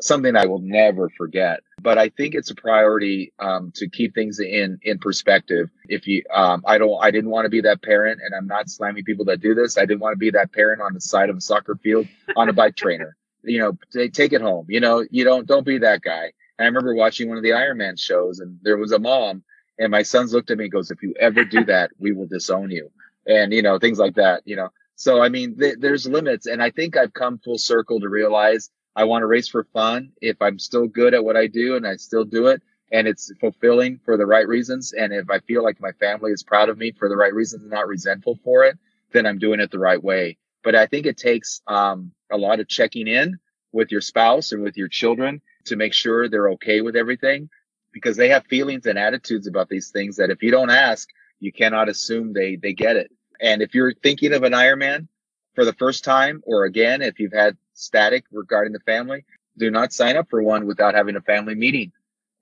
something 0.01 0.35
I 0.35 0.45
will 0.45 0.59
never 0.59 1.09
forget. 1.09 1.61
But 1.81 1.97
I 1.97 2.09
think 2.09 2.35
it's 2.35 2.51
a 2.51 2.55
priority 2.55 3.33
um, 3.39 3.71
to 3.75 3.89
keep 3.89 4.13
things 4.13 4.39
in 4.39 4.79
in 4.83 4.99
perspective. 4.99 5.69
If 5.87 6.07
you, 6.07 6.23
um, 6.33 6.63
I 6.67 6.77
don't, 6.77 7.01
I 7.03 7.11
didn't 7.11 7.29
want 7.29 7.45
to 7.45 7.49
be 7.49 7.61
that 7.61 7.81
parent, 7.81 8.19
and 8.23 8.33
I'm 8.35 8.47
not 8.47 8.69
slamming 8.69 9.03
people 9.03 9.25
that 9.25 9.41
do 9.41 9.53
this. 9.53 9.77
I 9.77 9.81
didn't 9.81 10.01
want 10.01 10.13
to 10.13 10.17
be 10.17 10.31
that 10.31 10.51
parent 10.51 10.81
on 10.81 10.93
the 10.93 11.01
side 11.01 11.29
of 11.29 11.37
a 11.37 11.41
soccer 11.41 11.75
field 11.75 12.07
on 12.35 12.49
a 12.49 12.53
bike 12.53 12.75
trainer. 12.75 13.15
You 13.41 13.59
know, 13.59 13.77
t- 13.93 14.09
take 14.09 14.33
it 14.33 14.41
home. 14.41 14.65
You 14.67 14.81
know, 14.81 15.05
you 15.11 15.23
don't 15.23 15.47
don't 15.47 15.65
be 15.65 15.77
that 15.77 16.01
guy. 16.01 16.33
And 16.57 16.65
I 16.65 16.65
remember 16.65 16.93
watching 16.93 17.29
one 17.29 17.37
of 17.37 17.43
the 17.43 17.51
Ironman 17.51 17.97
shows, 17.97 18.41
and 18.41 18.59
there 18.63 18.75
was 18.75 18.91
a 18.91 18.99
mom, 18.99 19.43
and 19.79 19.91
my 19.91 20.03
sons 20.03 20.33
looked 20.33 20.51
at 20.51 20.57
me 20.57 20.65
and 20.65 20.73
goes, 20.73 20.91
"If 20.91 21.01
you 21.01 21.13
ever 21.19 21.45
do 21.45 21.63
that, 21.73 21.91
we 21.99 22.11
will 22.11 22.27
disown 22.27 22.71
you," 22.71 22.91
and 23.25 23.53
you 23.53 23.61
know 23.61 23.79
things 23.79 23.99
like 23.99 24.15
that. 24.15 24.43
You 24.45 24.57
know, 24.57 24.69
so 24.95 25.21
I 25.21 25.29
mean, 25.29 25.57
th- 25.57 25.77
there's 25.79 26.07
limits, 26.07 26.45
and 26.45 26.61
I 26.61 26.69
think 26.71 26.97
I've 26.97 27.13
come 27.13 27.39
full 27.39 27.57
circle 27.57 27.99
to 28.01 28.09
realize 28.09 28.69
I 28.95 29.05
want 29.05 29.23
to 29.23 29.27
race 29.27 29.47
for 29.47 29.63
fun. 29.73 30.11
If 30.21 30.41
I'm 30.41 30.59
still 30.59 30.87
good 30.87 31.13
at 31.13 31.23
what 31.23 31.37
I 31.37 31.47
do 31.47 31.75
and 31.77 31.87
I 31.87 31.95
still 31.95 32.25
do 32.25 32.47
it 32.47 32.61
and 32.91 33.07
it's 33.07 33.31
fulfilling 33.39 33.99
for 34.03 34.17
the 34.17 34.25
right 34.25 34.47
reasons, 34.47 34.93
and 34.93 35.13
if 35.13 35.29
I 35.29 35.39
feel 35.39 35.63
like 35.63 35.79
my 35.79 35.91
family 35.93 36.31
is 36.31 36.43
proud 36.43 36.69
of 36.69 36.77
me 36.77 36.91
for 36.91 37.07
the 37.07 37.15
right 37.15 37.33
reasons 37.33 37.61
and 37.61 37.71
not 37.71 37.87
resentful 37.87 38.39
for 38.43 38.65
it, 38.65 38.77
then 39.13 39.25
I'm 39.25 39.37
doing 39.39 39.59
it 39.59 39.71
the 39.71 39.79
right 39.79 40.03
way. 40.03 40.37
But 40.63 40.75
I 40.75 40.87
think 40.87 41.05
it 41.05 41.17
takes 41.17 41.61
um, 41.67 42.11
a 42.31 42.37
lot 42.37 42.59
of 42.59 42.67
checking 42.67 43.07
in 43.07 43.37
with 43.71 43.91
your 43.91 44.01
spouse 44.01 44.51
and 44.51 44.63
with 44.63 44.75
your 44.75 44.87
children 44.87 45.41
to 45.65 45.75
make 45.75 45.93
sure 45.93 46.27
they're 46.27 46.49
okay 46.51 46.81
with 46.81 46.95
everything 46.95 47.49
because 47.93 48.17
they 48.17 48.29
have 48.29 48.45
feelings 48.45 48.85
and 48.85 48.97
attitudes 48.97 49.47
about 49.47 49.69
these 49.69 49.89
things 49.89 50.17
that 50.17 50.29
if 50.29 50.43
you 50.43 50.51
don't 50.51 50.69
ask, 50.69 51.09
you 51.39 51.51
cannot 51.51 51.89
assume 51.89 52.33
they 52.33 52.55
they 52.55 52.73
get 52.73 52.95
it. 52.95 53.11
And 53.41 53.61
if 53.61 53.73
you're 53.73 53.93
thinking 53.93 54.33
of 54.33 54.43
an 54.43 54.53
Ironman 54.53 55.07
for 55.55 55.65
the 55.65 55.73
first 55.73 56.03
time, 56.03 56.41
or 56.45 56.65
again, 56.65 57.01
if 57.01 57.19
you've 57.19 57.33
had 57.33 57.57
static 57.73 58.25
regarding 58.31 58.73
the 58.73 58.79
family, 58.81 59.25
do 59.57 59.71
not 59.71 59.93
sign 59.93 60.17
up 60.17 60.27
for 60.29 60.41
one 60.41 60.65
without 60.65 60.95
having 60.95 61.15
a 61.15 61.21
family 61.21 61.55
meeting 61.55 61.91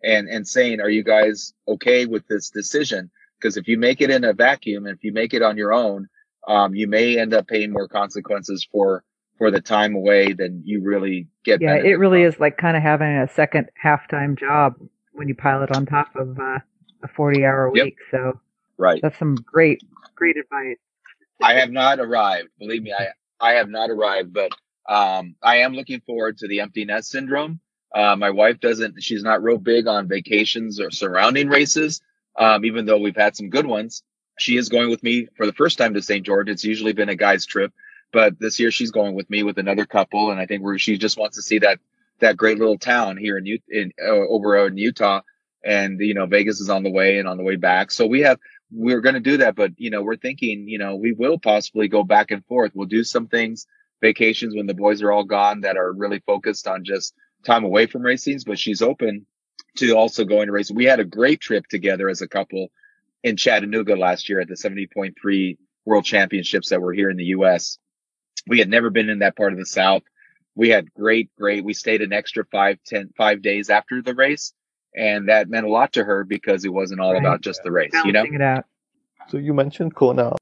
and, 0.03 0.27
and 0.27 0.47
saying, 0.47 0.81
are 0.81 0.89
you 0.89 1.03
guys 1.03 1.53
okay 1.67 2.05
with 2.05 2.27
this 2.27 2.49
decision? 2.49 3.09
Because 3.39 3.57
if 3.57 3.67
you 3.67 3.77
make 3.77 4.01
it 4.01 4.09
in 4.09 4.23
a 4.23 4.33
vacuum 4.33 4.85
and 4.85 4.95
if 4.95 5.03
you 5.03 5.13
make 5.13 5.33
it 5.33 5.41
on 5.41 5.57
your 5.57 5.73
own, 5.73 6.07
um, 6.47 6.73
you 6.73 6.87
may 6.87 7.19
end 7.19 7.33
up 7.33 7.47
paying 7.47 7.71
more 7.71 7.87
consequences 7.87 8.67
for, 8.71 9.03
for 9.37 9.51
the 9.51 9.61
time 9.61 9.95
away 9.95 10.33
than 10.33 10.61
you 10.65 10.81
really 10.81 11.27
get. 11.43 11.61
Yeah, 11.61 11.75
it 11.75 11.99
really 11.99 12.21
from. 12.21 12.33
is 12.33 12.39
like 12.39 12.57
kind 12.57 12.77
of 12.77 12.83
having 12.83 13.09
a 13.09 13.27
second 13.27 13.69
half-time 13.75 14.35
job 14.35 14.75
when 15.17 15.27
you 15.27 15.35
pile 15.35 15.63
it 15.63 15.75
on 15.75 15.85
top 15.85 16.15
of 16.15 16.39
uh, 16.39 16.59
a 17.03 17.07
40 17.15 17.45
hour 17.45 17.69
week. 17.69 17.83
Yep. 17.83 17.93
So 18.11 18.39
right. 18.77 18.99
That's 19.01 19.17
some 19.17 19.35
great, 19.35 19.81
great 20.15 20.37
advice. 20.37 20.77
I 21.41 21.53
have 21.55 21.71
not 21.71 21.99
arrived. 21.99 22.49
Believe 22.59 22.83
me, 22.83 22.93
I, 22.93 23.07
I 23.39 23.53
have 23.53 23.69
not 23.69 23.89
arrived, 23.89 24.33
but 24.33 24.51
um, 24.87 25.35
I 25.41 25.57
am 25.57 25.73
looking 25.73 26.01
forward 26.01 26.37
to 26.39 26.47
the 26.47 26.61
empty 26.61 26.85
nest 26.85 27.09
syndrome. 27.11 27.59
Uh, 27.93 28.15
my 28.15 28.29
wife 28.29 28.59
doesn't, 28.59 29.01
she's 29.01 29.23
not 29.23 29.43
real 29.43 29.57
big 29.57 29.87
on 29.87 30.07
vacations 30.07 30.79
or 30.79 30.91
surrounding 30.91 31.49
races. 31.49 32.01
Um, 32.37 32.65
even 32.65 32.85
though 32.85 32.97
we've 32.99 33.15
had 33.15 33.35
some 33.35 33.49
good 33.49 33.65
ones, 33.65 34.03
she 34.37 34.57
is 34.57 34.69
going 34.69 34.89
with 34.89 35.01
me 35.01 35.27
for 35.35 35.45
the 35.45 35.53
first 35.53 35.77
time 35.77 35.93
to 35.95 36.01
St. 36.01 36.25
George. 36.25 36.49
It's 36.49 36.63
usually 36.63 36.93
been 36.93 37.09
a 37.09 37.15
guy's 37.15 37.45
trip, 37.45 37.73
but 38.13 38.39
this 38.39 38.59
year 38.59 38.71
she's 38.71 38.91
going 38.91 39.15
with 39.15 39.29
me 39.29 39.43
with 39.43 39.57
another 39.57 39.85
couple. 39.85 40.31
And 40.31 40.39
I 40.39 40.45
think 40.45 40.63
she 40.79 40.97
just 40.97 41.17
wants 41.17 41.37
to 41.37 41.41
see 41.41 41.59
that, 41.59 41.79
that 42.19 42.37
great 42.37 42.59
little 42.59 42.77
town 42.77 43.17
here 43.17 43.37
in, 43.37 43.59
in 43.69 43.91
uh, 44.01 44.11
over 44.11 44.67
in 44.67 44.77
Utah. 44.77 45.21
And, 45.63 45.99
you 45.99 46.13
know, 46.13 46.25
Vegas 46.25 46.61
is 46.61 46.69
on 46.69 46.83
the 46.83 46.91
way 46.91 47.17
and 47.17 47.27
on 47.27 47.37
the 47.37 47.43
way 47.43 47.55
back. 47.55 47.91
So 47.91 48.05
we 48.05 48.21
have, 48.21 48.39
we're 48.71 49.01
going 49.01 49.15
to 49.15 49.21
do 49.21 49.37
that, 49.37 49.55
but 49.55 49.71
you 49.77 49.89
know, 49.89 50.01
we're 50.01 50.17
thinking, 50.17 50.67
you 50.67 50.77
know, 50.77 50.95
we 50.95 51.11
will 51.11 51.39
possibly 51.39 51.87
go 51.87 52.03
back 52.03 52.31
and 52.31 52.45
forth. 52.45 52.71
We'll 52.73 52.87
do 52.87 53.03
some 53.03 53.27
things 53.27 53.65
vacations 54.01 54.55
when 54.55 54.67
the 54.67 54.73
boys 54.73 55.01
are 55.01 55.11
all 55.11 55.23
gone 55.23 55.61
that 55.61 55.77
are 55.77 55.91
really 55.91 56.21
focused 56.25 56.67
on 56.67 56.83
just 56.83 57.13
time 57.43 57.63
away 57.63 57.87
from 57.87 58.03
racings, 58.03 58.45
but 58.45 58.59
she's 58.59 58.81
open 58.81 59.25
to 59.77 59.93
also 59.93 60.25
going 60.25 60.47
to 60.47 60.51
race. 60.51 60.71
We 60.71 60.85
had 60.85 60.99
a 60.99 61.05
great 61.05 61.39
trip 61.39 61.65
together 61.67 62.09
as 62.09 62.21
a 62.21 62.27
couple 62.27 62.67
in 63.23 63.37
Chattanooga 63.37 63.95
last 63.95 64.29
year 64.29 64.39
at 64.39 64.47
the 64.47 64.55
70.3 64.55 65.57
World 65.85 66.05
Championships 66.05 66.69
that 66.69 66.81
were 66.81 66.93
here 66.93 67.09
in 67.09 67.17
the 67.17 67.25
U.S. 67.25 67.77
We 68.47 68.59
had 68.59 68.69
never 68.69 68.89
been 68.89 69.09
in 69.09 69.19
that 69.19 69.35
part 69.35 69.53
of 69.53 69.59
the 69.59 69.65
South. 69.65 70.03
We 70.57 70.69
had 70.69 70.93
great, 70.93 71.29
great. 71.37 71.63
We 71.63 71.73
stayed 71.73 72.01
an 72.01 72.11
extra 72.11 72.43
five, 72.51 72.79
ten, 72.85 73.09
five 73.15 73.41
days 73.41 73.69
after 73.69 74.01
the 74.01 74.15
race, 74.15 74.53
and 74.95 75.29
that 75.29 75.49
meant 75.49 75.65
a 75.65 75.69
lot 75.69 75.93
to 75.93 76.03
her 76.03 76.23
because 76.23 76.65
it 76.65 76.73
wasn't 76.73 76.99
all 76.99 77.13
right. 77.13 77.21
about 77.21 77.41
just 77.41 77.61
the 77.63 77.71
race. 77.71 77.91
Balancing 77.91 78.33
you 78.33 78.39
know. 78.39 78.61
So 79.29 79.37
you 79.37 79.53
mentioned 79.53 79.95
Kona 79.95 80.33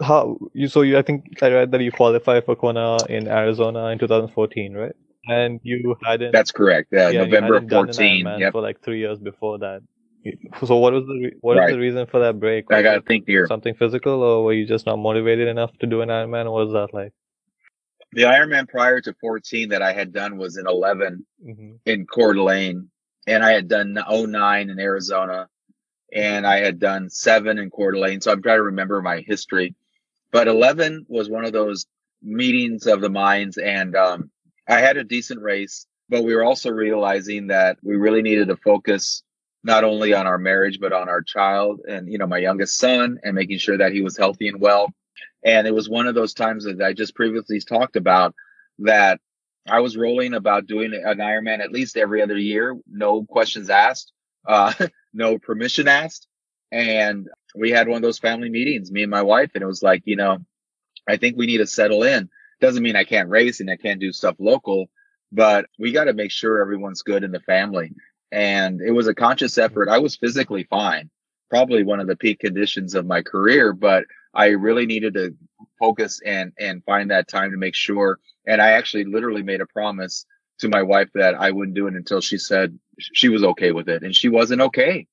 how 0.00 0.38
you 0.52 0.68
so 0.68 0.82
you 0.82 0.98
I 0.98 1.02
think 1.02 1.42
I 1.42 1.48
read 1.48 1.70
that 1.72 1.80
you 1.80 1.92
qualified 1.92 2.44
for 2.44 2.56
Kona 2.56 2.98
in 3.08 3.28
Arizona 3.28 3.86
in 3.86 3.98
2014, 3.98 4.74
right? 4.74 4.92
And 5.26 5.60
you 5.62 5.96
hadn't. 6.04 6.32
That's 6.32 6.52
correct. 6.52 6.88
Yeah, 6.92 7.08
yeah 7.08 7.24
November 7.24 7.66
14. 7.66 8.26
Yep. 8.38 8.52
For 8.52 8.60
like 8.60 8.82
three 8.82 8.98
years 8.98 9.18
before 9.18 9.58
that. 9.58 9.80
So 10.64 10.76
what 10.76 10.94
was 10.94 11.04
the 11.06 11.14
re- 11.14 11.36
what 11.42 11.58
right. 11.58 11.70
the 11.70 11.78
reason 11.78 12.06
for 12.06 12.20
that 12.20 12.40
break? 12.40 12.70
Was 12.70 12.78
I 12.78 12.82
gotta 12.82 13.02
think 13.02 13.26
here. 13.26 13.46
Something 13.46 13.74
physical, 13.74 14.22
or 14.22 14.44
were 14.44 14.54
you 14.54 14.66
just 14.66 14.86
not 14.86 14.96
motivated 14.96 15.48
enough 15.48 15.76
to 15.80 15.86
do 15.86 16.00
an 16.00 16.08
Ironman? 16.08 16.50
What 16.50 16.66
was 16.66 16.72
that 16.72 16.94
like? 16.94 17.12
The 18.14 18.22
Ironman 18.22 18.68
prior 18.68 19.00
to 19.00 19.14
14 19.20 19.70
that 19.70 19.82
I 19.82 19.92
had 19.92 20.12
done 20.12 20.36
was 20.36 20.56
in 20.56 20.68
11 20.68 21.26
mm-hmm. 21.44 21.72
in 21.84 22.06
Coeur 22.06 22.34
d'Alene, 22.34 22.88
and 23.26 23.44
I 23.44 23.50
had 23.50 23.66
done 23.66 23.98
09 24.08 24.70
in 24.70 24.78
Arizona, 24.78 25.48
and 26.12 26.46
I 26.46 26.58
had 26.58 26.78
done 26.78 27.10
seven 27.10 27.58
in 27.58 27.70
Coeur 27.70 27.90
d'Alene. 27.90 28.20
So 28.20 28.30
I'm 28.30 28.40
trying 28.40 28.58
to 28.58 28.64
remember 28.64 29.02
my 29.02 29.20
history. 29.26 29.74
But 30.30 30.46
11 30.46 31.06
was 31.08 31.28
one 31.28 31.44
of 31.44 31.52
those 31.52 31.86
meetings 32.22 32.86
of 32.86 33.00
the 33.00 33.10
minds. 33.10 33.58
And 33.58 33.96
um, 33.96 34.30
I 34.68 34.78
had 34.78 34.96
a 34.96 35.02
decent 35.02 35.42
race, 35.42 35.86
but 36.08 36.22
we 36.22 36.36
were 36.36 36.44
also 36.44 36.70
realizing 36.70 37.48
that 37.48 37.78
we 37.82 37.96
really 37.96 38.22
needed 38.22 38.46
to 38.46 38.56
focus 38.56 39.24
not 39.64 39.82
only 39.82 40.14
on 40.14 40.28
our 40.28 40.38
marriage, 40.38 40.78
but 40.80 40.92
on 40.92 41.08
our 41.08 41.22
child 41.22 41.80
and, 41.88 42.10
you 42.10 42.18
know, 42.18 42.28
my 42.28 42.38
youngest 42.38 42.76
son 42.76 43.18
and 43.24 43.34
making 43.34 43.58
sure 43.58 43.78
that 43.78 43.92
he 43.92 44.02
was 44.02 44.16
healthy 44.16 44.46
and 44.46 44.60
well. 44.60 44.94
And 45.44 45.66
it 45.66 45.74
was 45.74 45.88
one 45.88 46.06
of 46.06 46.14
those 46.14 46.34
times 46.34 46.64
that 46.64 46.80
I 46.82 46.92
just 46.94 47.14
previously 47.14 47.60
talked 47.60 47.96
about 47.96 48.34
that 48.78 49.20
I 49.68 49.80
was 49.80 49.96
rolling 49.96 50.34
about 50.34 50.66
doing 50.66 50.92
an 50.92 51.18
Ironman 51.18 51.60
at 51.60 51.72
least 51.72 51.96
every 51.96 52.22
other 52.22 52.36
year, 52.36 52.76
no 52.90 53.24
questions 53.24 53.70
asked, 53.70 54.12
uh, 54.46 54.72
no 55.14 55.38
permission 55.38 55.88
asked. 55.88 56.26
And 56.72 57.28
we 57.54 57.70
had 57.70 57.88
one 57.88 57.96
of 57.96 58.02
those 58.02 58.18
family 58.18 58.50
meetings, 58.50 58.90
me 58.90 59.02
and 59.02 59.10
my 59.10 59.22
wife, 59.22 59.50
and 59.54 59.62
it 59.62 59.66
was 59.66 59.82
like, 59.82 60.02
you 60.06 60.16
know, 60.16 60.38
I 61.08 61.16
think 61.16 61.36
we 61.36 61.46
need 61.46 61.58
to 61.58 61.66
settle 61.66 62.02
in. 62.02 62.28
Doesn't 62.60 62.82
mean 62.82 62.96
I 62.96 63.04
can't 63.04 63.28
race 63.28 63.60
and 63.60 63.70
I 63.70 63.76
can't 63.76 64.00
do 64.00 64.12
stuff 64.12 64.36
local, 64.38 64.88
but 65.30 65.66
we 65.78 65.92
got 65.92 66.04
to 66.04 66.14
make 66.14 66.30
sure 66.30 66.60
everyone's 66.60 67.02
good 67.02 67.22
in 67.24 67.32
the 67.32 67.40
family. 67.40 67.92
And 68.32 68.80
it 68.80 68.90
was 68.90 69.06
a 69.06 69.14
conscious 69.14 69.58
effort. 69.58 69.88
I 69.88 69.98
was 69.98 70.16
physically 70.16 70.64
fine, 70.64 71.10
probably 71.50 71.84
one 71.84 72.00
of 72.00 72.06
the 72.06 72.16
peak 72.16 72.40
conditions 72.40 72.94
of 72.94 73.06
my 73.06 73.22
career, 73.22 73.72
but 73.72 74.04
I 74.34 74.48
really 74.48 74.86
needed 74.86 75.14
to 75.14 75.34
focus 75.78 76.20
and, 76.24 76.52
and 76.58 76.84
find 76.84 77.10
that 77.10 77.28
time 77.28 77.50
to 77.50 77.56
make 77.56 77.74
sure. 77.74 78.18
And 78.46 78.60
I 78.60 78.72
actually 78.72 79.04
literally 79.04 79.42
made 79.42 79.60
a 79.60 79.66
promise 79.66 80.26
to 80.58 80.68
my 80.68 80.82
wife 80.82 81.08
that 81.14 81.34
I 81.34 81.50
wouldn't 81.50 81.74
do 81.74 81.86
it 81.86 81.94
until 81.94 82.20
she 82.20 82.38
said 82.38 82.78
she 82.98 83.28
was 83.28 83.42
okay 83.42 83.72
with 83.72 83.88
it. 83.88 84.02
And 84.02 84.14
she 84.14 84.28
wasn't 84.28 84.60
okay, 84.60 85.06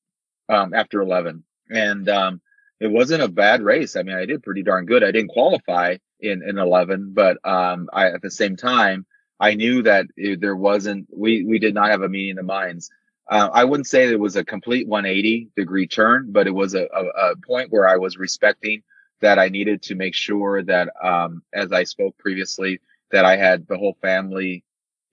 um, 0.50 0.74
after 0.74 1.02
11 1.02 1.44
and 1.72 2.10
um, 2.10 2.42
it 2.80 2.92
wasn't 2.92 3.24
a 3.24 3.28
bad 3.28 3.62
race. 3.62 3.96
I 3.96 4.04
mean, 4.04 4.16
I 4.16 4.26
did 4.26 4.44
pretty 4.44 4.64
darn 4.64 4.86
good. 4.86 5.04
I 5.04 5.12
didn't 5.12 5.30
qualify 5.30 5.98
in 6.20 6.44
in 6.44 6.58
11, 6.58 7.14
but 7.14 7.38
um, 7.46 7.90
I 7.92 8.08
at 8.08 8.22
the 8.22 8.32
same 8.32 8.56
time 8.56 9.06
I 9.40 9.56
knew 9.56 9.84
that 9.84 10.08
it, 10.18 10.42
there 10.42 10.56
wasn't 10.56 11.08
we 11.16 11.44
we 11.44 11.60
did 11.60 11.74
not 11.74 11.90
have 11.90 12.02
a 12.02 12.10
meeting 12.10 12.38
of 12.38 12.46
minds. 12.46 12.92
Uh, 13.30 13.50
I 13.54 13.64
wouldn't 13.64 13.88
say 13.88 14.12
it 14.12 14.20
was 14.20 14.36
a 14.36 14.44
complete 14.44 14.88
180 14.88 15.52
degree 15.56 15.88
turn, 15.88 16.32
but 16.32 16.48
it 16.48 16.52
was 16.52 16.74
a, 16.74 16.84
a, 16.94 17.32
a, 17.32 17.36
point 17.48 17.72
where 17.72 17.88
I 17.88 17.96
was 17.96 18.18
respecting 18.18 18.84
that 19.22 19.40
I 19.40 19.50
needed 19.50 19.82
to 19.84 19.96
make 19.96 20.16
sure 20.16 20.64
that, 20.64 20.90
um, 21.04 21.44
as 21.54 21.72
I 21.72 21.84
spoke 21.84 22.18
previously, 22.18 22.82
that 23.12 23.26
I 23.26 23.38
had 23.38 23.68
the 23.68 23.78
whole 23.78 23.98
family 24.02 24.64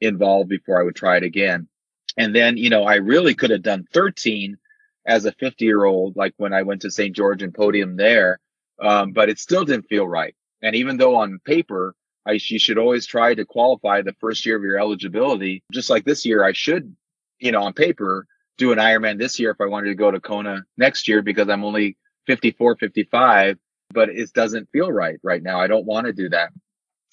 involved 0.01 0.49
before 0.49 0.81
I 0.81 0.85
would 0.85 0.97
try 0.97 1.17
it 1.17 1.23
again. 1.23 1.69
And 2.17 2.35
then, 2.35 2.57
you 2.57 2.71
know, 2.71 2.85
I 2.85 2.97
really 2.97 3.35
could 3.35 3.51
have 3.51 3.63
done 3.63 3.87
13 3.93 4.57
as 5.07 5.25
a 5.25 5.33
50 5.33 5.65
year 5.65 5.85
old, 5.85 6.17
like 6.17 6.35
when 6.37 6.53
I 6.53 6.63
went 6.63 6.83
to 6.83 6.91
St. 6.91 7.15
George 7.15 7.43
and 7.43 7.55
podium 7.55 7.97
there. 7.97 8.41
Um, 8.81 9.13
but 9.13 9.29
it 9.29 9.39
still 9.39 9.65
didn't 9.65 9.89
feel 9.89 10.07
right. 10.07 10.35
And 10.63 10.77
even 10.77 10.97
though 10.97 11.17
on 11.17 11.41
paper, 11.45 11.95
I, 12.27 12.33
you 12.33 12.59
should 12.59 12.79
always 12.79 13.07
try 13.07 13.35
to 13.35 13.45
qualify 13.45 14.03
the 14.03 14.15
first 14.21 14.45
year 14.45 14.57
of 14.57 14.63
your 14.63 14.79
eligibility, 14.79 15.63
just 15.73 15.91
like 15.91 16.05
this 16.05 16.27
year, 16.27 16.45
I 16.45 16.53
should, 16.53 16.95
you 17.39 17.53
know, 17.53 17.63
on 17.63 17.73
paper, 17.73 18.27
do 18.59 18.73
an 18.73 18.79
Ironman 18.79 19.19
this 19.19 19.39
year 19.39 19.51
if 19.51 19.61
I 19.61 19.67
wanted 19.67 19.89
to 19.89 19.95
go 19.95 20.11
to 20.11 20.21
Kona 20.21 20.65
next 20.77 21.09
year 21.09 21.23
because 21.23 21.49
I'm 21.49 21.65
only 21.65 21.97
54, 22.27 22.77
55, 22.77 23.59
but 23.91 24.09
it 24.09 24.33
doesn't 24.33 24.71
feel 24.71 24.91
right 24.91 25.19
right 25.23 25.43
now. 25.43 25.61
I 25.61 25.67
don't 25.67 25.87
want 25.87 26.07
to 26.07 26.13
do 26.13 26.29
that. 26.31 26.51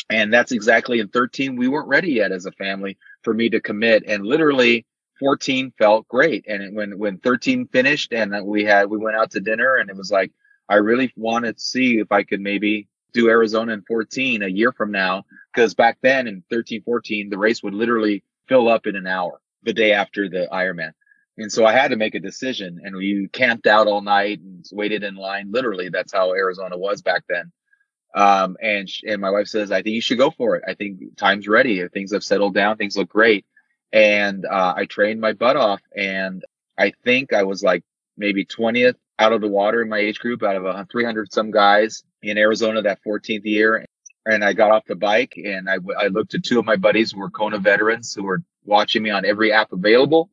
And 0.09 0.31
that's 0.31 0.51
exactly 0.51 0.99
in 0.99 1.07
13. 1.07 1.55
We 1.55 1.67
weren't 1.67 1.87
ready 1.87 2.11
yet 2.13 2.31
as 2.31 2.45
a 2.45 2.51
family 2.51 2.97
for 3.23 3.33
me 3.33 3.49
to 3.49 3.59
commit. 3.59 4.03
And 4.05 4.25
literally 4.25 4.85
14 5.19 5.73
felt 5.77 6.07
great. 6.07 6.45
And 6.47 6.75
when, 6.75 6.97
when 6.99 7.17
13 7.17 7.67
finished 7.67 8.13
and 8.13 8.33
we 8.45 8.63
had, 8.65 8.89
we 8.89 8.97
went 8.97 9.17
out 9.17 9.31
to 9.31 9.39
dinner 9.39 9.75
and 9.75 9.89
it 9.89 9.95
was 9.95 10.11
like, 10.11 10.31
I 10.69 10.75
really 10.75 11.11
wanted 11.15 11.57
to 11.57 11.63
see 11.63 11.99
if 11.99 12.11
I 12.11 12.23
could 12.23 12.41
maybe 12.41 12.87
do 13.13 13.29
Arizona 13.29 13.73
in 13.73 13.81
14 13.83 14.43
a 14.43 14.47
year 14.47 14.71
from 14.71 14.91
now. 14.91 15.23
Cause 15.55 15.73
back 15.73 15.97
then 16.01 16.27
in 16.27 16.43
13, 16.51 16.83
14, 16.83 17.29
the 17.29 17.37
race 17.37 17.63
would 17.63 17.73
literally 17.73 18.23
fill 18.47 18.67
up 18.67 18.85
in 18.85 18.95
an 18.95 19.07
hour 19.07 19.41
the 19.63 19.73
day 19.73 19.93
after 19.93 20.29
the 20.29 20.47
Ironman. 20.51 20.91
And 21.37 21.51
so 21.51 21.65
I 21.65 21.73
had 21.73 21.89
to 21.89 21.97
make 21.97 22.15
a 22.15 22.19
decision 22.19 22.79
and 22.83 22.95
we 22.95 23.27
camped 23.31 23.67
out 23.67 23.87
all 23.87 24.01
night 24.01 24.39
and 24.39 24.65
waited 24.71 25.03
in 25.03 25.15
line. 25.15 25.51
Literally, 25.51 25.89
that's 25.89 26.13
how 26.13 26.33
Arizona 26.33 26.77
was 26.77 27.01
back 27.01 27.23
then. 27.27 27.51
Um, 28.15 28.55
and, 28.61 28.87
and 29.05 29.19
my 29.19 29.29
wife 29.29 29.47
says, 29.47 29.71
I 29.71 29.81
think 29.81 29.95
you 29.95 30.01
should 30.01 30.17
go 30.17 30.31
for 30.31 30.55
it. 30.55 30.63
I 30.65 30.73
think 30.73 31.17
time's 31.17 31.47
ready. 31.49 31.85
Things 31.89 32.13
have 32.13 32.23
settled 32.23 32.53
down. 32.53 32.77
Things 32.77 32.95
look 32.95 33.09
great. 33.09 33.45
And, 33.91 34.45
uh, 34.45 34.73
I 34.77 34.85
trained 34.85 35.19
my 35.19 35.33
butt 35.33 35.57
off 35.57 35.81
and 35.95 36.43
I 36.77 36.93
think 37.03 37.33
I 37.33 37.43
was 37.43 37.61
like 37.63 37.83
maybe 38.17 38.45
20th 38.45 38.95
out 39.19 39.33
of 39.33 39.41
the 39.41 39.47
water 39.47 39.81
in 39.81 39.89
my 39.89 39.99
age 39.99 40.19
group 40.19 40.43
out 40.43 40.55
of 40.55 40.89
300 40.89 41.31
some 41.31 41.51
guys 41.51 42.03
in 42.21 42.37
Arizona 42.37 42.81
that 42.81 42.99
14th 43.05 43.45
year. 43.45 43.85
And 44.25 44.43
I 44.43 44.53
got 44.53 44.71
off 44.71 44.83
the 44.87 44.95
bike 44.95 45.33
and 45.37 45.69
I, 45.69 45.77
I 45.99 46.07
looked 46.07 46.33
at 46.33 46.43
two 46.43 46.59
of 46.59 46.65
my 46.65 46.75
buddies 46.77 47.11
who 47.11 47.19
were 47.19 47.29
Kona 47.29 47.59
veterans 47.59 48.13
who 48.13 48.23
were 48.23 48.41
watching 48.63 49.03
me 49.03 49.11
on 49.11 49.25
every 49.25 49.51
app 49.51 49.71
available. 49.71 50.29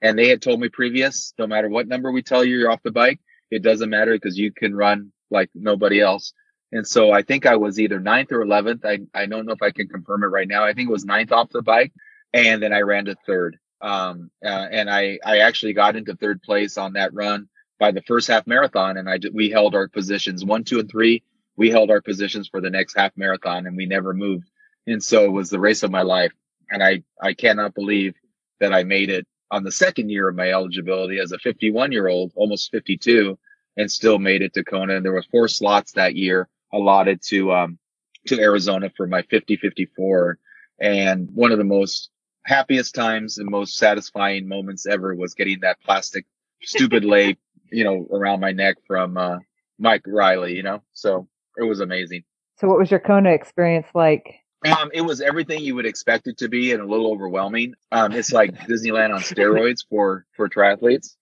And 0.00 0.18
they 0.18 0.28
had 0.28 0.42
told 0.42 0.60
me 0.60 0.68
previous, 0.68 1.34
no 1.38 1.46
matter 1.46 1.68
what 1.68 1.88
number 1.88 2.12
we 2.12 2.22
tell 2.22 2.44
you 2.44 2.56
you're 2.56 2.70
off 2.70 2.82
the 2.82 2.92
bike, 2.92 3.20
it 3.50 3.62
doesn't 3.62 3.90
matter 3.90 4.12
because 4.12 4.38
you 4.38 4.52
can 4.52 4.74
run 4.74 5.12
like 5.30 5.50
nobody 5.54 6.00
else. 6.00 6.32
And 6.70 6.86
so 6.86 7.10
I 7.12 7.22
think 7.22 7.46
I 7.46 7.56
was 7.56 7.80
either 7.80 7.98
ninth 7.98 8.30
or 8.30 8.44
11th. 8.44 8.84
I, 8.84 8.98
I 9.18 9.26
don't 9.26 9.46
know 9.46 9.54
if 9.54 9.62
I 9.62 9.70
can 9.70 9.88
confirm 9.88 10.22
it 10.22 10.26
right 10.26 10.46
now. 10.48 10.64
I 10.64 10.74
think 10.74 10.88
it 10.88 10.92
was 10.92 11.04
ninth 11.04 11.32
off 11.32 11.50
the 11.50 11.62
bike. 11.62 11.92
And 12.32 12.62
then 12.62 12.72
I 12.72 12.80
ran 12.80 13.06
to 13.06 13.16
third. 13.26 13.58
Um, 13.80 14.30
uh, 14.44 14.66
and 14.70 14.90
I, 14.90 15.18
I 15.24 15.38
actually 15.38 15.72
got 15.72 15.96
into 15.96 16.14
third 16.14 16.42
place 16.42 16.76
on 16.76 16.92
that 16.94 17.14
run 17.14 17.48
by 17.78 17.90
the 17.92 18.02
first 18.02 18.28
half 18.28 18.46
marathon. 18.46 18.98
And 18.98 19.08
I, 19.08 19.18
we 19.32 19.50
held 19.50 19.74
our 19.74 19.88
positions 19.88 20.44
one, 20.44 20.64
two, 20.64 20.78
and 20.78 20.90
three. 20.90 21.22
We 21.56 21.70
held 21.70 21.90
our 21.90 22.02
positions 22.02 22.48
for 22.48 22.60
the 22.60 22.70
next 22.70 22.96
half 22.96 23.12
marathon 23.16 23.66
and 23.66 23.76
we 23.76 23.86
never 23.86 24.12
moved. 24.12 24.50
And 24.86 25.02
so 25.02 25.24
it 25.24 25.32
was 25.32 25.48
the 25.48 25.60
race 25.60 25.82
of 25.82 25.90
my 25.90 26.02
life. 26.02 26.32
And 26.70 26.82
I, 26.82 27.02
I 27.20 27.32
cannot 27.32 27.74
believe 27.74 28.14
that 28.60 28.74
I 28.74 28.84
made 28.84 29.10
it 29.10 29.26
on 29.50 29.64
the 29.64 29.72
second 29.72 30.10
year 30.10 30.28
of 30.28 30.36
my 30.36 30.50
eligibility 30.50 31.18
as 31.18 31.32
a 31.32 31.38
51 31.38 31.92
year 31.92 32.08
old, 32.08 32.32
almost 32.34 32.70
52 32.70 33.38
and 33.76 33.90
still 33.90 34.18
made 34.18 34.42
it 34.42 34.52
to 34.54 34.64
Kona. 34.64 34.96
And 34.96 35.04
there 35.04 35.12
were 35.12 35.24
four 35.30 35.48
slots 35.48 35.92
that 35.92 36.16
year 36.16 36.48
allotted 36.72 37.22
to 37.28 37.52
um, 37.52 37.78
to 38.26 38.38
Arizona 38.38 38.90
for 38.96 39.06
my 39.06 39.22
50 39.22 39.56
54. 39.56 40.38
And 40.80 41.30
one 41.34 41.52
of 41.52 41.58
the 41.58 41.64
most 41.64 42.10
happiest 42.44 42.94
times 42.94 43.38
and 43.38 43.50
most 43.50 43.76
satisfying 43.76 44.48
moments 44.48 44.86
ever 44.86 45.14
was 45.14 45.34
getting 45.34 45.60
that 45.60 45.80
plastic 45.80 46.26
stupid 46.62 47.04
lei, 47.06 47.36
you 47.70 47.84
know, 47.84 48.06
around 48.12 48.40
my 48.40 48.52
neck 48.52 48.76
from 48.86 49.16
uh, 49.16 49.38
Mike 49.78 50.02
Riley, 50.06 50.54
you 50.54 50.62
know. 50.62 50.82
So 50.92 51.28
it 51.56 51.64
was 51.64 51.80
amazing. 51.80 52.24
So 52.56 52.66
what 52.66 52.78
was 52.78 52.90
your 52.90 53.00
Kona 53.00 53.30
experience 53.30 53.86
like? 53.94 54.40
Um, 54.66 54.90
it 54.92 55.02
was 55.02 55.20
everything 55.20 55.62
you 55.62 55.76
would 55.76 55.86
expect 55.86 56.26
it 56.26 56.38
to 56.38 56.48
be 56.48 56.72
and 56.72 56.82
a 56.82 56.86
little 56.86 57.12
overwhelming. 57.12 57.74
Um, 57.92 58.12
it's 58.12 58.32
like 58.32 58.54
Disneyland 58.54 59.14
on 59.14 59.20
steroids 59.20 59.84
for 59.88 60.26
for 60.34 60.48
triathletes. 60.48 61.16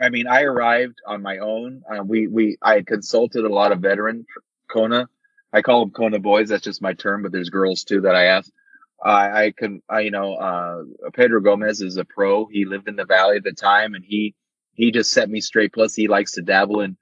I 0.00 0.10
mean, 0.10 0.26
I 0.28 0.42
arrived 0.42 1.00
on 1.06 1.22
my 1.22 1.38
own. 1.38 1.82
Uh, 1.90 2.04
we 2.04 2.28
we 2.28 2.58
I 2.62 2.82
consulted 2.82 3.44
a 3.44 3.52
lot 3.52 3.72
of 3.72 3.80
veteran 3.80 4.26
Kona. 4.70 5.08
I 5.52 5.62
call 5.62 5.80
them 5.80 5.90
Kona 5.90 6.18
boys. 6.18 6.48
That's 6.48 6.62
just 6.64 6.82
my 6.82 6.92
term, 6.92 7.22
but 7.22 7.32
there's 7.32 7.50
girls 7.50 7.84
too 7.84 8.02
that 8.02 8.14
I 8.14 8.26
ask. 8.26 8.50
I, 9.02 9.44
I 9.44 9.52
can, 9.52 9.82
I, 9.88 10.00
you 10.00 10.10
know, 10.10 10.34
uh, 10.34 11.10
Pedro 11.14 11.40
Gomez 11.40 11.80
is 11.80 11.96
a 11.96 12.04
pro. 12.04 12.46
He 12.46 12.64
lived 12.64 12.88
in 12.88 12.96
the 12.96 13.04
valley 13.04 13.36
at 13.36 13.44
the 13.44 13.52
time 13.52 13.94
and 13.94 14.04
he, 14.04 14.34
he 14.72 14.90
just 14.90 15.12
set 15.12 15.28
me 15.28 15.40
straight. 15.40 15.72
Plus 15.72 15.94
he 15.94 16.08
likes 16.08 16.32
to 16.32 16.42
dabble 16.42 16.80
in, 16.80 16.96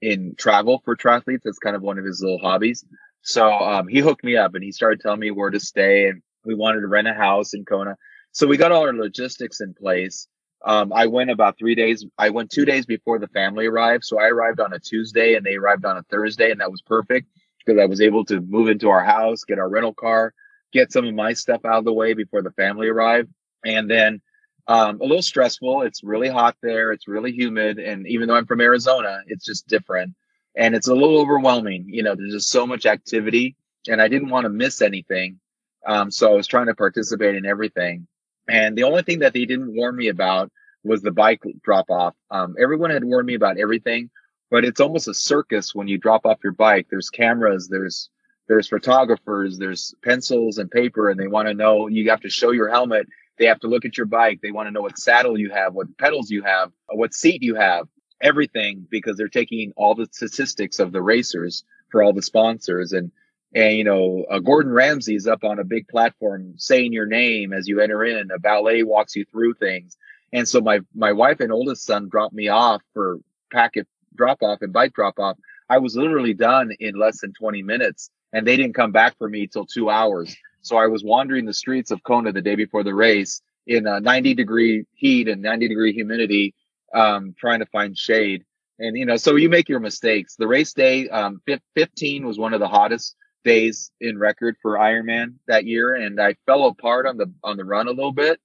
in 0.00 0.34
travel 0.36 0.82
for 0.84 0.96
triathletes. 0.96 1.42
That's 1.44 1.58
kind 1.58 1.76
of 1.76 1.82
one 1.82 1.98
of 1.98 2.04
his 2.04 2.20
little 2.22 2.38
hobbies. 2.38 2.84
So, 3.22 3.50
um, 3.50 3.88
he 3.88 3.98
hooked 3.98 4.24
me 4.24 4.36
up 4.36 4.54
and 4.54 4.64
he 4.64 4.72
started 4.72 5.00
telling 5.00 5.20
me 5.20 5.30
where 5.30 5.50
to 5.50 5.60
stay 5.60 6.08
and 6.08 6.22
we 6.44 6.54
wanted 6.54 6.80
to 6.80 6.86
rent 6.86 7.08
a 7.08 7.14
house 7.14 7.54
in 7.54 7.64
Kona. 7.64 7.96
So 8.32 8.46
we 8.46 8.56
got 8.56 8.72
all 8.72 8.86
our 8.86 8.92
logistics 8.92 9.60
in 9.60 9.74
place. 9.74 10.28
Um, 10.64 10.92
I 10.92 11.06
went 11.06 11.30
about 11.30 11.58
three 11.58 11.74
days. 11.74 12.04
I 12.18 12.30
went 12.30 12.50
two 12.50 12.64
days 12.64 12.86
before 12.86 13.18
the 13.18 13.28
family 13.28 13.66
arrived. 13.66 14.04
So 14.04 14.18
I 14.18 14.28
arrived 14.28 14.60
on 14.60 14.72
a 14.72 14.78
Tuesday 14.78 15.34
and 15.34 15.44
they 15.44 15.54
arrived 15.54 15.84
on 15.84 15.96
a 15.96 16.02
Thursday 16.04 16.50
and 16.50 16.60
that 16.60 16.70
was 16.70 16.82
perfect 16.82 17.28
because 17.64 17.80
I 17.80 17.86
was 17.86 18.00
able 18.00 18.24
to 18.26 18.40
move 18.40 18.68
into 18.68 18.88
our 18.88 19.04
house, 19.04 19.44
get 19.44 19.58
our 19.58 19.68
rental 19.68 19.94
car, 19.94 20.32
get 20.72 20.92
some 20.92 21.06
of 21.06 21.14
my 21.14 21.32
stuff 21.32 21.64
out 21.64 21.78
of 21.78 21.84
the 21.84 21.92
way 21.92 22.14
before 22.14 22.42
the 22.42 22.52
family 22.52 22.88
arrived. 22.88 23.28
And 23.64 23.90
then, 23.90 24.20
um, 24.66 25.00
a 25.00 25.04
little 25.04 25.22
stressful. 25.22 25.82
It's 25.82 26.04
really 26.04 26.28
hot 26.28 26.56
there. 26.62 26.92
It's 26.92 27.08
really 27.08 27.32
humid. 27.32 27.78
And 27.78 28.06
even 28.06 28.28
though 28.28 28.34
I'm 28.34 28.46
from 28.46 28.60
Arizona, 28.60 29.20
it's 29.26 29.44
just 29.44 29.66
different 29.66 30.14
and 30.58 30.74
it's 30.74 30.88
a 30.88 30.94
little 30.94 31.18
overwhelming. 31.18 31.86
You 31.88 32.02
know, 32.02 32.14
there's 32.14 32.34
just 32.34 32.50
so 32.50 32.66
much 32.66 32.84
activity 32.84 33.56
and 33.88 34.02
I 34.02 34.08
didn't 34.08 34.28
want 34.28 34.44
to 34.44 34.50
miss 34.50 34.82
anything. 34.82 35.38
Um, 35.86 36.10
so 36.10 36.32
I 36.32 36.34
was 36.34 36.48
trying 36.48 36.66
to 36.66 36.74
participate 36.74 37.36
in 37.36 37.46
everything. 37.46 38.06
And 38.48 38.76
the 38.76 38.82
only 38.82 39.02
thing 39.02 39.20
that 39.20 39.32
they 39.32 39.44
didn't 39.44 39.74
warn 39.74 39.96
me 39.96 40.08
about 40.08 40.50
was 40.82 41.00
the 41.00 41.12
bike 41.12 41.42
drop 41.62 41.90
off. 41.90 42.14
Um, 42.30 42.56
everyone 42.60 42.90
had 42.90 43.04
warned 43.04 43.26
me 43.26 43.34
about 43.34 43.56
everything, 43.56 44.10
but 44.50 44.64
it's 44.64 44.80
almost 44.80 45.08
a 45.08 45.14
circus 45.14 45.74
when 45.74 45.86
you 45.86 45.96
drop 45.96 46.26
off 46.26 46.38
your 46.42 46.52
bike. 46.52 46.88
There's 46.90 47.08
cameras, 47.08 47.68
there's 47.68 48.10
there's 48.48 48.68
photographers, 48.68 49.58
there's 49.58 49.94
pencils 50.02 50.56
and 50.56 50.70
paper, 50.70 51.10
and 51.10 51.20
they 51.20 51.26
want 51.26 51.48
to 51.48 51.54
know. 51.54 51.86
You 51.86 52.08
have 52.10 52.22
to 52.22 52.30
show 52.30 52.50
your 52.50 52.70
helmet. 52.70 53.06
They 53.38 53.44
have 53.44 53.60
to 53.60 53.68
look 53.68 53.84
at 53.84 53.96
your 53.96 54.06
bike. 54.06 54.40
They 54.42 54.52
want 54.52 54.66
to 54.66 54.70
know 54.70 54.80
what 54.80 54.98
saddle 54.98 55.38
you 55.38 55.50
have, 55.50 55.74
what 55.74 55.96
pedals 55.98 56.30
you 56.30 56.42
have, 56.42 56.72
what 56.88 57.12
seat 57.12 57.42
you 57.42 57.54
have, 57.56 57.86
everything, 58.20 58.86
because 58.90 59.16
they're 59.16 59.28
taking 59.28 59.72
all 59.76 59.94
the 59.94 60.08
statistics 60.10 60.78
of 60.78 60.92
the 60.92 61.02
racers 61.02 61.64
for 61.90 62.02
all 62.02 62.12
the 62.12 62.22
sponsors. 62.22 62.92
And 62.92 63.10
and 63.54 63.76
you 63.76 63.84
know 63.84 64.26
uh, 64.30 64.38
gordon 64.40 64.72
ramsay's 64.72 65.26
up 65.26 65.42
on 65.42 65.58
a 65.58 65.64
big 65.64 65.88
platform 65.88 66.54
saying 66.58 66.92
your 66.92 67.06
name 67.06 67.52
as 67.52 67.66
you 67.66 67.80
enter 67.80 68.04
in. 68.04 68.30
A 68.30 68.38
ballet 68.38 68.82
walks 68.82 69.16
you 69.16 69.24
through 69.24 69.54
things. 69.54 69.96
And 70.32 70.46
so 70.46 70.60
my 70.60 70.80
my 70.94 71.12
wife 71.12 71.40
and 71.40 71.52
oldest 71.52 71.84
son 71.84 72.08
dropped 72.08 72.34
me 72.34 72.48
off 72.48 72.82
for 72.92 73.18
packet 73.50 73.86
drop 74.14 74.42
off 74.42 74.62
and 74.62 74.72
bike 74.72 74.92
drop 74.92 75.18
off. 75.18 75.38
I 75.70 75.78
was 75.78 75.96
literally 75.96 76.34
done 76.34 76.72
in 76.80 76.98
less 76.98 77.20
than 77.20 77.32
20 77.32 77.62
minutes 77.62 78.10
and 78.32 78.46
they 78.46 78.56
didn't 78.56 78.74
come 78.74 78.92
back 78.92 79.16
for 79.16 79.28
me 79.28 79.46
till 79.46 79.66
two 79.66 79.90
hours. 79.90 80.34
So 80.60 80.76
i 80.76 80.86
was 80.86 81.02
wandering 81.02 81.46
the 81.46 81.54
streets 81.54 81.90
of 81.90 82.02
kona 82.02 82.32
the 82.32 82.42
day 82.42 82.56
before 82.56 82.84
the 82.84 82.94
race 82.94 83.40
in 83.66 83.86
a 83.86 84.00
90 84.00 84.34
degree 84.34 84.84
heat 84.94 85.28
and 85.28 85.40
90 85.40 85.68
degree 85.68 85.92
humidity 85.92 86.54
um, 86.94 87.34
trying 87.38 87.60
to 87.60 87.66
find 87.66 87.96
shade 87.96 88.44
and 88.78 88.96
you 88.96 89.04
know 89.06 89.16
so 89.16 89.36
you 89.36 89.48
make 89.48 89.68
your 89.68 89.80
mistakes 89.80 90.36
the 90.36 90.46
race 90.46 90.72
day 90.72 91.08
um, 91.08 91.40
15 91.74 92.26
was 92.26 92.38
one 92.38 92.54
of 92.54 92.60
the 92.60 92.68
hottest 92.68 93.16
days 93.44 93.90
in 94.00 94.18
record 94.18 94.56
for 94.60 94.74
Ironman 94.74 95.34
that 95.46 95.64
year, 95.64 95.94
and 95.94 96.20
I 96.20 96.36
fell 96.46 96.66
apart 96.66 97.06
on 97.06 97.16
the 97.16 97.32
on 97.42 97.56
the 97.56 97.64
run 97.64 97.88
a 97.88 97.92
little 97.92 98.12
bit. 98.12 98.40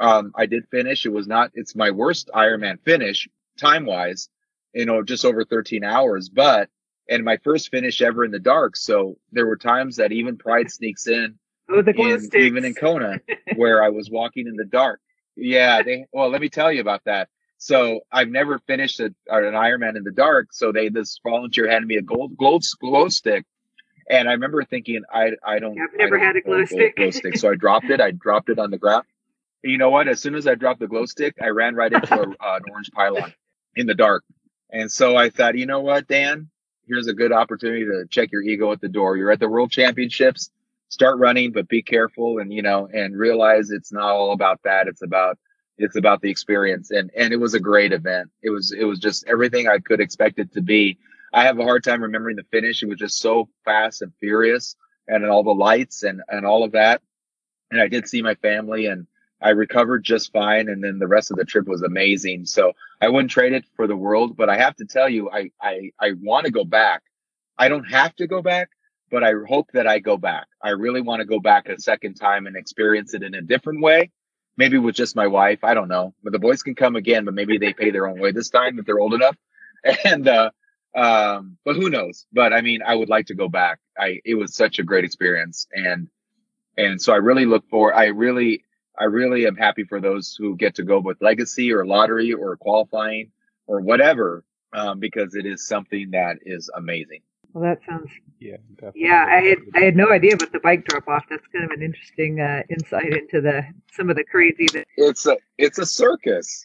Um, 0.00 0.32
I 0.36 0.46
did 0.46 0.64
finish. 0.70 1.04
It 1.06 1.12
was 1.12 1.26
not. 1.26 1.50
It's 1.54 1.74
my 1.74 1.90
worst 1.90 2.30
Ironman 2.34 2.78
finish 2.84 3.28
time 3.58 3.84
wise. 3.84 4.28
You 4.72 4.86
know, 4.86 5.02
just 5.02 5.24
over 5.24 5.44
13 5.44 5.82
hours, 5.82 6.28
but 6.28 6.68
and 7.08 7.24
my 7.24 7.38
first 7.38 7.70
finish 7.70 8.02
ever 8.02 8.24
in 8.24 8.30
the 8.30 8.38
dark. 8.38 8.76
So 8.76 9.16
there 9.32 9.46
were 9.46 9.56
times 9.56 9.96
that 9.96 10.12
even 10.12 10.36
pride 10.36 10.70
sneaks 10.70 11.06
in. 11.06 11.38
Oh, 11.70 11.82
the 11.82 11.92
in, 11.92 12.30
even 12.34 12.64
in 12.64 12.74
Kona, 12.74 13.20
where 13.56 13.82
I 13.82 13.90
was 13.90 14.10
walking 14.10 14.46
in 14.46 14.56
the 14.56 14.64
dark. 14.64 15.00
Yeah, 15.36 15.82
they. 15.82 16.06
Well, 16.12 16.30
let 16.30 16.40
me 16.40 16.48
tell 16.48 16.72
you 16.72 16.80
about 16.80 17.04
that. 17.04 17.28
So 17.58 18.00
I've 18.12 18.28
never 18.28 18.58
finished 18.60 19.00
a, 19.00 19.06
an 19.28 19.54
Ironman 19.54 19.96
in 19.96 20.04
the 20.04 20.12
dark. 20.12 20.48
So 20.52 20.72
they 20.72 20.88
this 20.88 21.20
volunteer 21.22 21.68
handed 21.68 21.88
me 21.88 21.96
a 21.96 22.02
gold 22.02 22.36
glow, 22.36 22.60
glow 22.80 23.08
stick 23.08 23.44
and 24.10 24.28
I 24.28 24.32
remember 24.32 24.64
thinking, 24.64 25.02
I 25.12 25.32
I 25.44 25.58
don't. 25.58 25.78
I've 25.78 25.90
never 25.96 26.16
don't 26.16 26.26
had 26.26 26.36
a 26.36 26.40
glow 26.40 26.64
stick. 26.64 26.96
glow 26.96 27.10
stick. 27.10 27.36
So 27.36 27.50
I 27.50 27.56
dropped 27.56 27.90
it. 27.90 28.00
I 28.00 28.12
dropped 28.12 28.48
it 28.48 28.58
on 28.58 28.70
the 28.70 28.78
ground. 28.78 29.04
You 29.62 29.76
know 29.76 29.90
what? 29.90 30.08
As 30.08 30.20
soon 30.20 30.34
as 30.34 30.46
I 30.46 30.54
dropped 30.54 30.80
the 30.80 30.86
glow 30.86 31.04
stick, 31.04 31.34
I 31.42 31.48
ran 31.48 31.74
right 31.74 31.92
into 31.92 32.14
a, 32.14 32.22
uh, 32.22 32.26
an 32.42 32.62
orange 32.70 32.90
pylon 32.92 33.34
in 33.76 33.86
the 33.86 33.94
dark. 33.94 34.24
And 34.70 34.90
so 34.90 35.16
I 35.16 35.30
thought, 35.30 35.56
you 35.58 35.66
know 35.66 35.80
what, 35.80 36.08
Dan? 36.08 36.48
Here's 36.86 37.06
a 37.06 37.12
good 37.12 37.32
opportunity 37.32 37.84
to 37.84 38.06
check 38.08 38.32
your 38.32 38.42
ego 38.42 38.72
at 38.72 38.80
the 38.80 38.88
door. 38.88 39.16
You're 39.16 39.32
at 39.32 39.40
the 39.40 39.48
World 39.48 39.70
Championships. 39.70 40.50
start 40.88 41.18
running, 41.18 41.52
but 41.52 41.68
be 41.68 41.82
careful 41.82 42.38
and, 42.38 42.52
you 42.52 42.62
know, 42.62 42.88
and 42.92 43.16
realize 43.16 43.70
it's 43.70 43.92
not 43.92 44.10
all 44.10 44.32
about 44.32 44.60
that. 44.64 44.88
It's 44.88 45.02
about, 45.02 45.38
it's 45.78 45.96
about 45.96 46.20
the 46.20 46.30
experience. 46.30 46.90
And, 46.90 47.10
and 47.16 47.32
it 47.32 47.40
was 47.40 47.54
a 47.54 47.60
great 47.60 47.92
event. 47.92 48.30
It 48.42 48.50
was, 48.50 48.72
it 48.72 48.84
was 48.84 48.98
just 48.98 49.26
everything 49.26 49.68
I 49.68 49.78
could 49.78 50.00
expect 50.00 50.38
it 50.38 50.52
to 50.52 50.60
be. 50.60 50.98
I 51.32 51.44
have 51.44 51.58
a 51.58 51.64
hard 51.64 51.84
time 51.84 52.02
remembering 52.02 52.36
the 52.36 52.44
finish. 52.50 52.82
It 52.82 52.88
was 52.88 52.98
just 52.98 53.18
so 53.18 53.48
fast 53.64 54.02
and 54.02 54.12
furious 54.18 54.76
and 55.06 55.24
all 55.24 55.42
the 55.42 55.50
lights 55.50 56.02
and, 56.02 56.22
and 56.28 56.44
all 56.44 56.64
of 56.64 56.72
that. 56.72 57.02
And 57.70 57.80
I 57.80 57.88
did 57.88 58.08
see 58.08 58.22
my 58.22 58.34
family 58.36 58.86
and 58.86 59.06
I 59.40 59.50
recovered 59.50 60.04
just 60.04 60.32
fine. 60.32 60.68
And 60.68 60.82
then 60.82 60.98
the 60.98 61.06
rest 61.06 61.30
of 61.30 61.36
the 61.36 61.44
trip 61.44 61.68
was 61.68 61.82
amazing. 61.82 62.46
So 62.46 62.72
I 63.00 63.08
wouldn't 63.08 63.30
trade 63.30 63.52
it 63.52 63.64
for 63.76 63.86
the 63.86 63.96
world, 63.96 64.36
but 64.36 64.48
I 64.48 64.58
have 64.58 64.74
to 64.76 64.84
tell 64.84 65.08
you, 65.08 65.30
I, 65.30 65.50
I, 65.60 65.92
I 66.00 66.12
want 66.20 66.46
to 66.46 66.52
go 66.52 66.64
back. 66.64 67.02
I 67.58 67.68
don't 67.68 67.84
have 67.84 68.16
to 68.16 68.26
go 68.26 68.42
back, 68.42 68.70
but 69.10 69.22
I 69.22 69.32
hope 69.48 69.70
that 69.72 69.86
I 69.86 69.98
go 69.98 70.16
back. 70.16 70.46
I 70.62 70.70
really 70.70 71.00
want 71.00 71.20
to 71.20 71.26
go 71.26 71.40
back 71.40 71.68
a 71.68 71.78
second 71.80 72.14
time 72.14 72.46
and 72.46 72.56
experience 72.56 73.14
it 73.14 73.22
in 73.22 73.34
a 73.34 73.42
different 73.42 73.82
way. 73.82 74.10
Maybe 74.58 74.76
with 74.76 74.94
just 74.94 75.16
my 75.16 75.28
wife. 75.28 75.64
I 75.64 75.72
don't 75.72 75.88
know, 75.88 76.12
but 76.22 76.32
the 76.32 76.38
boys 76.38 76.62
can 76.62 76.74
come 76.74 76.96
again, 76.96 77.24
but 77.24 77.32
maybe 77.32 77.56
they 77.56 77.72
pay 77.72 77.90
their 77.90 78.06
own 78.06 78.20
way 78.20 78.32
this 78.32 78.50
time 78.50 78.78
if 78.78 78.84
they're 78.84 79.00
old 79.00 79.14
enough. 79.14 79.36
And, 80.04 80.26
uh, 80.26 80.50
um, 80.92 81.56
but 81.64 81.76
who 81.76 81.88
knows? 81.88 82.26
But 82.32 82.52
I 82.52 82.62
mean, 82.62 82.80
I 82.84 82.96
would 82.96 83.08
like 83.08 83.26
to 83.26 83.34
go 83.34 83.48
back. 83.48 83.78
I, 83.96 84.20
it 84.24 84.34
was 84.34 84.56
such 84.56 84.80
a 84.80 84.82
great 84.82 85.04
experience. 85.04 85.68
And, 85.72 86.08
and 86.76 87.00
so 87.00 87.12
I 87.12 87.18
really 87.18 87.46
look 87.46 87.64
for, 87.70 87.94
I 87.94 88.06
really, 88.06 88.64
I 88.98 89.04
really 89.04 89.46
am 89.46 89.54
happy 89.54 89.84
for 89.84 90.00
those 90.00 90.34
who 90.36 90.56
get 90.56 90.74
to 90.74 90.82
go 90.82 90.98
with 90.98 91.22
legacy 91.22 91.72
or 91.72 91.86
lottery 91.86 92.32
or 92.32 92.56
qualifying 92.56 93.30
or 93.68 93.80
whatever, 93.80 94.44
um, 94.72 94.98
because 94.98 95.36
it 95.36 95.46
is 95.46 95.64
something 95.64 96.10
that 96.10 96.38
is 96.42 96.68
amazing. 96.74 97.20
Well, 97.52 97.62
that 97.62 97.78
sounds. 97.88 98.10
Yeah, 98.40 98.56
definitely. 98.76 99.02
Yeah, 99.02 99.24
I 99.28 99.40
had 99.42 99.58
I 99.74 99.80
had 99.80 99.96
no 99.96 100.10
idea 100.10 100.34
about 100.34 100.52
the 100.52 100.60
bike 100.60 100.84
drop 100.84 101.08
off. 101.08 101.24
That's 101.28 101.46
kind 101.48 101.64
of 101.64 101.70
an 101.72 101.82
interesting 101.82 102.40
uh, 102.40 102.62
insight 102.70 103.12
into 103.12 103.40
the 103.40 103.64
some 103.92 104.10
of 104.10 104.16
the 104.16 104.24
crazy. 104.24 104.66
That- 104.72 104.86
It's 104.96 105.26
a 105.26 105.36
it's 105.56 105.78
a 105.78 105.86
circus. 105.86 106.64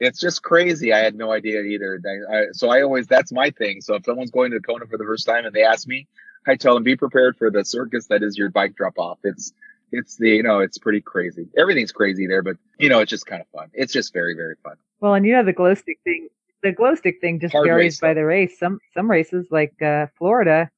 It's 0.00 0.20
just 0.20 0.42
crazy. 0.42 0.92
I 0.92 0.98
had 0.98 1.16
no 1.16 1.32
idea 1.32 1.60
either. 1.62 2.00
I, 2.06 2.36
I, 2.36 2.44
so 2.52 2.68
I 2.70 2.82
always 2.82 3.06
that's 3.06 3.32
my 3.32 3.50
thing. 3.50 3.80
So 3.80 3.94
if 3.94 4.04
someone's 4.04 4.30
going 4.30 4.52
to 4.52 4.60
Kona 4.60 4.86
for 4.86 4.96
the 4.98 5.04
first 5.04 5.26
time 5.26 5.44
and 5.44 5.54
they 5.54 5.64
ask 5.64 5.88
me, 5.88 6.06
I 6.46 6.54
tell 6.56 6.74
them 6.74 6.84
be 6.84 6.94
prepared 6.96 7.36
for 7.36 7.50
the 7.50 7.64
circus 7.64 8.06
that 8.06 8.22
is 8.22 8.36
your 8.38 8.50
bike 8.50 8.76
drop 8.76 8.98
off. 8.98 9.18
It's 9.24 9.52
it's 9.90 10.16
the 10.16 10.28
you 10.30 10.42
know 10.42 10.60
it's 10.60 10.78
pretty 10.78 11.00
crazy. 11.00 11.48
Everything's 11.56 11.92
crazy 11.92 12.26
there, 12.26 12.42
but 12.42 12.56
you 12.78 12.88
know 12.90 13.00
it's 13.00 13.10
just 13.10 13.26
kind 13.26 13.40
of 13.40 13.48
fun. 13.48 13.70
It's 13.72 13.92
just 13.92 14.12
very 14.12 14.34
very 14.34 14.56
fun. 14.62 14.76
well, 15.00 15.14
and 15.14 15.24
you 15.26 15.32
know 15.32 15.42
the 15.44 15.52
glow 15.54 15.74
stick 15.74 15.98
thing. 16.04 16.28
The 16.62 16.72
glow 16.72 16.94
stick 16.96 17.20
thing 17.20 17.40
just 17.40 17.52
Hard 17.52 17.66
varies 17.66 17.94
race, 17.94 18.00
by 18.00 18.14
the 18.14 18.24
race. 18.24 18.58
Some 18.58 18.78
some 18.94 19.10
races 19.10 19.46
like 19.50 19.80
uh, 19.82 20.06
Florida, 20.18 20.70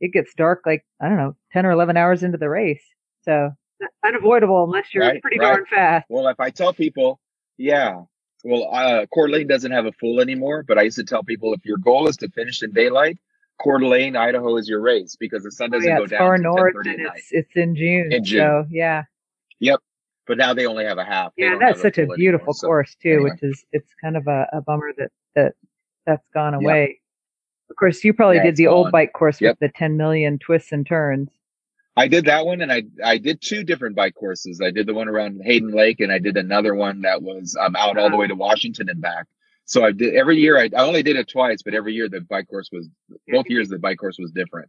it 0.00 0.12
gets 0.12 0.34
dark 0.34 0.62
like 0.66 0.84
I 1.00 1.08
don't 1.08 1.18
know, 1.18 1.36
ten 1.52 1.66
or 1.66 1.70
eleven 1.70 1.96
hours 1.96 2.22
into 2.22 2.38
the 2.38 2.48
race. 2.48 2.82
So 3.22 3.50
unavoidable 4.04 4.64
unless 4.64 4.94
you're 4.94 5.04
Right, 5.04 5.20
pretty 5.22 5.38
right. 5.38 5.52
darn 5.52 5.66
fast. 5.66 6.06
Well, 6.08 6.28
if 6.28 6.40
I 6.40 6.50
tell 6.50 6.72
people, 6.72 7.20
yeah, 7.58 8.02
well, 8.44 8.68
uh, 8.72 9.06
Coeur 9.12 9.26
d'Alene 9.28 9.46
doesn't 9.48 9.72
have 9.72 9.86
a 9.86 9.92
full 9.92 10.20
anymore, 10.20 10.62
but 10.66 10.78
I 10.78 10.82
used 10.82 10.96
to 10.98 11.04
tell 11.04 11.22
people 11.22 11.52
if 11.54 11.64
your 11.64 11.78
goal 11.78 12.08
is 12.08 12.16
to 12.18 12.28
finish 12.30 12.62
in 12.62 12.72
daylight, 12.72 13.18
Coeur 13.60 13.78
d'Alene, 13.78 14.16
Idaho 14.16 14.56
is 14.56 14.68
your 14.68 14.80
race 14.80 15.16
because 15.18 15.42
the 15.42 15.50
sun 15.50 15.70
Oh, 15.72 15.76
doesn't 15.78 15.88
yeah, 15.88 15.96
go 15.98 16.02
it's 16.04 16.10
down 16.10 16.18
far 16.20 16.38
north 16.38 16.74
and 16.84 17.00
it's 17.00 17.28
it's 17.32 17.56
in 17.56 17.74
June. 17.74 18.12
In 18.12 18.24
June. 18.24 18.38
So 18.40 18.66
yeah, 18.70 19.04
Yep. 19.60 19.80
But 20.26 20.38
now 20.38 20.54
they 20.54 20.66
only 20.66 20.84
have 20.84 20.98
a 20.98 21.04
half. 21.04 21.32
They 21.36 21.44
yeah, 21.44 21.52
and 21.52 21.60
that's 21.60 21.80
such 21.80 21.98
a 21.98 22.06
beautiful 22.06 22.46
anymore, 22.46 22.54
so- 22.54 22.66
course 22.66 22.96
too, 23.00 23.10
anyway. 23.10 23.30
which 23.30 23.42
is 23.42 23.64
it's 23.72 23.92
kind 24.02 24.16
of 24.16 24.26
a, 24.26 24.46
a 24.52 24.60
bummer 24.60 24.92
that 24.98 25.10
that 25.34 25.54
that's 26.04 26.26
gone 26.34 26.52
Yep. 26.60 26.60
Of 27.70 27.76
course, 27.76 28.04
you 28.04 28.12
probably 28.12 28.36
Yeah, 28.36 28.44
did 28.44 28.56
the 28.56 28.68
old 28.68 28.92
bike 28.92 29.12
course 29.12 29.40
Yep. 29.40 29.52
with 29.52 29.58
the 29.72 29.76
10 29.76 29.96
million 29.96 30.38
twists 30.38 30.72
and 30.72 30.86
turns. 30.86 31.30
I 31.98 32.08
did 32.08 32.26
that 32.26 32.44
one, 32.44 32.60
and 32.60 32.70
I 32.70 32.82
I 33.02 33.16
did 33.16 33.40
two 33.40 33.64
different 33.64 33.96
bike 33.96 34.14
courses. 34.14 34.60
I 34.62 34.70
did 34.70 34.86
the 34.86 34.92
one 34.92 35.08
around 35.08 35.40
Hayden 35.42 35.70
Lake, 35.70 36.00
and 36.00 36.12
I 36.12 36.18
did 36.18 36.36
another 36.36 36.74
one 36.74 37.00
that 37.02 37.22
was 37.22 37.56
um, 37.58 37.74
out 37.74 37.96
all 37.96 38.10
the 38.10 38.16
way 38.18 38.26
to 38.26 38.34
Washington 38.34 38.90
and 38.90 39.00
back. 39.00 39.24
So 39.64 39.82
I 39.82 39.92
did 39.92 40.14
every 40.14 40.36
year. 40.36 40.58
I, 40.58 40.68
I 40.76 40.82
only 40.84 41.02
did 41.02 41.16
it 41.16 41.26
twice, 41.26 41.62
but 41.62 41.72
every 41.72 41.94
year 41.94 42.08
the 42.08 42.20
bike 42.20 42.48
course 42.48 42.68
was 42.70 42.88
both 43.28 43.46
years 43.48 43.68
the 43.70 43.78
bike 43.78 43.96
course 43.98 44.16
was 44.18 44.30
different. 44.30 44.68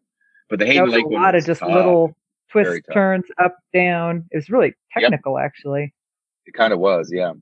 But 0.49 0.59
the 0.59 0.65
Hayden 0.65 0.85
was 0.85 0.93
Lake 0.93 1.05
a 1.05 1.09
lot 1.09 1.35
of 1.35 1.45
just 1.45 1.59
tough. 1.59 1.69
little 1.69 2.15
twists, 2.49 2.87
turns, 2.93 3.25
up, 3.37 3.57
down. 3.73 4.25
It 4.31 4.37
was 4.37 4.49
really 4.49 4.73
technical, 4.93 5.37
actually. 5.37 5.93
It 6.45 6.53
kind 6.53 6.71
of 6.71 6.79
was, 6.79 7.11
yeah. 7.13 7.33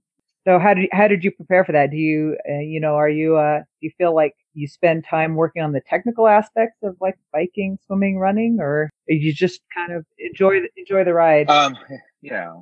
So 0.47 0.57
how 0.57 0.73
did 0.73 0.89
how 0.91 1.07
did 1.07 1.23
you 1.23 1.29
prepare 1.31 1.63
for 1.63 1.73
that? 1.73 1.91
Do 1.91 1.97
you 1.97 2.37
uh, 2.49 2.59
you 2.59 2.79
know 2.79 2.95
are 2.95 3.09
you 3.09 3.37
uh 3.37 3.59
do 3.59 3.65
you 3.81 3.91
feel 3.99 4.15
like 4.15 4.33
you 4.55 4.67
spend 4.67 5.05
time 5.05 5.35
working 5.35 5.61
on 5.61 5.71
the 5.71 5.81
technical 5.81 6.27
aspects 6.27 6.77
of 6.83 6.95
like 6.99 7.17
biking, 7.31 7.77
swimming, 7.85 8.17
running, 8.17 8.57
or 8.59 8.89
you 9.07 9.33
just 9.33 9.61
kind 9.73 9.91
of 9.91 10.05
enjoy 10.17 10.61
the, 10.61 10.69
enjoy 10.77 11.03
the 11.03 11.13
ride? 11.13 11.49
Um, 11.49 11.77
yeah, 12.21 12.53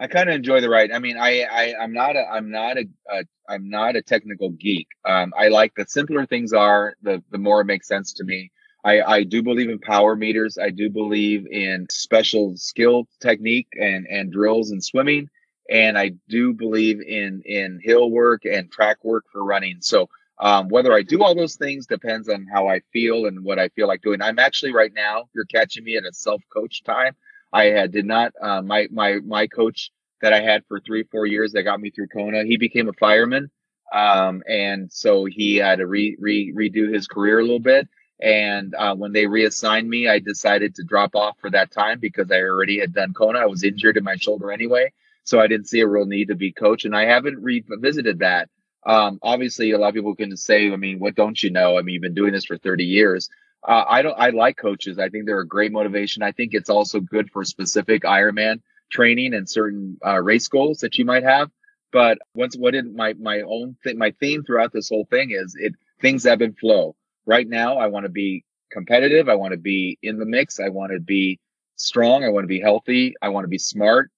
I 0.00 0.06
kind 0.06 0.28
of 0.28 0.34
enjoy 0.34 0.60
the 0.60 0.68
ride. 0.68 0.90
I 0.92 0.98
mean, 0.98 1.16
I, 1.16 1.42
I, 1.42 1.74
I'm 1.80 1.92
not 1.92 2.16
a, 2.16 2.24
I'm 2.30 2.50
not 2.50 2.76
a, 2.78 2.84
a, 3.10 3.24
I'm 3.48 3.68
not 3.68 3.96
a 3.96 4.02
technical 4.02 4.50
geek. 4.50 4.88
Um, 5.04 5.32
I 5.38 5.48
like 5.48 5.72
the 5.76 5.84
simpler 5.86 6.26
things 6.26 6.52
are, 6.52 6.94
the, 7.02 7.22
the 7.30 7.38
more 7.38 7.60
it 7.60 7.66
makes 7.66 7.86
sense 7.86 8.12
to 8.14 8.24
me. 8.24 8.50
I, 8.84 9.02
I 9.02 9.22
do 9.24 9.42
believe 9.42 9.68
in 9.68 9.78
power 9.78 10.14
meters. 10.14 10.58
I 10.58 10.70
do 10.70 10.88
believe 10.88 11.46
in 11.50 11.86
special 11.90 12.56
skill 12.56 13.08
technique 13.20 13.68
and, 13.80 14.06
and 14.06 14.32
drills 14.32 14.70
and 14.70 14.82
swimming. 14.82 15.28
And 15.68 15.98
I 15.98 16.12
do 16.28 16.52
believe 16.52 17.00
in, 17.00 17.42
in 17.44 17.80
hill 17.82 18.10
work 18.10 18.44
and 18.44 18.70
track 18.70 18.98
work 19.02 19.24
for 19.32 19.44
running. 19.44 19.78
So, 19.80 20.08
um, 20.38 20.68
whether 20.68 20.92
I 20.92 21.02
do 21.02 21.22
all 21.22 21.34
those 21.34 21.56
things 21.56 21.86
depends 21.86 22.28
on 22.28 22.46
how 22.52 22.68
I 22.68 22.80
feel 22.92 23.26
and 23.26 23.44
what 23.44 23.58
I 23.58 23.68
feel 23.70 23.88
like 23.88 24.02
doing. 24.02 24.20
I'm 24.20 24.38
actually 24.38 24.72
right 24.72 24.92
now, 24.94 25.24
you're 25.34 25.46
catching 25.46 25.84
me 25.84 25.96
at 25.96 26.04
a 26.04 26.12
self 26.12 26.42
coach 26.52 26.82
time. 26.84 27.14
I 27.52 27.66
had, 27.66 27.92
did 27.92 28.04
not, 28.04 28.32
uh, 28.40 28.60
my, 28.60 28.88
my, 28.90 29.20
my 29.24 29.46
coach 29.46 29.90
that 30.20 30.32
I 30.32 30.40
had 30.40 30.64
for 30.66 30.80
three, 30.80 31.04
four 31.04 31.26
years 31.26 31.52
that 31.52 31.62
got 31.62 31.80
me 31.80 31.90
through 31.90 32.08
Kona, 32.08 32.44
he 32.44 32.56
became 32.58 32.88
a 32.88 32.92
fireman. 32.94 33.50
Um, 33.92 34.42
and 34.48 34.92
so 34.92 35.24
he 35.24 35.56
had 35.56 35.78
to 35.78 35.86
re, 35.86 36.16
re, 36.18 36.52
redo 36.52 36.92
his 36.92 37.06
career 37.06 37.38
a 37.38 37.42
little 37.42 37.60
bit. 37.60 37.88
And, 38.20 38.74
uh, 38.74 38.94
when 38.94 39.12
they 39.12 39.26
reassigned 39.26 39.88
me, 39.88 40.08
I 40.08 40.18
decided 40.18 40.74
to 40.74 40.84
drop 40.84 41.14
off 41.14 41.36
for 41.40 41.50
that 41.50 41.70
time 41.70 41.98
because 42.00 42.30
I 42.30 42.40
already 42.40 42.78
had 42.78 42.92
done 42.92 43.14
Kona. 43.14 43.38
I 43.38 43.46
was 43.46 43.62
injured 43.62 43.96
in 43.96 44.04
my 44.04 44.16
shoulder 44.16 44.50
anyway. 44.50 44.92
So 45.24 45.40
I 45.40 45.46
didn't 45.46 45.68
see 45.68 45.80
a 45.80 45.88
real 45.88 46.06
need 46.06 46.28
to 46.28 46.34
be 46.34 46.52
coach 46.52 46.84
and 46.84 46.94
I 46.96 47.06
haven't 47.06 47.42
revisited 47.42 48.18
that. 48.20 48.48
Um, 48.86 49.18
obviously 49.22 49.72
a 49.72 49.78
lot 49.78 49.88
of 49.88 49.94
people 49.94 50.14
can 50.14 50.36
say, 50.36 50.72
I 50.72 50.76
mean, 50.76 51.00
what 51.00 51.16
don't 51.16 51.42
you 51.42 51.50
know? 51.50 51.76
I 51.76 51.82
mean, 51.82 51.94
you've 51.94 52.02
been 52.02 52.14
doing 52.14 52.32
this 52.32 52.44
for 52.44 52.56
30 52.56 52.84
years. 52.84 53.28
Uh, 53.66 53.84
I 53.88 54.00
don't, 54.02 54.14
I 54.16 54.30
like 54.30 54.56
coaches. 54.56 54.98
I 54.98 55.08
think 55.08 55.26
they're 55.26 55.40
a 55.40 55.46
great 55.46 55.72
motivation. 55.72 56.22
I 56.22 56.30
think 56.30 56.54
it's 56.54 56.70
also 56.70 57.00
good 57.00 57.30
for 57.30 57.44
specific 57.44 58.02
Ironman 58.04 58.60
training 58.90 59.34
and 59.34 59.48
certain 59.48 59.98
uh, 60.06 60.22
race 60.22 60.46
goals 60.46 60.78
that 60.78 60.98
you 60.98 61.04
might 61.04 61.24
have. 61.24 61.50
But 61.92 62.18
once 62.34 62.56
what 62.56 62.72
did 62.72 62.94
my, 62.94 63.14
my 63.14 63.40
own 63.40 63.76
thing, 63.82 63.98
my 63.98 64.12
theme 64.20 64.44
throughout 64.44 64.72
this 64.72 64.88
whole 64.88 65.06
thing 65.10 65.32
is 65.32 65.56
it, 65.58 65.74
things 66.00 66.24
ebb 66.24 66.42
and 66.42 66.56
flow. 66.56 66.94
Right 67.26 67.48
now, 67.48 67.78
I 67.78 67.88
want 67.88 68.04
to 68.04 68.10
be 68.10 68.44
competitive. 68.70 69.28
I 69.28 69.34
want 69.34 69.52
to 69.52 69.58
be 69.58 69.98
in 70.02 70.18
the 70.18 70.26
mix. 70.26 70.60
I 70.60 70.68
want 70.68 70.92
to 70.92 71.00
be 71.00 71.40
strong. 71.74 72.22
I 72.22 72.28
want 72.28 72.44
to 72.44 72.48
be 72.48 72.60
healthy. 72.60 73.14
I 73.20 73.30
want 73.30 73.44
to 73.44 73.48
be 73.48 73.58
smart. 73.58 74.10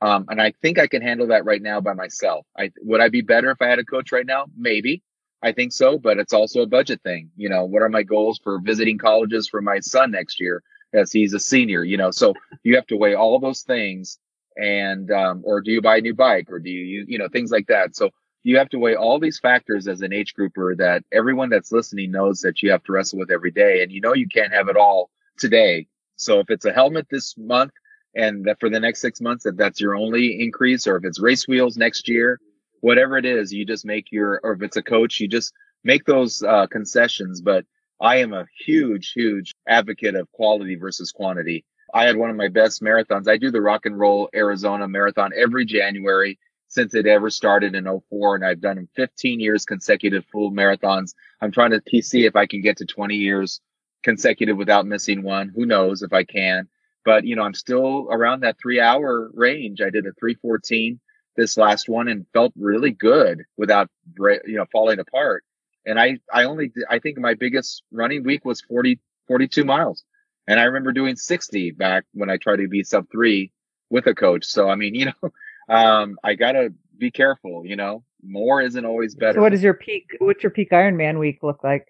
Um, 0.00 0.26
and 0.28 0.40
I 0.40 0.52
think 0.62 0.78
I 0.78 0.86
can 0.86 1.02
handle 1.02 1.28
that 1.28 1.44
right 1.44 1.62
now 1.62 1.80
by 1.80 1.94
myself. 1.94 2.46
I, 2.58 2.70
would 2.82 3.00
I 3.00 3.08
be 3.08 3.22
better 3.22 3.50
if 3.50 3.62
I 3.62 3.66
had 3.66 3.78
a 3.78 3.84
coach 3.84 4.12
right 4.12 4.26
now? 4.26 4.46
Maybe. 4.56 5.02
I 5.42 5.52
think 5.52 5.72
so, 5.72 5.98
but 5.98 6.18
it's 6.18 6.32
also 6.32 6.62
a 6.62 6.66
budget 6.66 7.00
thing. 7.02 7.30
You 7.36 7.48
know, 7.48 7.64
what 7.64 7.82
are 7.82 7.88
my 7.88 8.02
goals 8.02 8.40
for 8.42 8.58
visiting 8.60 8.98
colleges 8.98 9.48
for 9.48 9.60
my 9.60 9.80
son 9.80 10.10
next 10.10 10.40
year 10.40 10.62
as 10.92 11.12
he's 11.12 11.34
a 11.34 11.40
senior? 11.40 11.84
You 11.84 11.96
know, 11.96 12.10
so 12.10 12.34
you 12.62 12.74
have 12.74 12.86
to 12.88 12.96
weigh 12.96 13.14
all 13.14 13.38
those 13.38 13.62
things 13.62 14.18
and, 14.56 15.10
um, 15.10 15.42
or 15.44 15.60
do 15.60 15.70
you 15.70 15.82
buy 15.82 15.98
a 15.98 16.00
new 16.00 16.14
bike 16.14 16.50
or 16.50 16.58
do 16.58 16.70
you, 16.70 17.04
you 17.06 17.18
know, 17.18 17.28
things 17.28 17.50
like 17.50 17.66
that. 17.68 17.94
So 17.94 18.10
you 18.42 18.58
have 18.58 18.70
to 18.70 18.78
weigh 18.78 18.96
all 18.96 19.18
these 19.18 19.38
factors 19.38 19.86
as 19.86 20.00
an 20.00 20.12
age 20.12 20.34
grouper 20.34 20.74
that 20.76 21.04
everyone 21.12 21.50
that's 21.50 21.72
listening 21.72 22.10
knows 22.10 22.40
that 22.40 22.62
you 22.62 22.70
have 22.70 22.82
to 22.84 22.92
wrestle 22.92 23.18
with 23.18 23.30
every 23.30 23.50
day. 23.50 23.82
And 23.82 23.92
you 23.92 24.00
know, 24.00 24.14
you 24.14 24.28
can't 24.28 24.52
have 24.52 24.68
it 24.68 24.76
all 24.76 25.10
today. 25.38 25.86
So 26.16 26.40
if 26.40 26.50
it's 26.50 26.64
a 26.64 26.72
helmet 26.72 27.08
this 27.10 27.36
month 27.36 27.72
and 28.16 28.44
that 28.46 28.58
for 28.58 28.70
the 28.70 28.80
next 28.80 29.00
six 29.00 29.20
months, 29.20 29.46
if 29.46 29.56
that's 29.56 29.80
your 29.80 29.94
only 29.94 30.42
increase, 30.42 30.86
or 30.86 30.96
if 30.96 31.04
it's 31.04 31.20
race 31.20 31.46
wheels 31.46 31.76
next 31.76 32.08
year, 32.08 32.40
whatever 32.80 33.18
it 33.18 33.26
is, 33.26 33.52
you 33.52 33.64
just 33.64 33.84
make 33.84 34.10
your, 34.10 34.40
or 34.42 34.54
if 34.54 34.62
it's 34.62 34.78
a 34.78 34.82
coach, 34.82 35.20
you 35.20 35.28
just 35.28 35.52
make 35.84 36.04
those 36.04 36.42
uh, 36.42 36.66
concessions. 36.66 37.42
But 37.42 37.66
I 38.00 38.16
am 38.16 38.32
a 38.32 38.46
huge, 38.64 39.12
huge 39.12 39.54
advocate 39.68 40.14
of 40.14 40.32
quality 40.32 40.76
versus 40.76 41.12
quantity. 41.12 41.64
I 41.94 42.04
had 42.04 42.16
one 42.16 42.30
of 42.30 42.36
my 42.36 42.48
best 42.48 42.82
marathons. 42.82 43.28
I 43.28 43.36
do 43.36 43.50
the 43.50 43.60
Rock 43.60 43.86
and 43.86 43.98
Roll 43.98 44.28
Arizona 44.34 44.88
Marathon 44.88 45.32
every 45.36 45.64
January 45.64 46.38
since 46.68 46.94
it 46.94 47.06
ever 47.06 47.30
started 47.30 47.74
in 47.74 47.84
04 47.84 48.36
and 48.36 48.44
I've 48.44 48.60
done 48.60 48.88
15 48.96 49.40
years 49.40 49.64
consecutive 49.64 50.24
full 50.32 50.50
marathons. 50.50 51.14
I'm 51.40 51.52
trying 51.52 51.70
to 51.70 52.02
see 52.02 52.26
if 52.26 52.34
I 52.34 52.46
can 52.46 52.60
get 52.60 52.78
to 52.78 52.86
20 52.86 53.14
years 53.14 53.60
consecutive 54.02 54.56
without 54.56 54.86
missing 54.86 55.22
one. 55.22 55.48
Who 55.54 55.64
knows 55.64 56.02
if 56.02 56.12
I 56.12 56.24
can, 56.24 56.68
but 57.06 57.24
you 57.24 57.36
know, 57.36 57.42
I'm 57.42 57.54
still 57.54 58.08
around 58.10 58.40
that 58.40 58.58
three 58.60 58.80
hour 58.80 59.30
range. 59.32 59.80
I 59.80 59.90
did 59.90 60.06
a 60.06 60.12
314 60.18 61.00
this 61.36 61.56
last 61.56 61.88
one 61.88 62.08
and 62.08 62.26
felt 62.32 62.52
really 62.56 62.90
good 62.90 63.44
without, 63.56 63.88
you 64.18 64.40
know, 64.56 64.66
falling 64.72 64.98
apart. 64.98 65.44
And 65.86 66.00
I, 66.00 66.18
I 66.32 66.44
only, 66.44 66.72
I 66.90 66.98
think 66.98 67.18
my 67.18 67.34
biggest 67.34 67.84
running 67.92 68.24
week 68.24 68.44
was 68.44 68.60
40, 68.62 68.98
42 69.28 69.64
miles. 69.64 70.02
And 70.48 70.58
I 70.58 70.64
remember 70.64 70.92
doing 70.92 71.14
60 71.14 71.72
back 71.72 72.04
when 72.12 72.28
I 72.28 72.38
tried 72.38 72.56
to 72.56 72.68
be 72.68 72.82
sub 72.82 73.08
three 73.10 73.52
with 73.88 74.06
a 74.06 74.14
coach. 74.14 74.44
So, 74.44 74.68
I 74.68 74.74
mean, 74.74 74.94
you 74.96 75.06
know, 75.06 75.30
um, 75.68 76.18
I 76.24 76.34
got 76.34 76.52
to 76.52 76.72
be 76.98 77.10
careful, 77.10 77.64
you 77.64 77.76
know, 77.76 78.02
more 78.24 78.60
isn't 78.62 78.84
always 78.84 79.14
better. 79.14 79.34
So 79.34 79.42
what 79.42 79.54
is 79.54 79.62
your 79.62 79.74
peak, 79.74 80.16
what's 80.18 80.42
your 80.42 80.50
peak 80.50 80.70
Ironman 80.70 81.20
week 81.20 81.42
look 81.42 81.62
like? 81.62 81.86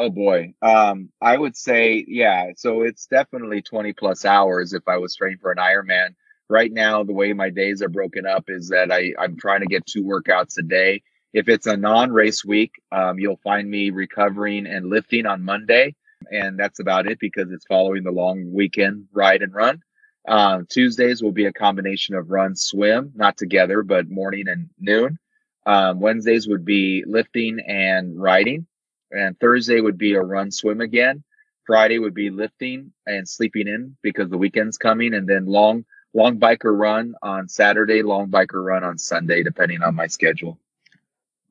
Oh 0.00 0.10
boy. 0.10 0.54
Um, 0.62 1.10
I 1.20 1.36
would 1.36 1.56
say, 1.56 2.04
yeah. 2.06 2.52
So 2.56 2.82
it's 2.82 3.06
definitely 3.06 3.62
20 3.62 3.92
plus 3.94 4.24
hours 4.24 4.72
if 4.72 4.84
I 4.86 4.96
was 4.96 5.16
training 5.16 5.38
for 5.42 5.50
an 5.50 5.58
Ironman. 5.58 6.14
Right 6.48 6.72
now, 6.72 7.02
the 7.02 7.12
way 7.12 7.32
my 7.32 7.50
days 7.50 7.82
are 7.82 7.88
broken 7.88 8.24
up 8.24 8.44
is 8.46 8.68
that 8.68 8.92
I, 8.92 9.12
I'm 9.18 9.36
trying 9.36 9.60
to 9.60 9.66
get 9.66 9.86
two 9.86 10.04
workouts 10.04 10.56
a 10.56 10.62
day. 10.62 11.02
If 11.34 11.48
it's 11.48 11.66
a 11.66 11.76
non 11.76 12.12
race 12.12 12.44
week, 12.44 12.74
um, 12.92 13.18
you'll 13.18 13.40
find 13.42 13.68
me 13.68 13.90
recovering 13.90 14.68
and 14.68 14.88
lifting 14.88 15.26
on 15.26 15.42
Monday. 15.42 15.96
And 16.30 16.56
that's 16.56 16.78
about 16.78 17.08
it 17.08 17.18
because 17.18 17.50
it's 17.50 17.66
following 17.66 18.04
the 18.04 18.12
long 18.12 18.52
weekend 18.52 19.08
ride 19.12 19.42
and 19.42 19.52
run. 19.52 19.82
Um, 20.28 20.66
Tuesdays 20.70 21.24
will 21.24 21.32
be 21.32 21.46
a 21.46 21.52
combination 21.52 22.14
of 22.14 22.30
run, 22.30 22.54
swim, 22.54 23.10
not 23.16 23.36
together, 23.36 23.82
but 23.82 24.08
morning 24.08 24.46
and 24.46 24.70
noon. 24.78 25.18
Um, 25.66 25.98
Wednesdays 25.98 26.46
would 26.46 26.64
be 26.64 27.02
lifting 27.04 27.58
and 27.66 28.20
riding. 28.20 28.68
And 29.10 29.38
Thursday 29.38 29.80
would 29.80 29.98
be 29.98 30.14
a 30.14 30.20
run, 30.22 30.50
swim 30.50 30.80
again. 30.80 31.22
Friday 31.66 31.98
would 31.98 32.14
be 32.14 32.30
lifting 32.30 32.92
and 33.06 33.28
sleeping 33.28 33.68
in 33.68 33.96
because 34.02 34.30
the 34.30 34.38
weekend's 34.38 34.78
coming. 34.78 35.14
And 35.14 35.28
then 35.28 35.46
long, 35.46 35.84
long 36.14 36.38
biker 36.38 36.76
run 36.76 37.14
on 37.22 37.48
Saturday, 37.48 38.02
long 38.02 38.28
biker 38.28 38.64
run 38.64 38.84
on 38.84 38.98
Sunday, 38.98 39.42
depending 39.42 39.82
on 39.82 39.94
my 39.94 40.06
schedule. 40.06 40.58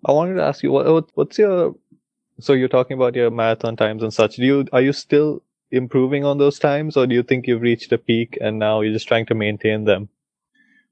I 0.06 0.12
wanted 0.12 0.36
to 0.36 0.44
ask 0.44 0.64
you, 0.64 0.72
what, 0.72 1.10
what's 1.16 1.38
your, 1.38 1.76
so 2.40 2.54
you're 2.54 2.68
talking 2.68 2.96
about 2.96 3.16
your 3.16 3.30
marathon 3.32 3.76
times 3.76 4.04
and 4.04 4.14
such. 4.14 4.38
Do 4.38 4.44
you, 4.44 4.66
are 4.74 4.82
you 4.82 4.94
still 4.94 5.44
improving 5.72 6.24
on 6.24 6.38
those 6.38 6.60
times 6.60 6.98
or 6.98 7.06
do 7.06 7.14
you 7.14 7.24
think 7.24 7.46
you've 7.46 7.62
reached 7.62 7.92
a 7.92 7.98
peak 7.98 8.38
and 8.40 8.58
now 8.58 8.82
you're 8.82 8.94
just 8.94 9.08
trying 9.08 9.26
to 9.28 9.36
maintain 9.36 9.86
them? 9.86 10.10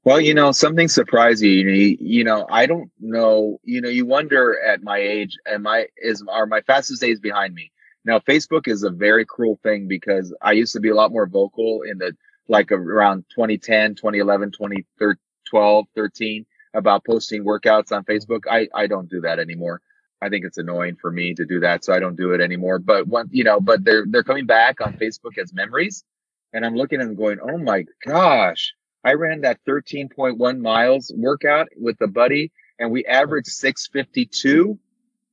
Well, 0.06 0.20
you 0.20 0.34
know, 0.34 0.52
something 0.52 0.86
surprising. 0.86 1.50
You, 1.50 1.96
you 1.98 2.22
know, 2.22 2.46
I 2.48 2.66
don't 2.66 2.92
know. 3.00 3.58
You 3.64 3.80
know, 3.80 3.88
you 3.88 4.06
wonder 4.06 4.56
at 4.64 4.80
my 4.80 4.98
age, 4.98 5.36
am 5.48 5.66
I 5.66 5.88
is 5.96 6.22
are 6.28 6.46
my 6.46 6.60
fastest 6.60 7.00
days 7.00 7.18
behind 7.18 7.54
me? 7.54 7.72
Now, 8.04 8.20
Facebook 8.20 8.68
is 8.68 8.84
a 8.84 8.90
very 8.90 9.24
cruel 9.24 9.58
thing 9.64 9.88
because 9.88 10.32
I 10.40 10.52
used 10.52 10.72
to 10.74 10.80
be 10.80 10.90
a 10.90 10.94
lot 10.94 11.10
more 11.10 11.26
vocal 11.26 11.82
in 11.82 11.98
the 11.98 12.16
like 12.46 12.70
around 12.70 13.24
2010, 13.34 13.96
2011, 13.96 14.52
2012, 14.52 15.86
13 15.96 16.46
about 16.74 17.04
posting 17.04 17.44
workouts 17.44 17.90
on 17.90 18.04
Facebook. 18.04 18.42
I 18.48 18.68
I 18.72 18.86
don't 18.86 19.10
do 19.10 19.22
that 19.22 19.40
anymore. 19.40 19.80
I 20.22 20.28
think 20.28 20.44
it's 20.44 20.58
annoying 20.58 20.94
for 21.00 21.10
me 21.10 21.34
to 21.34 21.44
do 21.44 21.58
that, 21.58 21.84
so 21.84 21.92
I 21.92 21.98
don't 21.98 22.14
do 22.14 22.30
it 22.30 22.40
anymore. 22.40 22.78
But 22.78 23.08
one, 23.08 23.28
you 23.32 23.42
know, 23.42 23.58
but 23.58 23.82
they're 23.82 24.06
they're 24.08 24.22
coming 24.22 24.46
back 24.46 24.80
on 24.80 24.92
Facebook 24.98 25.36
as 25.36 25.52
memories, 25.52 26.04
and 26.52 26.64
I'm 26.64 26.76
looking 26.76 27.00
them 27.00 27.16
going, 27.16 27.38
oh 27.42 27.58
my 27.58 27.84
gosh 28.06 28.72
I 29.06 29.12
ran 29.12 29.42
that 29.42 29.60
13.1 29.68 30.58
miles 30.58 31.12
workout 31.14 31.68
with 31.76 32.00
a 32.00 32.08
buddy 32.08 32.50
and 32.80 32.90
we 32.90 33.04
averaged 33.04 33.46
652. 33.46 34.76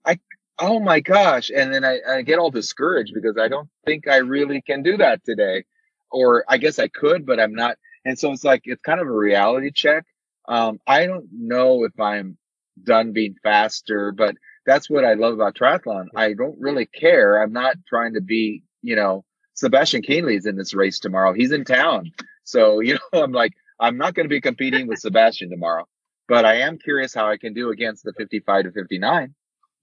I, 0.05 0.19
oh 0.59 0.80
my 0.80 0.99
gosh. 0.99 1.49
And 1.49 1.74
then 1.74 1.84
I, 1.84 1.97
I 2.07 2.21
get 2.21 2.38
all 2.38 2.51
discouraged 2.51 3.15
because 3.15 3.36
I 3.39 3.47
don't 3.47 3.67
think 3.84 4.07
I 4.07 4.17
really 4.17 4.61
can 4.61 4.84
do 4.84 4.97
that 4.97 5.26
today. 5.26 5.63
Or 6.11 6.45
I 6.47 6.59
guess 6.59 6.78
I 6.78 6.88
could, 6.88 7.26
but 7.26 7.39
I'm 7.39 7.55
not. 7.55 7.78
And 8.05 8.19
so 8.19 8.32
it's 8.32 8.43
like, 8.43 8.61
it's 8.65 8.82
kind 8.84 9.01
of 9.01 9.07
a 9.07 9.11
reality 9.11 9.71
check. 9.74 10.05
Um, 10.47 10.80
I 10.86 11.07
don't 11.07 11.26
know 11.32 11.84
if 11.84 11.99
I'm 11.99 12.38
done 12.84 13.11
being 13.11 13.38
faster, 13.41 14.11
but 14.11 14.36
that's 14.67 14.88
what 14.88 15.03
I 15.03 15.15
love 15.15 15.34
about 15.34 15.55
triathlon. 15.55 16.09
I 16.15 16.34
don't 16.34 16.59
really 16.59 16.86
care. 16.86 17.41
I'm 17.41 17.53
not 17.53 17.78
trying 17.89 18.13
to 18.13 18.21
be, 18.21 18.61
you 18.84 18.95
know, 18.95 19.26
Sebastian 19.55 20.03
is 20.05 20.45
in 20.45 20.57
this 20.57 20.76
race 20.76 20.99
tomorrow. 20.99 21.34
He's 21.34 21.51
in 21.51 21.65
town. 21.65 22.11
So, 22.43 22.80
you 22.82 22.99
know, 23.13 23.24
I'm 23.24 23.32
like, 23.32 23.53
I'm 23.80 23.97
not 23.97 24.13
going 24.13 24.26
to 24.26 24.30
be 24.30 24.41
competing 24.41 24.88
with 24.88 24.99
Sebastian 24.99 25.49
tomorrow, 25.49 25.88
but 26.28 26.45
I 26.45 26.55
am 26.61 26.78
curious 26.78 27.13
how 27.13 27.28
I 27.28 27.38
can 27.38 27.53
do 27.53 27.69
against 27.69 28.03
the 28.03 28.13
55 28.13 28.65
to 28.65 28.71
59. 28.71 29.34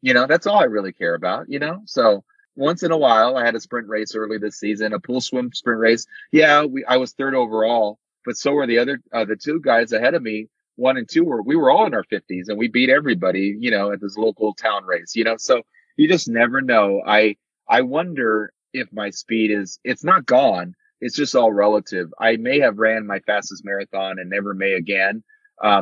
You 0.02 0.14
know, 0.14 0.26
that's 0.26 0.46
all 0.46 0.58
I 0.58 0.64
really 0.64 0.92
care 0.92 1.14
about, 1.14 1.46
you 1.48 1.58
know? 1.58 1.82
So 1.86 2.24
once 2.56 2.82
in 2.82 2.90
a 2.90 2.98
while, 2.98 3.36
I 3.36 3.44
had 3.44 3.54
a 3.54 3.60
sprint 3.60 3.88
race 3.88 4.14
early 4.14 4.38
this 4.38 4.58
season, 4.58 4.92
a 4.92 5.00
pool 5.00 5.20
swim 5.20 5.50
sprint 5.52 5.80
race. 5.80 6.06
Yeah, 6.32 6.64
we, 6.64 6.84
I 6.84 6.96
was 6.96 7.12
third 7.12 7.34
overall, 7.34 7.98
but 8.24 8.36
so 8.36 8.52
were 8.52 8.66
the 8.66 8.78
other, 8.78 9.00
uh, 9.12 9.24
the 9.24 9.36
two 9.36 9.60
guys 9.60 9.92
ahead 9.92 10.14
of 10.14 10.22
me. 10.22 10.48
One 10.76 10.96
and 10.96 11.08
two 11.08 11.24
were, 11.24 11.42
we 11.42 11.56
were 11.56 11.70
all 11.70 11.86
in 11.86 11.94
our 11.94 12.04
fifties 12.04 12.48
and 12.48 12.58
we 12.58 12.68
beat 12.68 12.88
everybody, 12.88 13.56
you 13.58 13.70
know, 13.70 13.92
at 13.92 14.00
this 14.00 14.16
local 14.16 14.54
town 14.54 14.84
race, 14.84 15.14
you 15.14 15.24
know? 15.24 15.36
So 15.36 15.62
you 15.96 16.08
just 16.08 16.28
never 16.28 16.62
know. 16.62 17.02
I, 17.06 17.36
I 17.68 17.82
wonder 17.82 18.52
if 18.72 18.90
my 18.92 19.10
speed 19.10 19.50
is, 19.50 19.78
it's 19.84 20.04
not 20.04 20.24
gone, 20.24 20.74
it's 21.00 21.16
just 21.16 21.34
all 21.34 21.52
relative. 21.52 22.12
I 22.18 22.36
may 22.36 22.60
have 22.60 22.78
ran 22.78 23.06
my 23.06 23.20
fastest 23.20 23.64
marathon 23.64 24.18
and 24.18 24.30
never 24.30 24.54
may 24.54 24.72
again 24.72 25.22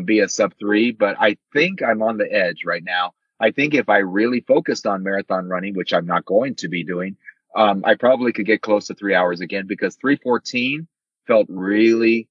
be 0.04 0.20
a 0.20 0.28
sub 0.28 0.54
three, 0.58 0.92
but 0.92 1.16
I 1.20 1.36
think 1.52 1.82
I'm 1.82 2.02
on 2.02 2.18
the 2.18 2.32
edge 2.32 2.64
right 2.64 2.82
now. 2.84 3.12
I 3.40 3.52
think 3.52 3.74
if 3.74 3.88
I 3.88 3.98
really 3.98 4.40
focused 4.40 4.86
on 4.86 5.04
marathon 5.04 5.48
running, 5.48 5.74
which 5.74 5.92
I'm 5.94 6.06
not 6.06 6.24
going 6.24 6.56
to 6.56 6.68
be 6.68 6.84
doing, 6.84 7.16
um, 7.54 7.82
I 7.84 7.94
probably 7.94 8.32
could 8.32 8.46
get 8.46 8.62
close 8.62 8.86
to 8.88 8.94
three 8.94 9.14
hours 9.14 9.40
again 9.40 9.66
because 9.66 9.96
314 9.96 10.86
felt 11.26 11.46
really 11.48 12.28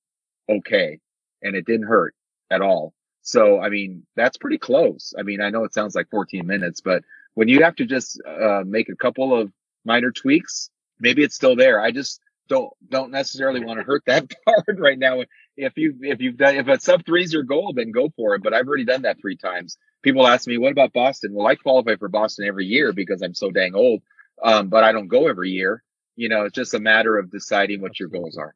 okay 0.50 1.00
and 1.42 1.56
it 1.56 1.66
didn't 1.66 1.88
hurt 1.88 2.14
at 2.52 2.62
all. 2.62 2.94
So, 3.22 3.60
I 3.60 3.70
mean, 3.70 4.06
that's 4.16 4.38
pretty 4.38 4.58
close. 4.58 5.14
I 5.18 5.24
mean, 5.24 5.42
I 5.42 5.50
know 5.50 5.64
it 5.64 5.74
sounds 5.74 5.96
like 5.96 6.10
14 6.10 6.46
minutes, 6.46 6.82
but 6.82 7.04
when 7.34 7.48
you 7.48 7.64
have 7.64 7.76
to 7.76 7.86
just 7.86 8.22
uh, 8.26 8.64
make 8.66 8.90
a 8.90 8.96
couple 8.96 9.38
of 9.38 9.52
minor 9.86 10.12
tweaks, 10.12 10.70
maybe 11.00 11.24
it's 11.24 11.36
still 11.36 11.56
there. 11.56 11.82
I 11.82 11.92
just, 11.92 12.22
don't 12.48 12.72
don't 12.90 13.12
necessarily 13.12 13.64
want 13.64 13.80
to 13.80 13.86
hurt 13.86 14.04
that 14.08 14.32
part 14.46 14.80
right 14.80 14.98
now. 14.98 15.24
If 15.56 15.74
you 15.78 15.96
if 16.02 16.22
you've 16.22 16.38
done 16.38 16.56
if 16.56 16.68
a 16.68 16.80
sub 16.80 17.06
three 17.06 17.24
is 17.24 17.34
your 17.34 17.44
goal, 17.44 17.74
then 17.74 17.92
go 17.92 18.10
for 18.16 18.36
it. 18.36 18.44
But 18.44 18.54
I've 18.54 18.68
already 18.68 18.86
done 18.86 19.04
that 19.04 19.20
three 19.20 19.38
times. 19.38 19.78
People 20.02 20.28
ask 20.28 20.48
me, 20.48 20.58
"What 20.58 20.72
about 20.72 20.94
Boston?" 20.94 21.34
Well, 21.34 21.48
I 21.48 21.56
qualify 21.56 21.96
for 21.96 22.10
Boston 22.10 22.48
every 22.48 22.66
year 22.66 22.94
because 22.94 23.22
I'm 23.22 23.34
so 23.34 23.52
dang 23.52 23.76
old. 23.76 24.02
Um, 24.44 24.70
but 24.70 24.84
I 24.84 24.92
don't 24.92 25.08
go 25.08 25.28
every 25.28 25.50
year. 25.50 25.84
You 26.16 26.30
know, 26.30 26.46
it's 26.46 26.56
just 26.56 26.74
a 26.74 26.80
matter 26.80 27.18
of 27.18 27.32
deciding 27.32 27.82
what 27.82 28.00
your 28.00 28.10
goals 28.10 28.38
are. 28.38 28.56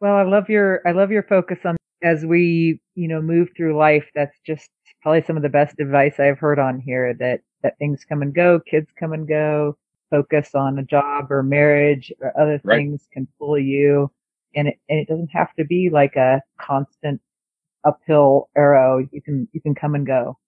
Well, 0.00 0.14
I 0.14 0.22
love 0.22 0.48
your 0.48 0.86
I 0.86 0.92
love 0.92 1.10
your 1.10 1.22
focus 1.22 1.58
on 1.64 1.76
as 2.02 2.24
we 2.24 2.80
you 2.94 3.08
know 3.08 3.22
move 3.22 3.48
through 3.56 3.76
life. 3.76 4.06
That's 4.14 4.38
just 4.46 4.68
probably 5.02 5.22
some 5.22 5.36
of 5.36 5.42
the 5.42 5.48
best 5.48 5.80
advice 5.80 6.20
I've 6.20 6.38
heard 6.38 6.58
on 6.58 6.80
here. 6.80 7.14
That 7.14 7.40
that 7.62 7.78
things 7.78 8.04
come 8.04 8.22
and 8.22 8.34
go, 8.34 8.60
kids 8.60 8.88
come 8.98 9.12
and 9.12 9.26
go 9.26 9.76
focus 10.14 10.54
on 10.54 10.78
a 10.78 10.82
job 10.84 11.32
or 11.32 11.42
marriage 11.42 12.12
or 12.20 12.32
other 12.40 12.60
right. 12.62 12.76
things 12.76 13.08
can 13.12 13.26
pull 13.38 13.58
you. 13.58 14.10
And 14.54 14.68
it, 14.68 14.78
and 14.88 15.00
it 15.00 15.08
doesn't 15.08 15.30
have 15.32 15.52
to 15.54 15.64
be 15.64 15.90
like 15.92 16.14
a 16.14 16.40
constant 16.60 17.20
uphill 17.84 18.48
arrow. 18.56 19.06
You 19.10 19.20
can, 19.20 19.48
you 19.52 19.60
can 19.60 19.74
come 19.74 19.96
and 19.96 20.06
go. 20.06 20.38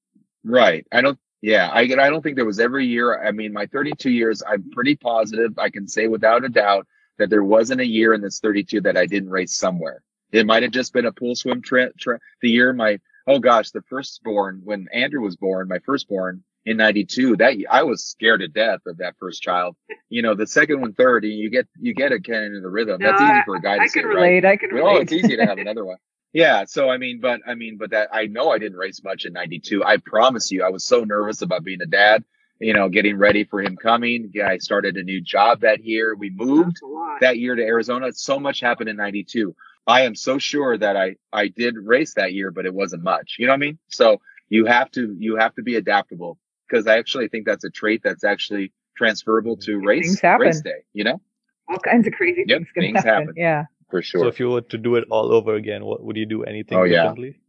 Right. 0.45 0.87
I 0.93 1.01
don't, 1.01 1.19
yeah, 1.43 1.69
I, 1.73 1.81
I 1.81 1.87
don't 1.87 2.23
think 2.23 2.37
there 2.37 2.45
was 2.45 2.61
every 2.61 2.87
year. 2.87 3.23
I 3.25 3.33
mean, 3.33 3.53
my 3.53 3.67
32 3.67 4.11
years, 4.11 4.43
I'm 4.49 4.71
pretty 4.71 4.95
positive. 4.95 5.59
I 5.59 5.71
can 5.71 5.89
say 5.89 6.07
without 6.07 6.45
a 6.45 6.49
doubt 6.49 6.87
that 7.19 7.31
there 7.31 7.45
wasn't 7.45 7.81
a 7.81 7.87
year 7.87 8.15
in 8.15 8.21
this 8.21 8.39
32 8.41 8.81
that 8.83 8.97
I 8.97 9.07
didn't 9.07 9.31
race 9.31 9.57
somewhere. 9.57 10.03
It 10.33 10.47
might 10.47 10.63
have 10.63 10.73
just 10.73 10.93
been 10.93 11.07
a 11.07 11.13
pool 11.13 11.35
swim 11.35 11.63
trip. 11.63 11.95
the 12.43 12.51
year 12.51 12.73
my, 12.73 12.99
oh 13.27 13.39
gosh, 13.39 13.71
the 13.71 13.83
firstborn, 13.83 14.61
when 14.65 14.87
Andrew 14.93 15.21
was 15.21 15.37
born, 15.37 15.69
my 15.69 15.79
firstborn, 15.81 16.43
in 16.67 16.77
92 16.77 17.37
that 17.37 17.55
i 17.71 17.83
was 17.85 18.05
scared 18.05 18.41
to 18.41 18.49
death 18.49 18.81
of 18.87 18.99
that 18.99 19.15
first 19.19 19.41
child. 19.41 19.77
You 20.11 20.23
know 20.23 20.35
the 20.35 20.47
second 20.47 20.81
one 20.81 20.93
third 20.93 21.25
and 21.25 21.33
you 21.33 21.49
get 21.49 21.67
you 21.81 21.95
get 21.95 22.13
a 22.13 22.21
kind 22.21 22.45
into 22.45 22.61
the 22.61 22.69
rhythm. 22.69 22.99
No, 23.01 23.11
that's 23.11 23.23
easy 23.23 23.41
for 23.47 23.57
a 23.57 23.61
guy 23.61 23.77
to 23.77 23.83
I 23.83 23.87
say 23.87 24.01
can 24.01 24.09
relate 24.09 24.45
right? 24.45 24.53
i 24.53 24.57
can 24.57 24.71
relate 24.71 24.97
oh 24.97 25.01
it's 25.01 25.13
easy 25.13 25.37
to 25.37 25.47
have 25.47 25.59
another 25.67 25.85
one. 25.85 25.97
Yeah 26.33 26.65
so 26.67 26.91
i 26.91 26.99
mean 26.99 27.21
but 27.21 27.41
i 27.47 27.55
mean 27.55 27.79
but 27.79 27.91
that 27.91 28.09
i 28.13 28.27
know 28.27 28.51
i 28.51 28.59
didn't 28.59 28.77
race 28.77 29.03
much 29.03 29.25
in 29.25 29.33
92 29.33 29.85
i 29.85 29.97
promise 29.97 30.51
you 30.51 30.65
i 30.65 30.69
was 30.69 30.85
so 30.85 31.05
nervous 31.05 31.41
about 31.41 31.65
being 31.65 31.81
a 31.81 31.87
dad 31.87 32.25
you 32.59 32.75
know 32.75 32.89
getting 32.89 33.17
ready 33.17 33.45
for 33.45 33.63
him 33.63 33.77
coming. 33.77 34.31
Yeah 34.35 34.49
i 34.49 34.59
started 34.59 34.97
a 34.97 35.03
new 35.03 35.21
job 35.21 35.61
that 35.61 35.85
year. 35.85 36.15
We 36.17 36.31
moved 36.31 36.79
that 37.21 37.39
year 37.39 37.55
to 37.55 37.63
arizona. 37.63 38.13
So 38.13 38.39
much 38.41 38.61
happened 38.61 38.89
in 38.89 38.97
92 38.97 39.55
i 39.87 40.01
am 40.03 40.17
so 40.17 40.39
sure 40.39 40.77
that 40.77 40.97
i 40.97 41.15
i 41.33 41.47
did 41.47 41.77
race 41.77 42.15
that 42.15 42.33
year 42.33 42.51
but 42.51 42.67
it 42.67 42.75
wasn't 42.75 43.05
much. 43.05 43.37
You 43.39 43.47
know 43.47 43.53
what 43.53 43.63
i 43.63 43.67
mean? 43.67 43.79
So 43.89 44.21
you 44.49 44.65
have 44.67 44.91
to 44.93 45.15
you 45.19 45.37
have 45.37 45.55
to 45.55 45.63
be 45.63 45.77
adaptable 45.77 46.39
because 46.69 46.87
I 46.87 46.99
actually 46.99 47.29
think 47.29 47.47
that's 47.47 47.65
a 47.65 47.71
trait 47.71 48.03
that's 48.03 48.25
actually 48.25 48.73
transferable 48.97 49.57
to 49.59 49.79
race 49.79 50.23
race 50.23 50.61
day. 50.61 50.85
You 50.93 51.05
know, 51.05 51.21
all 51.69 51.79
kinds 51.79 52.07
of 52.07 52.13
crazy 52.15 52.45
yep, 52.47 52.59
things, 52.59 52.69
things 52.75 52.97
happen. 52.97 53.11
happen. 53.11 53.35
Yeah, 53.37 53.65
for 53.91 54.03
sure. 54.03 54.23
So 54.23 54.29
if 54.29 54.41
you 54.41 54.51
were 54.51 54.63
to 54.63 54.79
do 54.79 54.97
it 54.97 55.05
all 55.11 55.33
over 55.33 55.55
again, 55.55 55.85
what 55.85 56.03
would 56.03 56.17
you 56.17 56.27
do? 56.27 56.45
Anything 56.45 56.79
oh, 56.79 56.87
differently? 56.87 57.29
Yeah. 57.29 57.43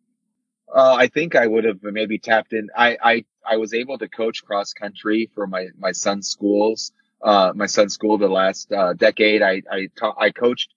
Uh, 0.74 0.95
I 0.95 1.07
think 1.07 1.36
I 1.36 1.47
would 1.47 1.63
have 1.63 1.82
maybe 1.82 2.20
tapped 2.20 2.53
in. 2.53 2.70
I, 2.76 2.97
I 3.01 3.26
I 3.49 3.57
was 3.57 3.74
able 3.74 3.97
to 3.99 4.09
coach 4.09 4.43
cross 4.43 4.74
country 4.74 5.30
for 5.34 5.47
my 5.47 5.68
my 5.78 5.93
son's 5.93 6.30
schools. 6.30 6.91
Uh, 7.22 7.51
my 7.55 7.65
son's 7.65 7.93
school 7.93 8.18
the 8.18 8.28
last 8.28 8.72
uh, 8.72 8.93
decade. 8.93 9.41
I 9.41 9.61
I 9.72 9.88
taught, 9.95 10.18
I 10.20 10.32
coached 10.32 10.74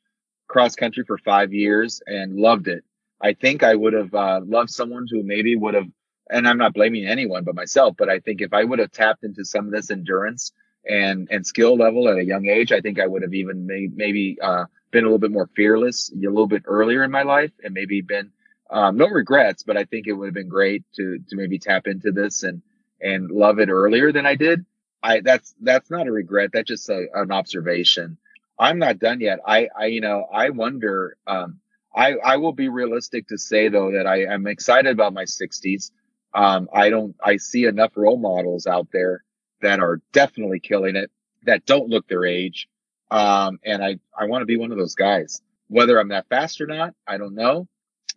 cross 0.46 0.76
country 0.76 1.04
for 1.06 1.18
five 1.18 1.52
years 1.52 2.00
and 2.06 2.36
loved 2.36 2.68
it. 2.68 2.84
I 3.20 3.34
think 3.34 3.62
I 3.62 3.74
would 3.74 3.92
have 3.92 4.14
uh, 4.14 4.40
loved 4.44 4.70
someone 4.70 5.06
who 5.10 5.22
maybe 5.22 5.54
would 5.56 5.74
have 5.74 5.88
and 6.30 6.48
I'm 6.48 6.58
not 6.58 6.74
blaming 6.74 7.06
anyone 7.06 7.44
but 7.44 7.54
myself, 7.54 7.96
but 7.98 8.08
I 8.08 8.20
think 8.20 8.40
if 8.40 8.52
I 8.52 8.64
would 8.64 8.78
have 8.78 8.92
tapped 8.92 9.24
into 9.24 9.44
some 9.44 9.66
of 9.66 9.72
this 9.72 9.90
endurance 9.90 10.52
and 10.88 11.28
and 11.30 11.46
skill 11.46 11.76
level 11.76 12.08
at 12.08 12.16
a 12.18 12.24
young 12.24 12.46
age. 12.46 12.72
I 12.72 12.80
think 12.80 12.98
I 13.00 13.06
would 13.06 13.22
have 13.22 13.34
even 13.34 13.66
may, 13.66 13.88
maybe 13.94 14.38
uh, 14.42 14.64
been 14.90 15.04
a 15.04 15.06
little 15.06 15.18
bit 15.18 15.30
more 15.30 15.50
fearless 15.54 16.10
a 16.12 16.16
little 16.16 16.46
bit 16.46 16.62
earlier 16.66 17.02
in 17.04 17.10
my 17.10 17.22
life, 17.22 17.52
and 17.62 17.74
maybe 17.74 18.00
been 18.00 18.30
um, 18.70 18.96
no 18.96 19.08
regrets. 19.08 19.62
But 19.62 19.76
I 19.76 19.84
think 19.84 20.06
it 20.06 20.12
would 20.12 20.26
have 20.26 20.34
been 20.34 20.48
great 20.48 20.84
to 20.96 21.18
to 21.18 21.36
maybe 21.36 21.58
tap 21.58 21.86
into 21.86 22.12
this 22.12 22.42
and 22.42 22.62
and 23.00 23.30
love 23.30 23.58
it 23.58 23.68
earlier 23.68 24.12
than 24.12 24.26
I 24.26 24.34
did. 24.36 24.64
I 25.02 25.20
that's 25.20 25.54
that's 25.60 25.90
not 25.90 26.06
a 26.06 26.12
regret. 26.12 26.50
That's 26.52 26.68
just 26.68 26.88
a, 26.88 27.06
an 27.14 27.30
observation. 27.30 28.18
I'm 28.58 28.78
not 28.78 28.98
done 28.98 29.20
yet. 29.20 29.40
I 29.46 29.68
I 29.78 29.86
you 29.86 30.00
know 30.00 30.26
I 30.32 30.50
wonder. 30.50 31.16
Um, 31.26 31.60
I 31.94 32.14
I 32.24 32.36
will 32.36 32.52
be 32.52 32.68
realistic 32.68 33.28
to 33.28 33.38
say 33.38 33.68
though 33.68 33.92
that 33.92 34.06
I 34.06 34.24
am 34.24 34.46
excited 34.46 34.92
about 34.92 35.12
my 35.12 35.24
60s. 35.24 35.90
Um, 36.32 36.68
I 36.72 36.90
don't. 36.90 37.16
I 37.22 37.36
see 37.36 37.64
enough 37.64 37.92
role 37.96 38.18
models 38.18 38.66
out 38.66 38.88
there 38.92 39.24
that 39.62 39.80
are 39.80 40.00
definitely 40.12 40.60
killing 40.60 40.96
it 40.96 41.10
that 41.44 41.66
don't 41.66 41.88
look 41.88 42.06
their 42.08 42.24
age. 42.24 42.68
Um, 43.10 43.58
and 43.64 43.82
I, 43.82 43.98
I 44.18 44.26
want 44.26 44.42
to 44.42 44.46
be 44.46 44.56
one 44.56 44.72
of 44.72 44.78
those 44.78 44.94
guys. 44.94 45.40
Whether 45.68 45.98
I'm 45.98 46.08
that 46.08 46.28
fast 46.28 46.60
or 46.60 46.66
not, 46.66 46.94
I 47.06 47.18
don't 47.18 47.34
know. 47.34 47.66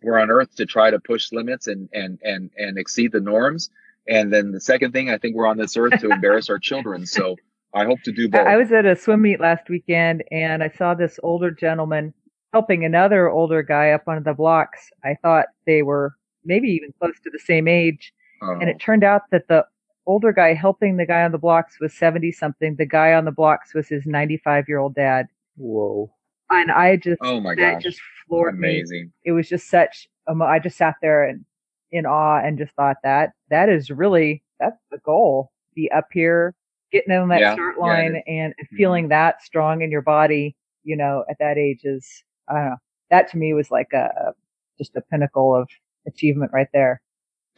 We're 0.02 0.18
on 0.18 0.30
earth 0.30 0.54
to 0.56 0.66
try 0.66 0.90
to 0.90 1.00
push 1.00 1.32
limits 1.32 1.66
and, 1.66 1.88
and, 1.92 2.18
and, 2.22 2.50
and 2.56 2.78
exceed 2.78 3.12
the 3.12 3.20
norms. 3.20 3.70
And 4.06 4.32
then 4.32 4.52
the 4.52 4.60
second 4.60 4.92
thing, 4.92 5.10
I 5.10 5.18
think 5.18 5.34
we're 5.34 5.46
on 5.46 5.56
this 5.56 5.76
earth 5.76 6.00
to 6.00 6.10
embarrass 6.12 6.50
our 6.50 6.58
children. 6.58 7.06
So 7.06 7.36
I 7.72 7.84
hope 7.84 8.02
to 8.02 8.12
do 8.12 8.28
both. 8.28 8.46
I 8.46 8.56
was 8.56 8.70
at 8.72 8.84
a 8.84 8.96
swim 8.96 9.22
meet 9.22 9.40
last 9.40 9.68
weekend 9.68 10.24
and 10.30 10.62
I 10.62 10.68
saw 10.68 10.94
this 10.94 11.18
older 11.22 11.50
gentleman 11.50 12.12
helping 12.52 12.84
another 12.84 13.28
older 13.28 13.62
guy 13.62 13.90
up 13.90 14.06
on 14.06 14.22
the 14.22 14.34
blocks. 14.34 14.90
I 15.02 15.16
thought 15.22 15.46
they 15.66 15.82
were 15.82 16.14
maybe 16.44 16.68
even 16.68 16.92
close 17.00 17.18
to 17.24 17.30
the 17.30 17.38
same 17.38 17.68
age. 17.68 18.12
Oh. 18.42 18.52
And 18.60 18.68
it 18.68 18.78
turned 18.78 19.04
out 19.04 19.22
that 19.30 19.48
the 19.48 19.66
older 20.06 20.32
guy 20.32 20.54
helping 20.54 20.96
the 20.96 21.06
guy 21.06 21.22
on 21.22 21.32
the 21.32 21.38
blocks 21.38 21.80
was 21.80 21.94
70 21.94 22.32
something. 22.32 22.76
The 22.76 22.86
guy 22.86 23.14
on 23.14 23.24
the 23.24 23.32
blocks 23.32 23.74
was 23.74 23.88
his 23.88 24.04
95 24.06 24.68
year 24.68 24.78
old 24.78 24.94
dad. 24.94 25.26
Whoa. 25.56 26.10
And 26.50 26.70
I 26.70 26.96
just, 26.96 27.20
oh 27.22 27.40
my 27.40 27.54
that 27.54 27.74
gosh. 27.74 27.82
just 27.82 28.00
floored 28.28 28.54
Amazing. 28.54 29.04
me. 29.04 29.10
It 29.24 29.32
was 29.32 29.48
just 29.48 29.68
such, 29.70 30.08
um, 30.26 30.42
I 30.42 30.58
just 30.58 30.76
sat 30.76 30.96
there 31.00 31.24
and 31.24 31.44
in 31.90 32.06
awe 32.06 32.40
and 32.44 32.58
just 32.58 32.74
thought 32.74 32.96
that 33.02 33.30
that 33.50 33.68
is 33.68 33.90
really, 33.90 34.42
that's 34.60 34.76
the 34.90 34.98
goal. 34.98 35.50
Be 35.74 35.90
up 35.90 36.08
here, 36.12 36.54
getting 36.92 37.12
on 37.14 37.28
that 37.28 37.40
Yeah, 37.40 37.54
start 37.54 37.78
line 37.78 38.16
it 38.16 38.24
and 38.30 38.54
feeling 38.76 39.08
that 39.08 39.42
strong 39.42 39.82
in 39.82 39.90
your 39.90 40.02
body, 40.02 40.54
you 40.84 40.96
know, 40.96 41.24
at 41.30 41.38
that 41.38 41.56
age 41.56 41.80
is, 41.84 42.06
I 42.48 42.54
don't 42.54 42.64
know. 42.66 42.76
That 43.10 43.30
to 43.30 43.38
me 43.38 43.52
was 43.54 43.70
like 43.70 43.92
a- 43.92 44.34
just 44.78 44.96
a 44.96 45.00
pinnacle 45.00 45.54
of 45.54 45.68
achievement 46.06 46.52
right 46.52 46.68
there. 46.72 47.00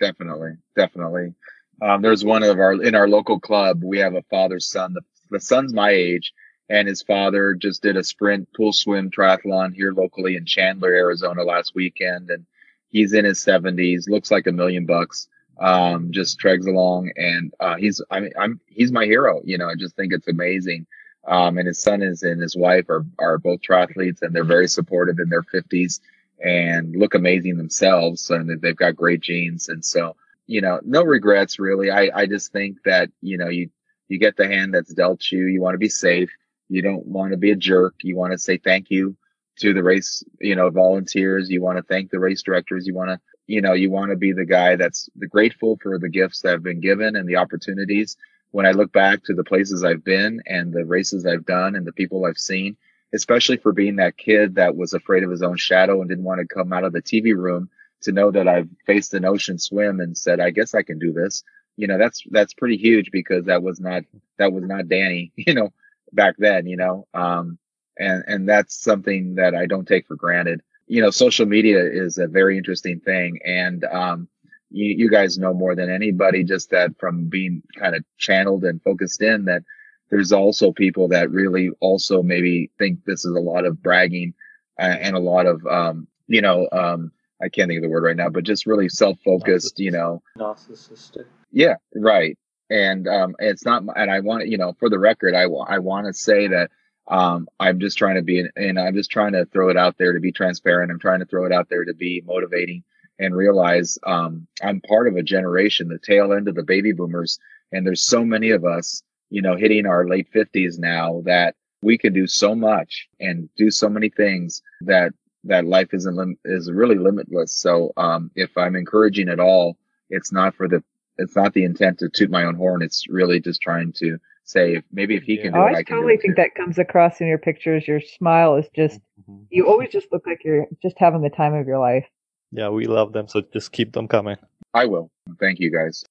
Definitely. 0.01 0.53
Definitely. 0.77 1.35
Um, 1.83 2.03
there's 2.03 2.25
one 2.25 2.43
of 2.43 2.59
our, 2.59 2.73
in 2.83 2.95
our 2.95 3.09
local 3.09 3.39
club, 3.39 3.83
we 3.85 3.99
have 3.99 4.15
a 4.15 4.23
father 4.31 4.61
son. 4.61 4.95
The, 4.95 5.03
the 5.31 5.41
son's 5.41 5.73
my 5.73 5.91
age 5.91 6.33
and 6.69 6.89
his 6.89 7.03
father 7.03 7.55
just 7.55 7.83
did 7.83 7.97
a 7.97 8.05
sprint 8.05 8.49
pool 8.57 8.73
swim 8.73 9.11
triathlon 9.11 9.75
here 9.75 9.93
locally 9.93 10.37
in 10.37 10.47
Chandler, 10.47 10.93
Arizona 10.93 11.43
last 11.43 11.75
weekend. 11.75 12.31
And 12.31 12.47
he's 12.89 13.13
in 13.13 13.25
his 13.25 13.41
seventies, 13.41 14.09
looks 14.09 14.31
like 14.31 14.47
a 14.47 14.53
million 14.53 14.87
bucks. 14.87 15.29
Um, 15.59 16.13
just 16.13 16.39
tregs 16.39 16.67
along 16.67 17.13
and, 17.17 17.55
uh, 17.61 17.77
he's, 17.77 18.03
I 18.11 18.21
mean, 18.21 18.33
I'm, 18.39 18.61
he's 18.67 18.93
my 18.93 19.07
hero. 19.07 19.41
You 19.43 19.57
know, 19.57 19.71
I 19.71 19.75
just 19.75 19.97
think 19.97 20.13
it's 20.13 20.29
amazing. 20.29 20.87
Um, 21.27 21.57
and 21.57 21.67
his 21.67 21.79
son 21.79 22.03
is 22.03 22.23
and 22.23 22.43
his 22.43 22.55
wife 22.55 22.91
are, 22.91 23.07
are 23.19 23.39
both 23.39 23.61
triathletes 23.63 24.21
and 24.21 24.35
they're 24.35 24.45
very 24.45 24.69
supportive 24.69 25.19
in 25.19 25.31
their 25.31 25.43
fifties 25.43 26.01
and 26.43 26.95
look 26.97 27.15
amazing 27.15 27.57
themselves. 27.57 28.31
And 28.31 28.61
they've 28.61 28.77
got 28.77 28.97
great 28.97 29.21
genes. 29.21 29.69
And 29.69 29.85
so, 29.85 30.17
you 30.47 30.61
know, 30.61 30.81
no 30.85 31.03
regrets 31.03 31.59
really. 31.59 31.91
I, 31.91 32.11
I 32.15 32.27
just 32.27 32.53
think 32.53 32.79
that, 32.85 33.11
you 33.21 33.39
know, 33.39 33.49
you, 33.49 33.71
you 34.09 34.19
get 34.19 34.37
the 34.37 34.47
hand 34.47 34.75
that's 34.75 34.95
dealt 34.95 35.31
you. 35.33 35.47
You 35.47 35.61
want 35.61 35.75
to 35.75 35.79
be 35.79 35.89
safe. 35.89 36.31
You 36.69 36.83
don't 36.83 37.07
want 37.07 37.33
to 37.33 37.37
be 37.37 37.51
a 37.51 37.57
jerk. 37.57 37.95
You 38.03 38.17
want 38.17 38.33
to 38.33 38.39
say 38.39 38.59
thank 38.59 38.91
you 38.91 39.17
to 39.59 39.73
the 39.73 39.83
race, 39.83 40.23
you 40.41 40.55
know, 40.55 40.71
volunteers. 40.71 41.51
You 41.51 41.63
want 41.63 41.79
to 41.79 41.83
thank 41.83 42.11
the 42.11 42.19
race 42.19 42.43
directors. 42.43 42.87
You 42.87 42.95
want 42.95 43.11
to, 43.11 43.21
you 43.47 43.61
know, 43.61 43.73
you 43.73 43.91
want 43.91 44.11
to 44.11 44.17
be 44.17 44.33
the 44.33 44.45
guy 44.45 44.77
that's 44.77 45.09
grateful 45.29 45.79
for 45.83 45.99
the 45.99 46.09
gifts 46.09 46.43
that 46.43 46.51
have 46.51 46.63
been 46.63 46.81
given 46.81 47.17
and 47.17 47.29
the 47.29 47.37
opportunities. 47.37 48.17
When 48.51 48.67
I 48.67 48.73
look 48.73 48.93
back 48.93 49.23
to 49.25 49.35
the 49.35 49.45
places 49.45 49.85
I've 49.85 50.05
been 50.05 50.43
and 50.47 50.73
the 50.73 50.85
races 50.85 51.27
I've 51.27 51.47
done 51.47 51.75
and 51.75 51.87
the 51.87 51.93
people 51.93 52.25
I've 52.25 52.39
seen, 52.39 52.77
especially 53.17 53.57
for 53.57 53.73
being 53.73 53.97
that 53.97 54.17
kid 54.17 54.55
that 54.55 54.77
was 54.77 54.93
afraid 54.93 55.25
of 55.25 55.31
his 55.31 55.43
own 55.43 55.57
shadow 55.57 56.01
and 56.01 56.09
didn't 56.09 56.25
want 56.25 56.41
to 56.41 56.55
come 56.55 56.73
out 56.73 56.85
of 56.85 56.93
the 56.93 57.03
TV 57.03 57.35
room 57.35 57.69
to 58.03 58.13
know 58.13 58.31
that 58.31 58.47
I've 58.47 58.69
faced 58.87 59.15
an 59.15 59.25
ocean 59.25 59.59
swim 59.59 60.01
and 60.01 60.17
said, 60.17 60.39
I 60.39 60.51
guess 60.51 60.75
I 60.75 60.83
can 60.83 60.99
do 60.99 61.13
this. 61.13 61.43
You 61.77 61.87
know, 61.87 61.99
that's, 61.99 62.23
that's 62.31 62.55
pretty 62.55 62.77
huge 62.77 63.11
because 63.11 63.47
that 63.47 63.63
was 63.63 63.81
not, 63.81 64.05
that 64.39 64.53
was 64.53 64.65
not 64.65 64.89
Danny, 64.89 65.33
you 65.37 65.55
know, 65.55 65.73
back 66.13 66.37
then, 66.39 66.67
you 66.67 66.77
know, 66.77 67.07
um, 67.15 67.59
and, 67.99 68.23
and 68.27 68.49
that's 68.49 68.77
something 68.77 69.37
that 69.37 69.55
I 69.55 69.67
don't 69.67 69.89
take 69.89 70.07
for 70.07 70.17
granted. 70.17 70.61
You 70.87 71.03
know, 71.03 71.11
social 71.11 71.47
media 71.47 71.81
is 71.83 72.19
a 72.19 72.29
very 72.29 72.57
interesting 72.57 73.01
thing. 73.01 73.41
And, 73.45 73.83
um, 73.85 74.29
you, 74.71 74.95
you 74.97 75.11
guys 75.11 75.39
know 75.39 75.55
more 75.55 75.75
than 75.75 75.91
anybody, 75.91 76.45
just 76.45 76.71
that 76.71 76.99
from 76.99 77.29
being 77.29 77.63
kind 77.79 77.97
of 77.97 78.05
channeled 78.19 78.65
and 78.65 78.83
focused 78.83 79.23
in 79.23 79.47
that 79.47 79.63
there's 80.11 80.33
also 80.33 80.73
people 80.73 81.09
that 81.09 81.31
really 81.31 81.71
also 81.81 82.23
maybe 82.23 82.71
think 82.79 83.05
this 83.05 83.25
is 83.25 83.35
a 83.35 83.41
lot 83.41 83.65
of 83.65 83.83
bragging 83.83 84.35
uh, 84.79 84.97
and 85.01 85.17
a 85.17 85.21
lot 85.21 85.47
of, 85.47 85.67
um, 85.67 86.07
you 86.29 86.41
know, 86.41 86.69
um, 86.73 87.13
I 87.43 87.49
can't 87.49 87.69
think 87.69 87.79
of 87.79 87.83
the 87.83 87.89
word 87.89 88.05
right 88.05 88.17
now, 88.17 88.29
but 88.29 88.45
just 88.45 88.67
really 88.67 88.89
self-focused, 88.89 89.79
you 89.79 89.91
know. 89.91 90.23
Narcissistic. 90.39 91.27
Yeah, 91.51 91.75
right. 91.95 92.39
And 92.71 93.07
um, 93.07 93.37
it's 93.39 93.65
not, 93.65 93.83
and 93.97 94.11
I 94.11 94.21
want 94.21 94.49
you 94.49 94.59
know, 94.59 94.75
for 94.79 94.89
the 94.89 94.99
record, 94.99 95.35
I, 95.35 95.43
I 95.43 95.79
want 95.79 96.07
to 96.07 96.13
say 96.13 96.49
that 96.49 96.71
um, 97.09 97.47
I'm 97.61 97.79
just 97.79 97.99
trying 97.99 98.17
to 98.17 98.23
be, 98.23 98.45
and 98.57 98.81
I'm 98.81 98.95
just 98.95 99.11
trying 99.11 99.33
to 99.33 99.45
throw 99.47 99.69
it 99.69 99.77
out 99.77 99.97
there 99.99 100.13
to 100.13 100.21
be 100.21 100.33
transparent. 100.33 100.91
I'm 100.91 100.99
trying 100.99 101.21
to 101.21 101.27
throw 101.27 101.47
it 101.47 101.53
out 101.53 101.69
there 101.69 101.85
to 101.85 101.95
be 101.95 102.23
motivating 102.27 102.83
and 103.19 103.35
realize 103.35 103.99
um, 104.05 104.47
I'm 104.63 104.81
part 104.81 105.09
of 105.09 105.17
a 105.17 105.23
generation, 105.23 105.89
the 105.89 105.99
tail 105.99 106.33
end 106.33 106.49
of 106.49 106.55
the 106.55 106.63
baby 106.63 106.93
boomers, 106.93 107.39
and 107.73 107.87
there's 107.87 108.05
so 108.05 108.25
many 108.25 108.51
of 108.51 108.65
us, 108.65 109.03
you 109.31 109.43
know, 109.43 109.57
hitting 109.57 109.87
our 109.87 110.07
late 110.07 110.29
50s 110.33 110.79
now 110.79 111.23
that 111.25 111.55
we 111.83 111.99
can 111.99 112.13
do 112.13 112.27
so 112.27 112.55
much 112.55 113.09
and 113.21 113.49
do 113.57 113.71
so 113.71 113.89
many 113.89 114.09
things 114.09 114.63
that 114.83 115.13
that 115.45 115.65
life 115.65 115.89
isn't 115.93 116.17
lim- 116.17 116.39
is 116.45 116.71
really 116.73 116.97
limitless. 116.97 117.53
So 117.53 117.93
um, 117.97 118.31
if 118.35 118.57
I'm 118.57 118.75
encouraging 118.75 119.29
at 119.29 119.39
all, 119.39 119.77
it's 120.11 120.33
not 120.33 120.55
for 120.55 120.69
the 120.69 120.83
it's 121.19 121.37
not 121.37 121.55
the 121.55 121.65
intent 121.65 121.99
to 122.01 122.09
toot 122.09 122.31
my 122.31 122.45
own 122.45 122.57
horn. 122.57 122.83
It's 122.83 123.09
really 123.09 123.41
just 123.41 123.61
trying 123.63 123.93
to 123.95 124.19
say 124.45 124.77
if 124.77 124.85
maybe 124.93 125.15
if 125.17 125.23
he 125.23 125.37
can 125.37 125.53
do 125.53 125.59
Oh, 125.61 125.67
it, 125.67 125.75
I 125.75 125.79
I 125.79 125.83
can 125.83 125.97
totally 125.97 126.15
do 126.15 126.19
it. 126.19 126.23
think 126.23 126.37
too. 126.37 126.43
that 126.43 126.55
comes 126.55 126.79
across 126.79 127.21
in 127.21 127.27
your 127.27 127.39
pictures. 127.39 127.87
Your 127.89 128.01
smile 128.01 128.57
is 128.57 128.69
just, 128.75 129.01
Mhm. 129.29 129.47
you 129.51 129.67
always 129.67 129.91
just 129.91 130.13
look 130.13 130.27
like 130.27 130.45
you're 130.45 130.67
just 130.83 130.99
having 130.99 131.23
the 131.23 131.31
time 131.31 131.55
of 131.55 131.67
your 131.67 131.79
life. 131.79 132.07
Yeah, 132.53 132.69
we 132.69 132.87
love 132.87 133.13
them, 133.13 133.29
so 133.29 133.41
just 133.53 133.73
keep 133.73 133.93
them 133.93 134.09
coming. 134.09 134.37
I 134.75 134.87
will. 134.87 135.11
Thank 135.41 135.59
you 135.59 135.71
guys. 135.71 136.05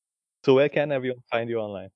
So 0.44 0.56
where 0.56 0.70
can 0.70 0.92
everyone 0.92 1.22
find 1.32 1.50
you 1.50 1.60
online? 1.60 1.90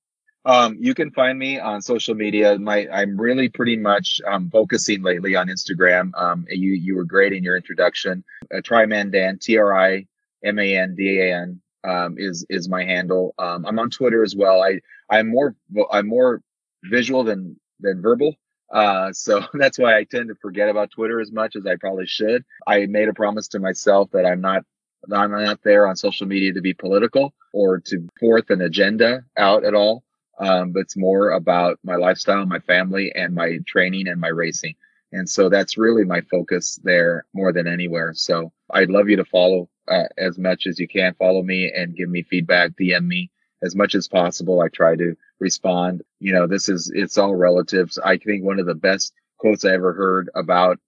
Um, 0.44 0.78
you 0.80 0.94
can 0.94 1.10
find 1.10 1.38
me 1.38 1.58
on 1.58 1.82
social 1.82 2.14
media. 2.14 2.58
My 2.58 2.88
I'm 2.90 3.20
really 3.20 3.48
pretty 3.48 3.76
much 3.76 4.20
um, 4.26 4.48
focusing 4.50 5.02
lately 5.02 5.36
on 5.36 5.48
Instagram. 5.48 6.12
Um, 6.16 6.46
you 6.48 6.72
you 6.72 6.96
were 6.96 7.04
great 7.04 7.32
in 7.32 7.44
your 7.44 7.56
introduction. 7.56 8.24
Uh, 8.52 8.58
Trimandan 8.58 9.40
T 9.40 9.58
R 9.58 9.78
I 9.78 10.06
M 10.42 10.58
A 10.58 10.76
N 10.76 10.94
D 10.96 11.20
A 11.20 11.36
N 11.42 11.60
um, 11.84 12.16
is 12.18 12.46
is 12.48 12.68
my 12.68 12.84
handle. 12.84 13.34
Um, 13.38 13.66
I'm 13.66 13.78
on 13.78 13.90
Twitter 13.90 14.22
as 14.22 14.34
well. 14.34 14.62
I 14.62 14.80
I'm 15.10 15.28
more 15.28 15.54
I'm 15.92 16.08
more 16.08 16.40
visual 16.84 17.22
than 17.22 17.60
than 17.80 18.00
verbal. 18.00 18.34
Uh, 18.72 19.12
so 19.12 19.42
that's 19.54 19.78
why 19.78 19.98
I 19.98 20.04
tend 20.04 20.28
to 20.28 20.34
forget 20.36 20.70
about 20.70 20.90
Twitter 20.90 21.20
as 21.20 21.32
much 21.32 21.54
as 21.54 21.66
I 21.66 21.76
probably 21.76 22.06
should. 22.06 22.44
I 22.66 22.86
made 22.86 23.08
a 23.10 23.14
promise 23.14 23.48
to 23.48 23.58
myself 23.58 24.10
that 24.12 24.24
I'm 24.24 24.40
not 24.40 24.64
I'm 25.12 25.30
not 25.30 25.60
there 25.64 25.86
on 25.86 25.96
social 25.96 26.26
media 26.26 26.54
to 26.54 26.62
be 26.62 26.72
political 26.72 27.34
or 27.52 27.78
to 27.80 28.08
forth 28.18 28.48
an 28.48 28.62
agenda 28.62 29.24
out 29.36 29.64
at 29.64 29.74
all 29.74 30.02
um, 30.40 30.72
but 30.72 30.80
it's 30.80 30.96
more 30.96 31.30
about 31.30 31.78
my 31.84 31.96
lifestyle, 31.96 32.44
my 32.46 32.60
family, 32.60 33.12
and 33.14 33.34
my 33.34 33.58
training 33.66 34.08
and 34.08 34.20
my 34.20 34.28
racing. 34.28 34.74
And 35.12 35.28
so 35.28 35.48
that's 35.48 35.76
really 35.76 36.04
my 36.04 36.22
focus 36.22 36.80
there 36.82 37.26
more 37.34 37.52
than 37.52 37.66
anywhere. 37.66 38.14
So 38.14 38.52
I'd 38.70 38.90
love 38.90 39.08
you 39.08 39.16
to 39.16 39.24
follow 39.24 39.68
uh, 39.88 40.04
as 40.16 40.38
much 40.38 40.66
as 40.66 40.78
you 40.78 40.88
can. 40.88 41.14
Follow 41.14 41.42
me 41.42 41.70
and 41.74 41.96
give 41.96 42.08
me 42.08 42.22
feedback, 42.22 42.70
DM 42.72 43.06
me 43.06 43.30
as 43.62 43.76
much 43.76 43.94
as 43.94 44.08
possible. 44.08 44.60
I 44.60 44.68
try 44.68 44.96
to 44.96 45.14
respond. 45.40 46.02
You 46.20 46.32
know, 46.32 46.46
this 46.46 46.68
is, 46.68 46.90
it's 46.94 47.18
all 47.18 47.34
relatives. 47.34 47.98
I 47.98 48.16
think 48.16 48.44
one 48.44 48.60
of 48.60 48.66
the 48.66 48.74
best 48.74 49.12
quotes 49.38 49.64
I 49.64 49.72
ever 49.72 49.92
heard 49.92 50.30
about 50.34 50.78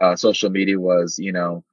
uh, 0.00 0.14
social 0.14 0.50
media 0.50 0.78
was, 0.78 1.18
you 1.18 1.32
know, 1.32 1.64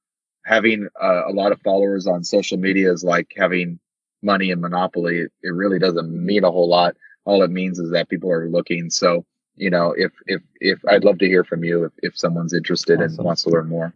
having 0.45 0.87
uh, 1.01 1.27
a 1.27 1.33
lot 1.33 1.51
of 1.51 1.61
followers 1.61 2.07
on 2.07 2.23
social 2.23 2.57
media 2.57 2.91
is 2.91 3.03
like 3.03 3.33
having 3.37 3.79
money 4.23 4.49
in 4.49 4.61
Monopoly. 4.61 5.19
It, 5.19 5.31
it 5.43 5.49
really 5.49 5.77
doesn't 5.77 6.09
mean 6.09 6.43
a 6.43 6.51
whole 6.51 6.69
lot 6.69 6.95
all 7.27 7.43
it 7.43 7.51
means 7.51 7.77
is 7.77 7.91
that 7.91 8.07
people 8.07 8.31
are 8.31 8.49
looking. 8.49 8.89
So, 8.89 9.25
you 9.57 9.69
know, 9.69 9.93
if, 9.97 10.13
if, 10.27 10.41
if 10.61 10.79
I'd 10.87 11.03
love 11.03 11.19
to 11.19 11.27
hear 11.27 11.43
from 11.43 11.63
you 11.63 11.83
if, 11.83 11.91
if 12.01 12.17
someone's 12.17 12.53
interested 12.53 13.01
and 13.01 13.15
wants 13.17 13.43
to 13.43 13.49
learn 13.49 13.67
more. 13.67 13.93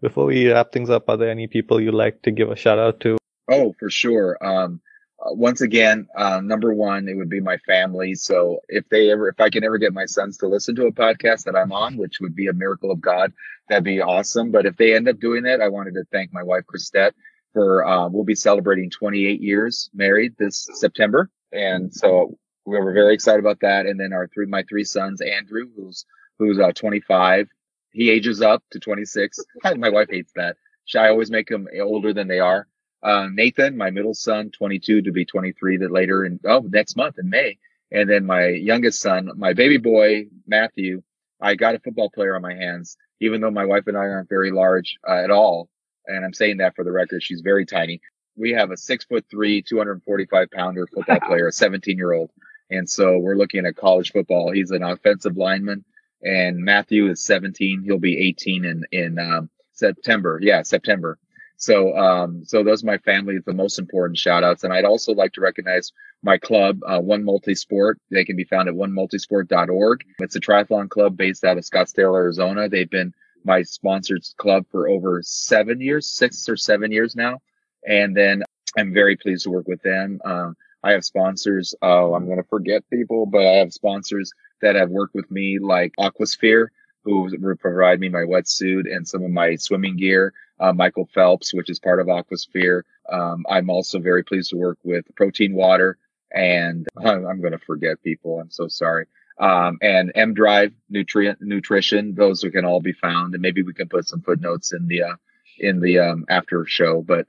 Before 0.00 0.24
we 0.24 0.50
wrap 0.50 0.72
things 0.72 0.88
up, 0.88 1.08
are 1.08 1.18
there 1.18 1.30
any 1.30 1.46
people 1.46 1.80
you'd 1.80 1.94
like 1.94 2.22
to 2.22 2.30
give 2.30 2.50
a 2.50 2.56
shout 2.56 2.78
out 2.78 2.98
to? 3.00 3.18
Oh, 3.48 3.74
for 3.78 3.90
sure. 3.90 4.38
Um, 4.40 4.80
uh, 5.20 5.34
once 5.34 5.60
again, 5.60 6.08
uh, 6.16 6.40
number 6.40 6.72
one, 6.72 7.08
it 7.08 7.14
would 7.14 7.28
be 7.28 7.40
my 7.40 7.58
family. 7.58 8.14
So 8.14 8.60
if 8.68 8.88
they 8.88 9.10
ever, 9.10 9.28
if 9.28 9.38
I 9.38 9.50
can 9.50 9.64
ever 9.64 9.76
get 9.76 9.92
my 9.92 10.06
sons 10.06 10.38
to 10.38 10.48
listen 10.48 10.74
to 10.76 10.86
a 10.86 10.92
podcast 10.92 11.44
that 11.44 11.54
I'm 11.54 11.72
on, 11.72 11.98
which 11.98 12.18
would 12.20 12.34
be 12.34 12.48
a 12.48 12.54
miracle 12.54 12.90
of 12.90 13.00
God, 13.00 13.34
that'd 13.68 13.84
be 13.84 14.00
awesome. 14.00 14.50
But 14.50 14.64
if 14.64 14.78
they 14.78 14.94
end 14.94 15.08
up 15.08 15.20
doing 15.20 15.42
that, 15.42 15.60
I 15.60 15.68
wanted 15.68 15.94
to 15.94 16.04
thank 16.10 16.32
my 16.32 16.42
wife, 16.42 16.66
Christette, 16.66 17.14
for, 17.52 17.86
uh, 17.86 18.08
we'll 18.08 18.24
be 18.24 18.34
celebrating 18.34 18.88
28 18.88 19.42
years 19.42 19.90
married 19.92 20.34
this 20.38 20.66
September. 20.72 21.28
And 21.52 21.92
so 21.92 22.38
we 22.64 22.78
were 22.78 22.92
very 22.92 23.14
excited 23.14 23.40
about 23.40 23.60
that. 23.60 23.86
And 23.86 23.98
then 23.98 24.12
our 24.12 24.28
three, 24.28 24.46
my 24.46 24.62
three 24.68 24.84
sons, 24.84 25.20
Andrew, 25.20 25.68
who's, 25.76 26.04
who's, 26.38 26.58
uh, 26.58 26.72
25. 26.72 27.48
He 27.92 28.10
ages 28.10 28.40
up 28.40 28.62
to 28.70 28.80
26. 28.80 29.38
my 29.76 29.90
wife 29.90 30.08
hates 30.10 30.32
that. 30.36 30.56
Should 30.84 31.00
I 31.00 31.08
always 31.08 31.30
make 31.30 31.48
them 31.48 31.66
older 31.80 32.12
than 32.12 32.28
they 32.28 32.40
are. 32.40 32.66
Uh, 33.02 33.28
Nathan, 33.32 33.76
my 33.76 33.90
middle 33.90 34.14
son, 34.14 34.50
22 34.50 35.02
to 35.02 35.12
be 35.12 35.24
23 35.24 35.78
that 35.78 35.92
later 35.92 36.24
in, 36.24 36.38
oh, 36.46 36.60
next 36.60 36.96
month 36.96 37.18
in 37.18 37.28
May. 37.28 37.58
And 37.90 38.08
then 38.08 38.24
my 38.24 38.46
youngest 38.48 39.00
son, 39.00 39.30
my 39.36 39.52
baby 39.52 39.76
boy, 39.76 40.26
Matthew, 40.46 41.02
I 41.40 41.56
got 41.56 41.74
a 41.74 41.80
football 41.80 42.10
player 42.10 42.36
on 42.36 42.42
my 42.42 42.54
hands, 42.54 42.96
even 43.20 43.40
though 43.40 43.50
my 43.50 43.64
wife 43.64 43.86
and 43.88 43.96
I 43.96 44.02
aren't 44.02 44.28
very 44.28 44.52
large 44.52 44.96
uh, 45.06 45.16
at 45.16 45.30
all. 45.30 45.68
And 46.06 46.24
I'm 46.24 46.32
saying 46.32 46.58
that 46.58 46.74
for 46.74 46.84
the 46.84 46.92
record. 46.92 47.22
She's 47.22 47.42
very 47.42 47.66
tiny. 47.66 48.00
We 48.36 48.52
have 48.52 48.70
a 48.70 48.76
six 48.76 49.04
foot 49.04 49.26
three, 49.30 49.62
245 49.62 50.50
pounder 50.50 50.86
football 50.86 51.20
player, 51.20 51.48
a 51.48 51.52
17 51.52 51.96
year 51.96 52.12
old. 52.12 52.30
And 52.72 52.88
so 52.88 53.18
we're 53.18 53.36
looking 53.36 53.66
at 53.66 53.76
college 53.76 54.12
football. 54.12 54.50
He's 54.50 54.70
an 54.70 54.82
offensive 54.82 55.36
lineman 55.36 55.84
and 56.22 56.58
Matthew 56.58 57.10
is 57.10 57.22
17. 57.24 57.82
He'll 57.84 57.98
be 57.98 58.28
18 58.28 58.64
in, 58.64 58.84
in, 58.92 59.18
um, 59.18 59.50
September. 59.72 60.38
Yeah, 60.40 60.62
September. 60.62 61.18
So, 61.56 61.96
um, 61.96 62.44
so 62.44 62.62
those 62.62 62.82
are 62.82 62.86
my 62.86 62.98
family, 62.98 63.38
the 63.44 63.52
most 63.52 63.78
important 63.78 64.18
shout 64.18 64.44
outs. 64.44 64.64
And 64.64 64.72
I'd 64.72 64.84
also 64.84 65.12
like 65.12 65.32
to 65.34 65.40
recognize 65.40 65.92
my 66.22 66.38
club, 66.38 66.80
uh, 66.86 67.00
One 67.00 67.22
Multisport. 67.22 67.94
They 68.10 68.24
can 68.24 68.36
be 68.36 68.44
found 68.44 68.68
at 68.68 68.74
onemultisport.org. 68.74 70.04
It's 70.18 70.36
a 70.36 70.40
triathlon 70.40 70.88
club 70.88 71.16
based 71.16 71.44
out 71.44 71.58
of 71.58 71.64
Scottsdale, 71.64 72.16
Arizona. 72.16 72.68
They've 72.68 72.90
been 72.90 73.12
my 73.44 73.62
sponsored 73.62 74.24
club 74.38 74.66
for 74.70 74.88
over 74.88 75.20
seven 75.22 75.80
years, 75.80 76.06
six 76.06 76.48
or 76.48 76.56
seven 76.56 76.92
years 76.92 77.16
now. 77.16 77.40
And 77.86 78.16
then 78.16 78.44
I'm 78.76 78.92
very 78.92 79.16
pleased 79.16 79.44
to 79.44 79.50
work 79.50 79.66
with 79.66 79.82
them. 79.82 80.20
Um, 80.24 80.56
I 80.82 80.92
have 80.92 81.04
sponsors. 81.04 81.74
Oh, 81.82 82.14
I'm 82.14 82.26
going 82.26 82.42
to 82.42 82.48
forget 82.48 82.88
people, 82.90 83.26
but 83.26 83.46
I 83.46 83.54
have 83.54 83.72
sponsors 83.72 84.32
that 84.60 84.76
have 84.76 84.90
worked 84.90 85.14
with 85.14 85.30
me 85.30 85.58
like 85.58 85.94
Aquasphere 85.98 86.68
who 87.04 87.56
provide 87.56 88.00
me 88.00 88.08
my 88.08 88.20
wetsuit 88.20 88.92
and 88.92 89.06
some 89.06 89.24
of 89.24 89.30
my 89.30 89.56
swimming 89.56 89.96
gear. 89.96 90.32
Uh, 90.60 90.72
Michael 90.72 91.08
Phelps, 91.12 91.52
which 91.52 91.68
is 91.68 91.80
part 91.80 91.98
of 91.98 92.06
Aquasphere. 92.06 92.82
Um, 93.10 93.44
I'm 93.48 93.68
also 93.68 93.98
very 93.98 94.22
pleased 94.22 94.50
to 94.50 94.56
work 94.56 94.78
with 94.84 95.04
Protein 95.16 95.54
Water, 95.54 95.98
and 96.32 96.86
I'm 96.96 97.40
going 97.40 97.52
to 97.52 97.58
forget 97.58 98.02
people. 98.02 98.38
I'm 98.38 98.50
so 98.50 98.68
sorry. 98.68 99.06
Um, 99.38 99.78
and 99.82 100.12
M 100.14 100.34
Drive 100.34 100.72
Nutrient 100.88 101.38
Nutrition. 101.40 102.14
Those 102.14 102.44
can 102.52 102.64
all 102.64 102.80
be 102.80 102.92
found, 102.92 103.34
and 103.34 103.42
maybe 103.42 103.62
we 103.62 103.72
can 103.72 103.88
put 103.88 104.06
some 104.06 104.20
footnotes 104.20 104.72
in 104.72 104.86
the 104.86 105.02
uh, 105.02 105.16
in 105.58 105.80
the 105.80 105.98
um, 105.98 106.26
after 106.28 106.64
show. 106.66 107.02
But 107.02 107.26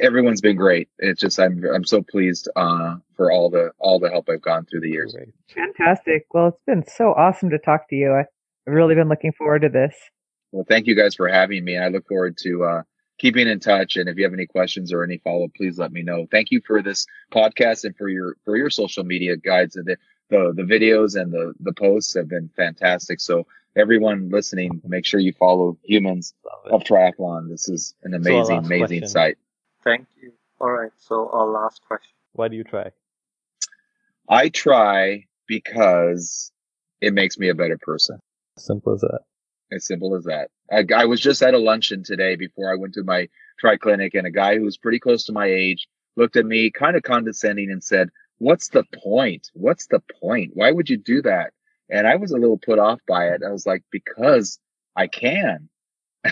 everyone's 0.00 0.40
been 0.40 0.56
great. 0.56 0.88
It's 0.98 1.20
just 1.20 1.38
I'm 1.38 1.64
I'm 1.64 1.84
so 1.84 2.02
pleased 2.02 2.48
uh, 2.56 2.96
for 3.16 3.30
all 3.30 3.50
the 3.50 3.72
all 3.78 3.98
the 3.98 4.10
help 4.10 4.28
I've 4.28 4.42
gone 4.42 4.66
through 4.66 4.80
the 4.80 4.90
years. 4.90 5.14
Fantastic. 5.54 6.26
Well, 6.32 6.48
it's 6.48 6.62
been 6.66 6.84
so 6.86 7.12
awesome 7.12 7.50
to 7.50 7.58
talk 7.58 7.88
to 7.90 7.96
you. 7.96 8.12
I, 8.12 8.20
I've 8.20 8.74
really 8.74 8.94
been 8.94 9.08
looking 9.08 9.32
forward 9.32 9.62
to 9.62 9.68
this. 9.68 9.94
Well, 10.52 10.64
thank 10.68 10.86
you 10.86 10.94
guys 10.94 11.14
for 11.14 11.28
having 11.28 11.64
me. 11.64 11.76
I 11.76 11.88
look 11.88 12.06
forward 12.08 12.36
to 12.38 12.64
uh, 12.64 12.82
keeping 13.18 13.48
in 13.48 13.60
touch. 13.60 13.96
And 13.96 14.08
if 14.08 14.16
you 14.16 14.24
have 14.24 14.32
any 14.32 14.46
questions 14.46 14.92
or 14.92 15.02
any 15.02 15.18
follow 15.18 15.44
up, 15.44 15.54
please 15.56 15.78
let 15.78 15.92
me 15.92 16.02
know. 16.02 16.26
Thank 16.30 16.50
you 16.50 16.60
for 16.66 16.82
this 16.82 17.06
podcast 17.32 17.84
and 17.84 17.96
for 17.96 18.08
your 18.08 18.36
for 18.44 18.56
your 18.56 18.70
social 18.70 19.04
media 19.04 19.36
guides. 19.36 19.74
The 19.74 19.96
the, 20.30 20.52
the 20.54 20.62
videos 20.62 21.20
and 21.20 21.32
the 21.32 21.54
the 21.60 21.72
posts 21.72 22.14
have 22.14 22.28
been 22.28 22.50
fantastic. 22.56 23.20
So 23.20 23.46
everyone 23.76 24.30
listening, 24.30 24.80
make 24.84 25.04
sure 25.04 25.20
you 25.20 25.32
follow 25.32 25.78
Humans 25.84 26.34
of 26.64 26.82
Triathlon. 26.82 27.48
This 27.48 27.68
is 27.68 27.94
an 28.02 28.14
amazing, 28.14 28.44
so 28.44 28.66
amazing 28.66 29.00
question. 29.00 29.08
site. 29.08 29.38
Thank 29.86 30.08
you. 30.20 30.32
All 30.60 30.72
right. 30.72 30.90
So 30.98 31.30
our 31.32 31.46
last 31.46 31.80
question. 31.86 32.10
Why 32.32 32.48
do 32.48 32.56
you 32.56 32.64
try? 32.64 32.90
I 34.28 34.48
try 34.48 35.26
because 35.46 36.50
it 37.00 37.14
makes 37.14 37.38
me 37.38 37.48
a 37.50 37.54
better 37.54 37.78
person. 37.78 38.18
Simple 38.58 38.94
as 38.94 39.02
that. 39.02 39.20
As 39.70 39.86
simple 39.86 40.16
as 40.16 40.24
that. 40.24 40.50
I, 40.72 40.84
I 40.94 41.04
was 41.04 41.20
just 41.20 41.40
at 41.40 41.54
a 41.54 41.58
luncheon 41.58 42.02
today 42.02 42.34
before 42.34 42.72
I 42.72 42.76
went 42.76 42.94
to 42.94 43.04
my 43.04 43.28
tri 43.60 43.76
clinic, 43.76 44.14
and 44.14 44.26
a 44.26 44.30
guy 44.32 44.56
who 44.56 44.64
was 44.64 44.76
pretty 44.76 44.98
close 44.98 45.24
to 45.24 45.32
my 45.32 45.46
age 45.46 45.86
looked 46.16 46.36
at 46.36 46.46
me 46.46 46.70
kind 46.70 46.96
of 46.96 47.04
condescending 47.04 47.70
and 47.70 47.82
said, 47.82 48.08
What's 48.38 48.70
the 48.70 48.84
point? 49.04 49.50
What's 49.54 49.86
the 49.86 50.00
point? 50.20 50.50
Why 50.54 50.72
would 50.72 50.90
you 50.90 50.96
do 50.96 51.22
that? 51.22 51.52
And 51.88 52.08
I 52.08 52.16
was 52.16 52.32
a 52.32 52.38
little 52.38 52.58
put 52.58 52.80
off 52.80 53.00
by 53.06 53.28
it. 53.28 53.42
I 53.46 53.52
was 53.52 53.66
like, 53.66 53.84
Because 53.92 54.58
I 54.96 55.06
can. 55.06 55.68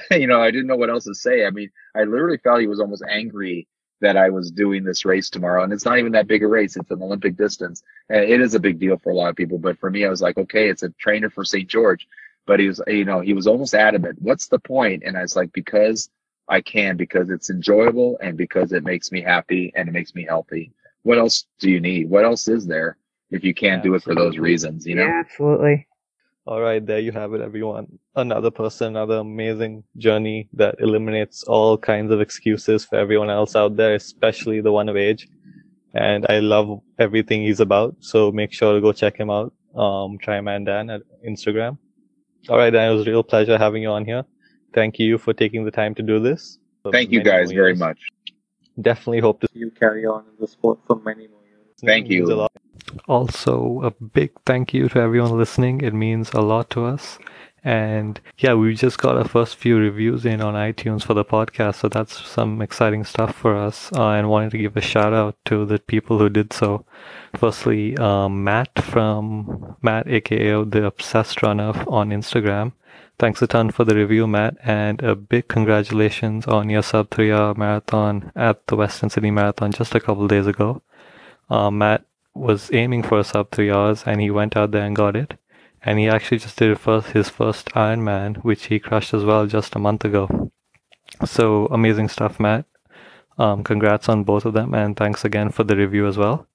you 0.10 0.26
know, 0.26 0.40
I 0.40 0.50
didn't 0.50 0.66
know 0.66 0.76
what 0.76 0.90
else 0.90 1.04
to 1.04 1.14
say. 1.14 1.46
I 1.46 1.50
mean, 1.50 1.70
I 1.94 2.04
literally 2.04 2.38
felt 2.38 2.60
he 2.60 2.66
was 2.66 2.80
almost 2.80 3.04
angry 3.08 3.68
that 4.00 4.16
I 4.16 4.28
was 4.28 4.50
doing 4.50 4.84
this 4.84 5.04
race 5.04 5.30
tomorrow. 5.30 5.62
And 5.62 5.72
it's 5.72 5.84
not 5.84 5.98
even 5.98 6.12
that 6.12 6.26
big 6.26 6.42
a 6.42 6.46
race. 6.46 6.76
It's 6.76 6.90
an 6.90 7.02
Olympic 7.02 7.36
distance. 7.36 7.82
It 8.08 8.40
is 8.40 8.54
a 8.54 8.60
big 8.60 8.78
deal 8.78 8.98
for 8.98 9.10
a 9.10 9.14
lot 9.14 9.30
of 9.30 9.36
people. 9.36 9.58
But 9.58 9.78
for 9.78 9.90
me, 9.90 10.04
I 10.04 10.10
was 10.10 10.20
like, 10.20 10.36
okay, 10.36 10.68
it's 10.68 10.82
a 10.82 10.90
trainer 10.90 11.30
for 11.30 11.44
St. 11.44 11.68
George. 11.68 12.06
But 12.46 12.60
he 12.60 12.68
was, 12.68 12.82
you 12.86 13.06
know, 13.06 13.20
he 13.20 13.32
was 13.32 13.46
almost 13.46 13.74
adamant. 13.74 14.20
What's 14.20 14.48
the 14.48 14.58
point? 14.58 15.02
And 15.06 15.16
I 15.16 15.22
was 15.22 15.36
like, 15.36 15.52
because 15.52 16.10
I 16.48 16.60
can, 16.60 16.96
because 16.96 17.30
it's 17.30 17.48
enjoyable 17.48 18.18
and 18.20 18.36
because 18.36 18.72
it 18.72 18.84
makes 18.84 19.10
me 19.10 19.22
happy 19.22 19.72
and 19.74 19.88
it 19.88 19.92
makes 19.92 20.14
me 20.14 20.24
healthy. 20.24 20.72
What 21.02 21.18
else 21.18 21.46
do 21.58 21.70
you 21.70 21.80
need? 21.80 22.10
What 22.10 22.24
else 22.24 22.48
is 22.48 22.66
there 22.66 22.98
if 23.30 23.44
you 23.44 23.54
can't 23.54 23.82
do 23.82 23.94
it 23.94 24.02
for 24.02 24.14
those 24.14 24.36
reasons, 24.36 24.86
you 24.86 24.94
know? 24.96 25.06
Yeah, 25.06 25.20
absolutely. 25.24 25.86
All 26.46 26.60
right, 26.60 26.84
there 26.84 26.98
you 26.98 27.10
have 27.12 27.32
it, 27.32 27.40
everyone. 27.40 27.98
Another 28.16 28.50
person, 28.50 28.88
another 28.88 29.16
amazing 29.16 29.82
journey 29.96 30.46
that 30.52 30.74
eliminates 30.78 31.42
all 31.44 31.78
kinds 31.78 32.12
of 32.12 32.20
excuses 32.20 32.84
for 32.84 32.96
everyone 32.96 33.30
else 33.30 33.56
out 33.56 33.76
there, 33.76 33.94
especially 33.94 34.60
the 34.60 34.70
one 34.70 34.90
of 34.90 34.96
age. 34.96 35.26
And 35.94 36.26
I 36.28 36.40
love 36.40 36.80
everything 36.98 37.42
he's 37.42 37.60
about. 37.60 37.96
So 38.00 38.30
make 38.30 38.52
sure 38.52 38.74
to 38.74 38.80
go 38.82 38.92
check 38.92 39.16
him 39.16 39.30
out. 39.30 39.54
Um, 39.74 40.18
Triman 40.18 40.64
Dan 40.66 40.90
at 40.90 41.00
Instagram. 41.26 41.78
All 42.50 42.58
right, 42.58 42.70
Dan, 42.70 42.92
it 42.92 42.94
was 42.94 43.06
a 43.06 43.10
real 43.10 43.22
pleasure 43.22 43.56
having 43.56 43.82
you 43.82 43.88
on 43.88 44.04
here. 44.04 44.24
Thank 44.74 44.98
you 44.98 45.16
for 45.16 45.32
taking 45.32 45.64
the 45.64 45.70
time 45.70 45.94
to 45.94 46.02
do 46.02 46.20
this. 46.20 46.58
Thank 46.92 47.10
you 47.10 47.22
guys 47.22 47.52
very 47.52 47.74
much. 47.74 47.98
Definitely 48.82 49.20
hope 49.20 49.40
to 49.40 49.48
see 49.50 49.60
you 49.60 49.70
carry 49.70 50.04
on 50.04 50.24
in 50.26 50.34
the 50.38 50.46
sport 50.46 50.78
for 50.86 50.96
many 50.96 51.26
more 51.26 51.40
years. 51.42 51.68
Thank 51.82 52.10
you. 52.10 52.48
Also, 53.06 53.82
a 53.82 53.90
big 53.90 54.32
thank 54.46 54.72
you 54.72 54.88
to 54.88 54.98
everyone 54.98 55.36
listening. 55.36 55.82
It 55.82 55.92
means 55.92 56.32
a 56.32 56.40
lot 56.40 56.70
to 56.70 56.86
us. 56.86 57.18
And 57.62 58.20
yeah, 58.36 58.52
we 58.52 58.74
just 58.74 58.98
got 58.98 59.16
our 59.16 59.24
first 59.24 59.56
few 59.56 59.78
reviews 59.78 60.26
in 60.26 60.42
on 60.42 60.52
iTunes 60.52 61.02
for 61.02 61.14
the 61.14 61.24
podcast, 61.24 61.76
so 61.76 61.88
that's 61.88 62.22
some 62.26 62.60
exciting 62.60 63.04
stuff 63.04 63.34
for 63.34 63.56
us. 63.56 63.90
Uh, 63.94 64.10
and 64.10 64.28
wanted 64.28 64.50
to 64.50 64.58
give 64.58 64.76
a 64.76 64.82
shout 64.82 65.14
out 65.14 65.36
to 65.46 65.64
the 65.64 65.78
people 65.78 66.18
who 66.18 66.28
did 66.28 66.52
so. 66.52 66.84
Firstly, 67.34 67.96
um, 67.96 68.44
Matt 68.44 68.82
from 68.82 69.76
Matt, 69.80 70.06
aka 70.08 70.62
the 70.64 70.84
Obsessed 70.84 71.42
Runner 71.42 71.72
on 71.88 72.10
Instagram. 72.10 72.72
Thanks 73.18 73.40
a 73.40 73.46
ton 73.46 73.70
for 73.70 73.84
the 73.84 73.94
review, 73.94 74.26
Matt, 74.26 74.56
and 74.62 75.00
a 75.02 75.14
big 75.14 75.48
congratulations 75.48 76.46
on 76.46 76.68
your 76.68 76.82
sub 76.82 77.10
three 77.10 77.32
hour 77.32 77.54
marathon 77.54 78.30
at 78.36 78.66
the 78.66 78.76
Western 78.76 79.08
Sydney 79.08 79.30
Marathon 79.30 79.72
just 79.72 79.94
a 79.94 80.00
couple 80.00 80.26
days 80.28 80.46
ago. 80.46 80.82
Uh, 81.48 81.70
Matt 81.70 82.04
was 82.34 82.70
aiming 82.72 83.02
for 83.02 83.18
a 83.18 83.24
sub 83.24 83.50
three 83.50 83.70
hours 83.70 84.04
and 84.06 84.20
he 84.20 84.30
went 84.30 84.56
out 84.56 84.72
there 84.72 84.84
and 84.84 84.96
got 84.96 85.16
it. 85.16 85.34
And 85.82 85.98
he 85.98 86.08
actually 86.08 86.38
just 86.38 86.58
did 86.58 86.78
first, 86.78 87.08
his 87.08 87.28
first 87.28 87.66
Ironman, 87.70 88.38
which 88.38 88.66
he 88.66 88.78
crushed 88.78 89.14
as 89.14 89.24
well 89.24 89.46
just 89.46 89.76
a 89.76 89.78
month 89.78 90.04
ago. 90.04 90.50
So 91.24 91.66
amazing 91.66 92.08
stuff, 92.08 92.40
Matt. 92.40 92.64
Um, 93.36 93.62
congrats 93.64 94.08
on 94.08 94.24
both 94.24 94.44
of 94.44 94.54
them, 94.54 94.74
and 94.74 94.96
thanks 94.96 95.24
again 95.24 95.50
for 95.50 95.64
the 95.64 95.76
review 95.76 96.06
as 96.06 96.16
well. 96.16 96.46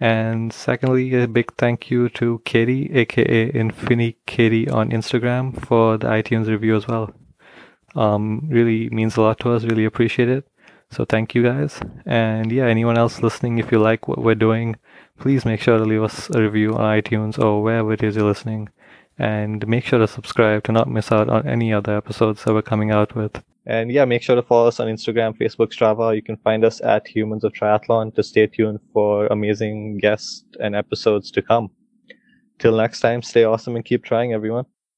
And 0.00 0.52
secondly, 0.52 1.14
a 1.14 1.26
big 1.26 1.54
thank 1.56 1.90
you 1.90 2.08
to 2.10 2.40
Katie, 2.44 2.90
aka 2.92 3.50
Infini 3.52 4.16
Katie 4.26 4.68
on 4.68 4.90
Instagram, 4.90 5.64
for 5.66 5.96
the 5.96 6.08
iTunes 6.08 6.46
review 6.46 6.76
as 6.76 6.86
well. 6.86 7.12
Um, 7.96 8.48
really 8.48 8.88
means 8.90 9.16
a 9.16 9.22
lot 9.22 9.40
to 9.40 9.52
us. 9.52 9.64
Really 9.64 9.84
appreciate 9.84 10.28
it. 10.28 10.46
So 10.90 11.04
thank 11.04 11.34
you 11.34 11.42
guys. 11.42 11.80
And 12.06 12.52
yeah, 12.52 12.66
anyone 12.66 12.98
else 12.98 13.22
listening, 13.22 13.58
if 13.58 13.72
you 13.72 13.78
like 13.78 14.08
what 14.08 14.18
we're 14.18 14.34
doing, 14.34 14.76
please 15.18 15.44
make 15.44 15.60
sure 15.60 15.78
to 15.78 15.84
leave 15.84 16.02
us 16.02 16.30
a 16.30 16.40
review 16.40 16.74
on 16.74 16.80
iTunes 16.80 17.38
or 17.38 17.62
wherever 17.62 17.92
it 17.92 18.02
is 18.02 18.16
you're 18.16 18.24
listening. 18.24 18.68
And 19.18 19.66
make 19.66 19.84
sure 19.84 19.98
to 19.98 20.06
subscribe 20.06 20.64
to 20.64 20.72
not 20.72 20.88
miss 20.88 21.10
out 21.10 21.28
on 21.28 21.46
any 21.46 21.72
other 21.72 21.96
episodes 21.96 22.44
that 22.44 22.54
we're 22.54 22.62
coming 22.62 22.90
out 22.92 23.16
with. 23.16 23.42
And 23.66 23.90
yeah, 23.90 24.04
make 24.04 24.22
sure 24.22 24.36
to 24.36 24.42
follow 24.42 24.68
us 24.68 24.80
on 24.80 24.88
Instagram, 24.88 25.36
Facebook, 25.36 25.72
Strava. 25.72 26.14
You 26.14 26.22
can 26.22 26.36
find 26.38 26.64
us 26.64 26.80
at 26.80 27.06
Humans 27.08 27.44
of 27.44 27.52
Triathlon 27.52 28.14
to 28.14 28.22
stay 28.22 28.46
tuned 28.46 28.78
for 28.92 29.26
amazing 29.26 29.98
guests 29.98 30.44
and 30.60 30.74
episodes 30.74 31.30
to 31.32 31.42
come. 31.42 31.70
Till 32.58 32.76
next 32.76 33.00
time, 33.00 33.22
stay 33.22 33.44
awesome 33.44 33.76
and 33.76 33.84
keep 33.84 34.04
trying, 34.04 34.32
everyone. 34.32 34.64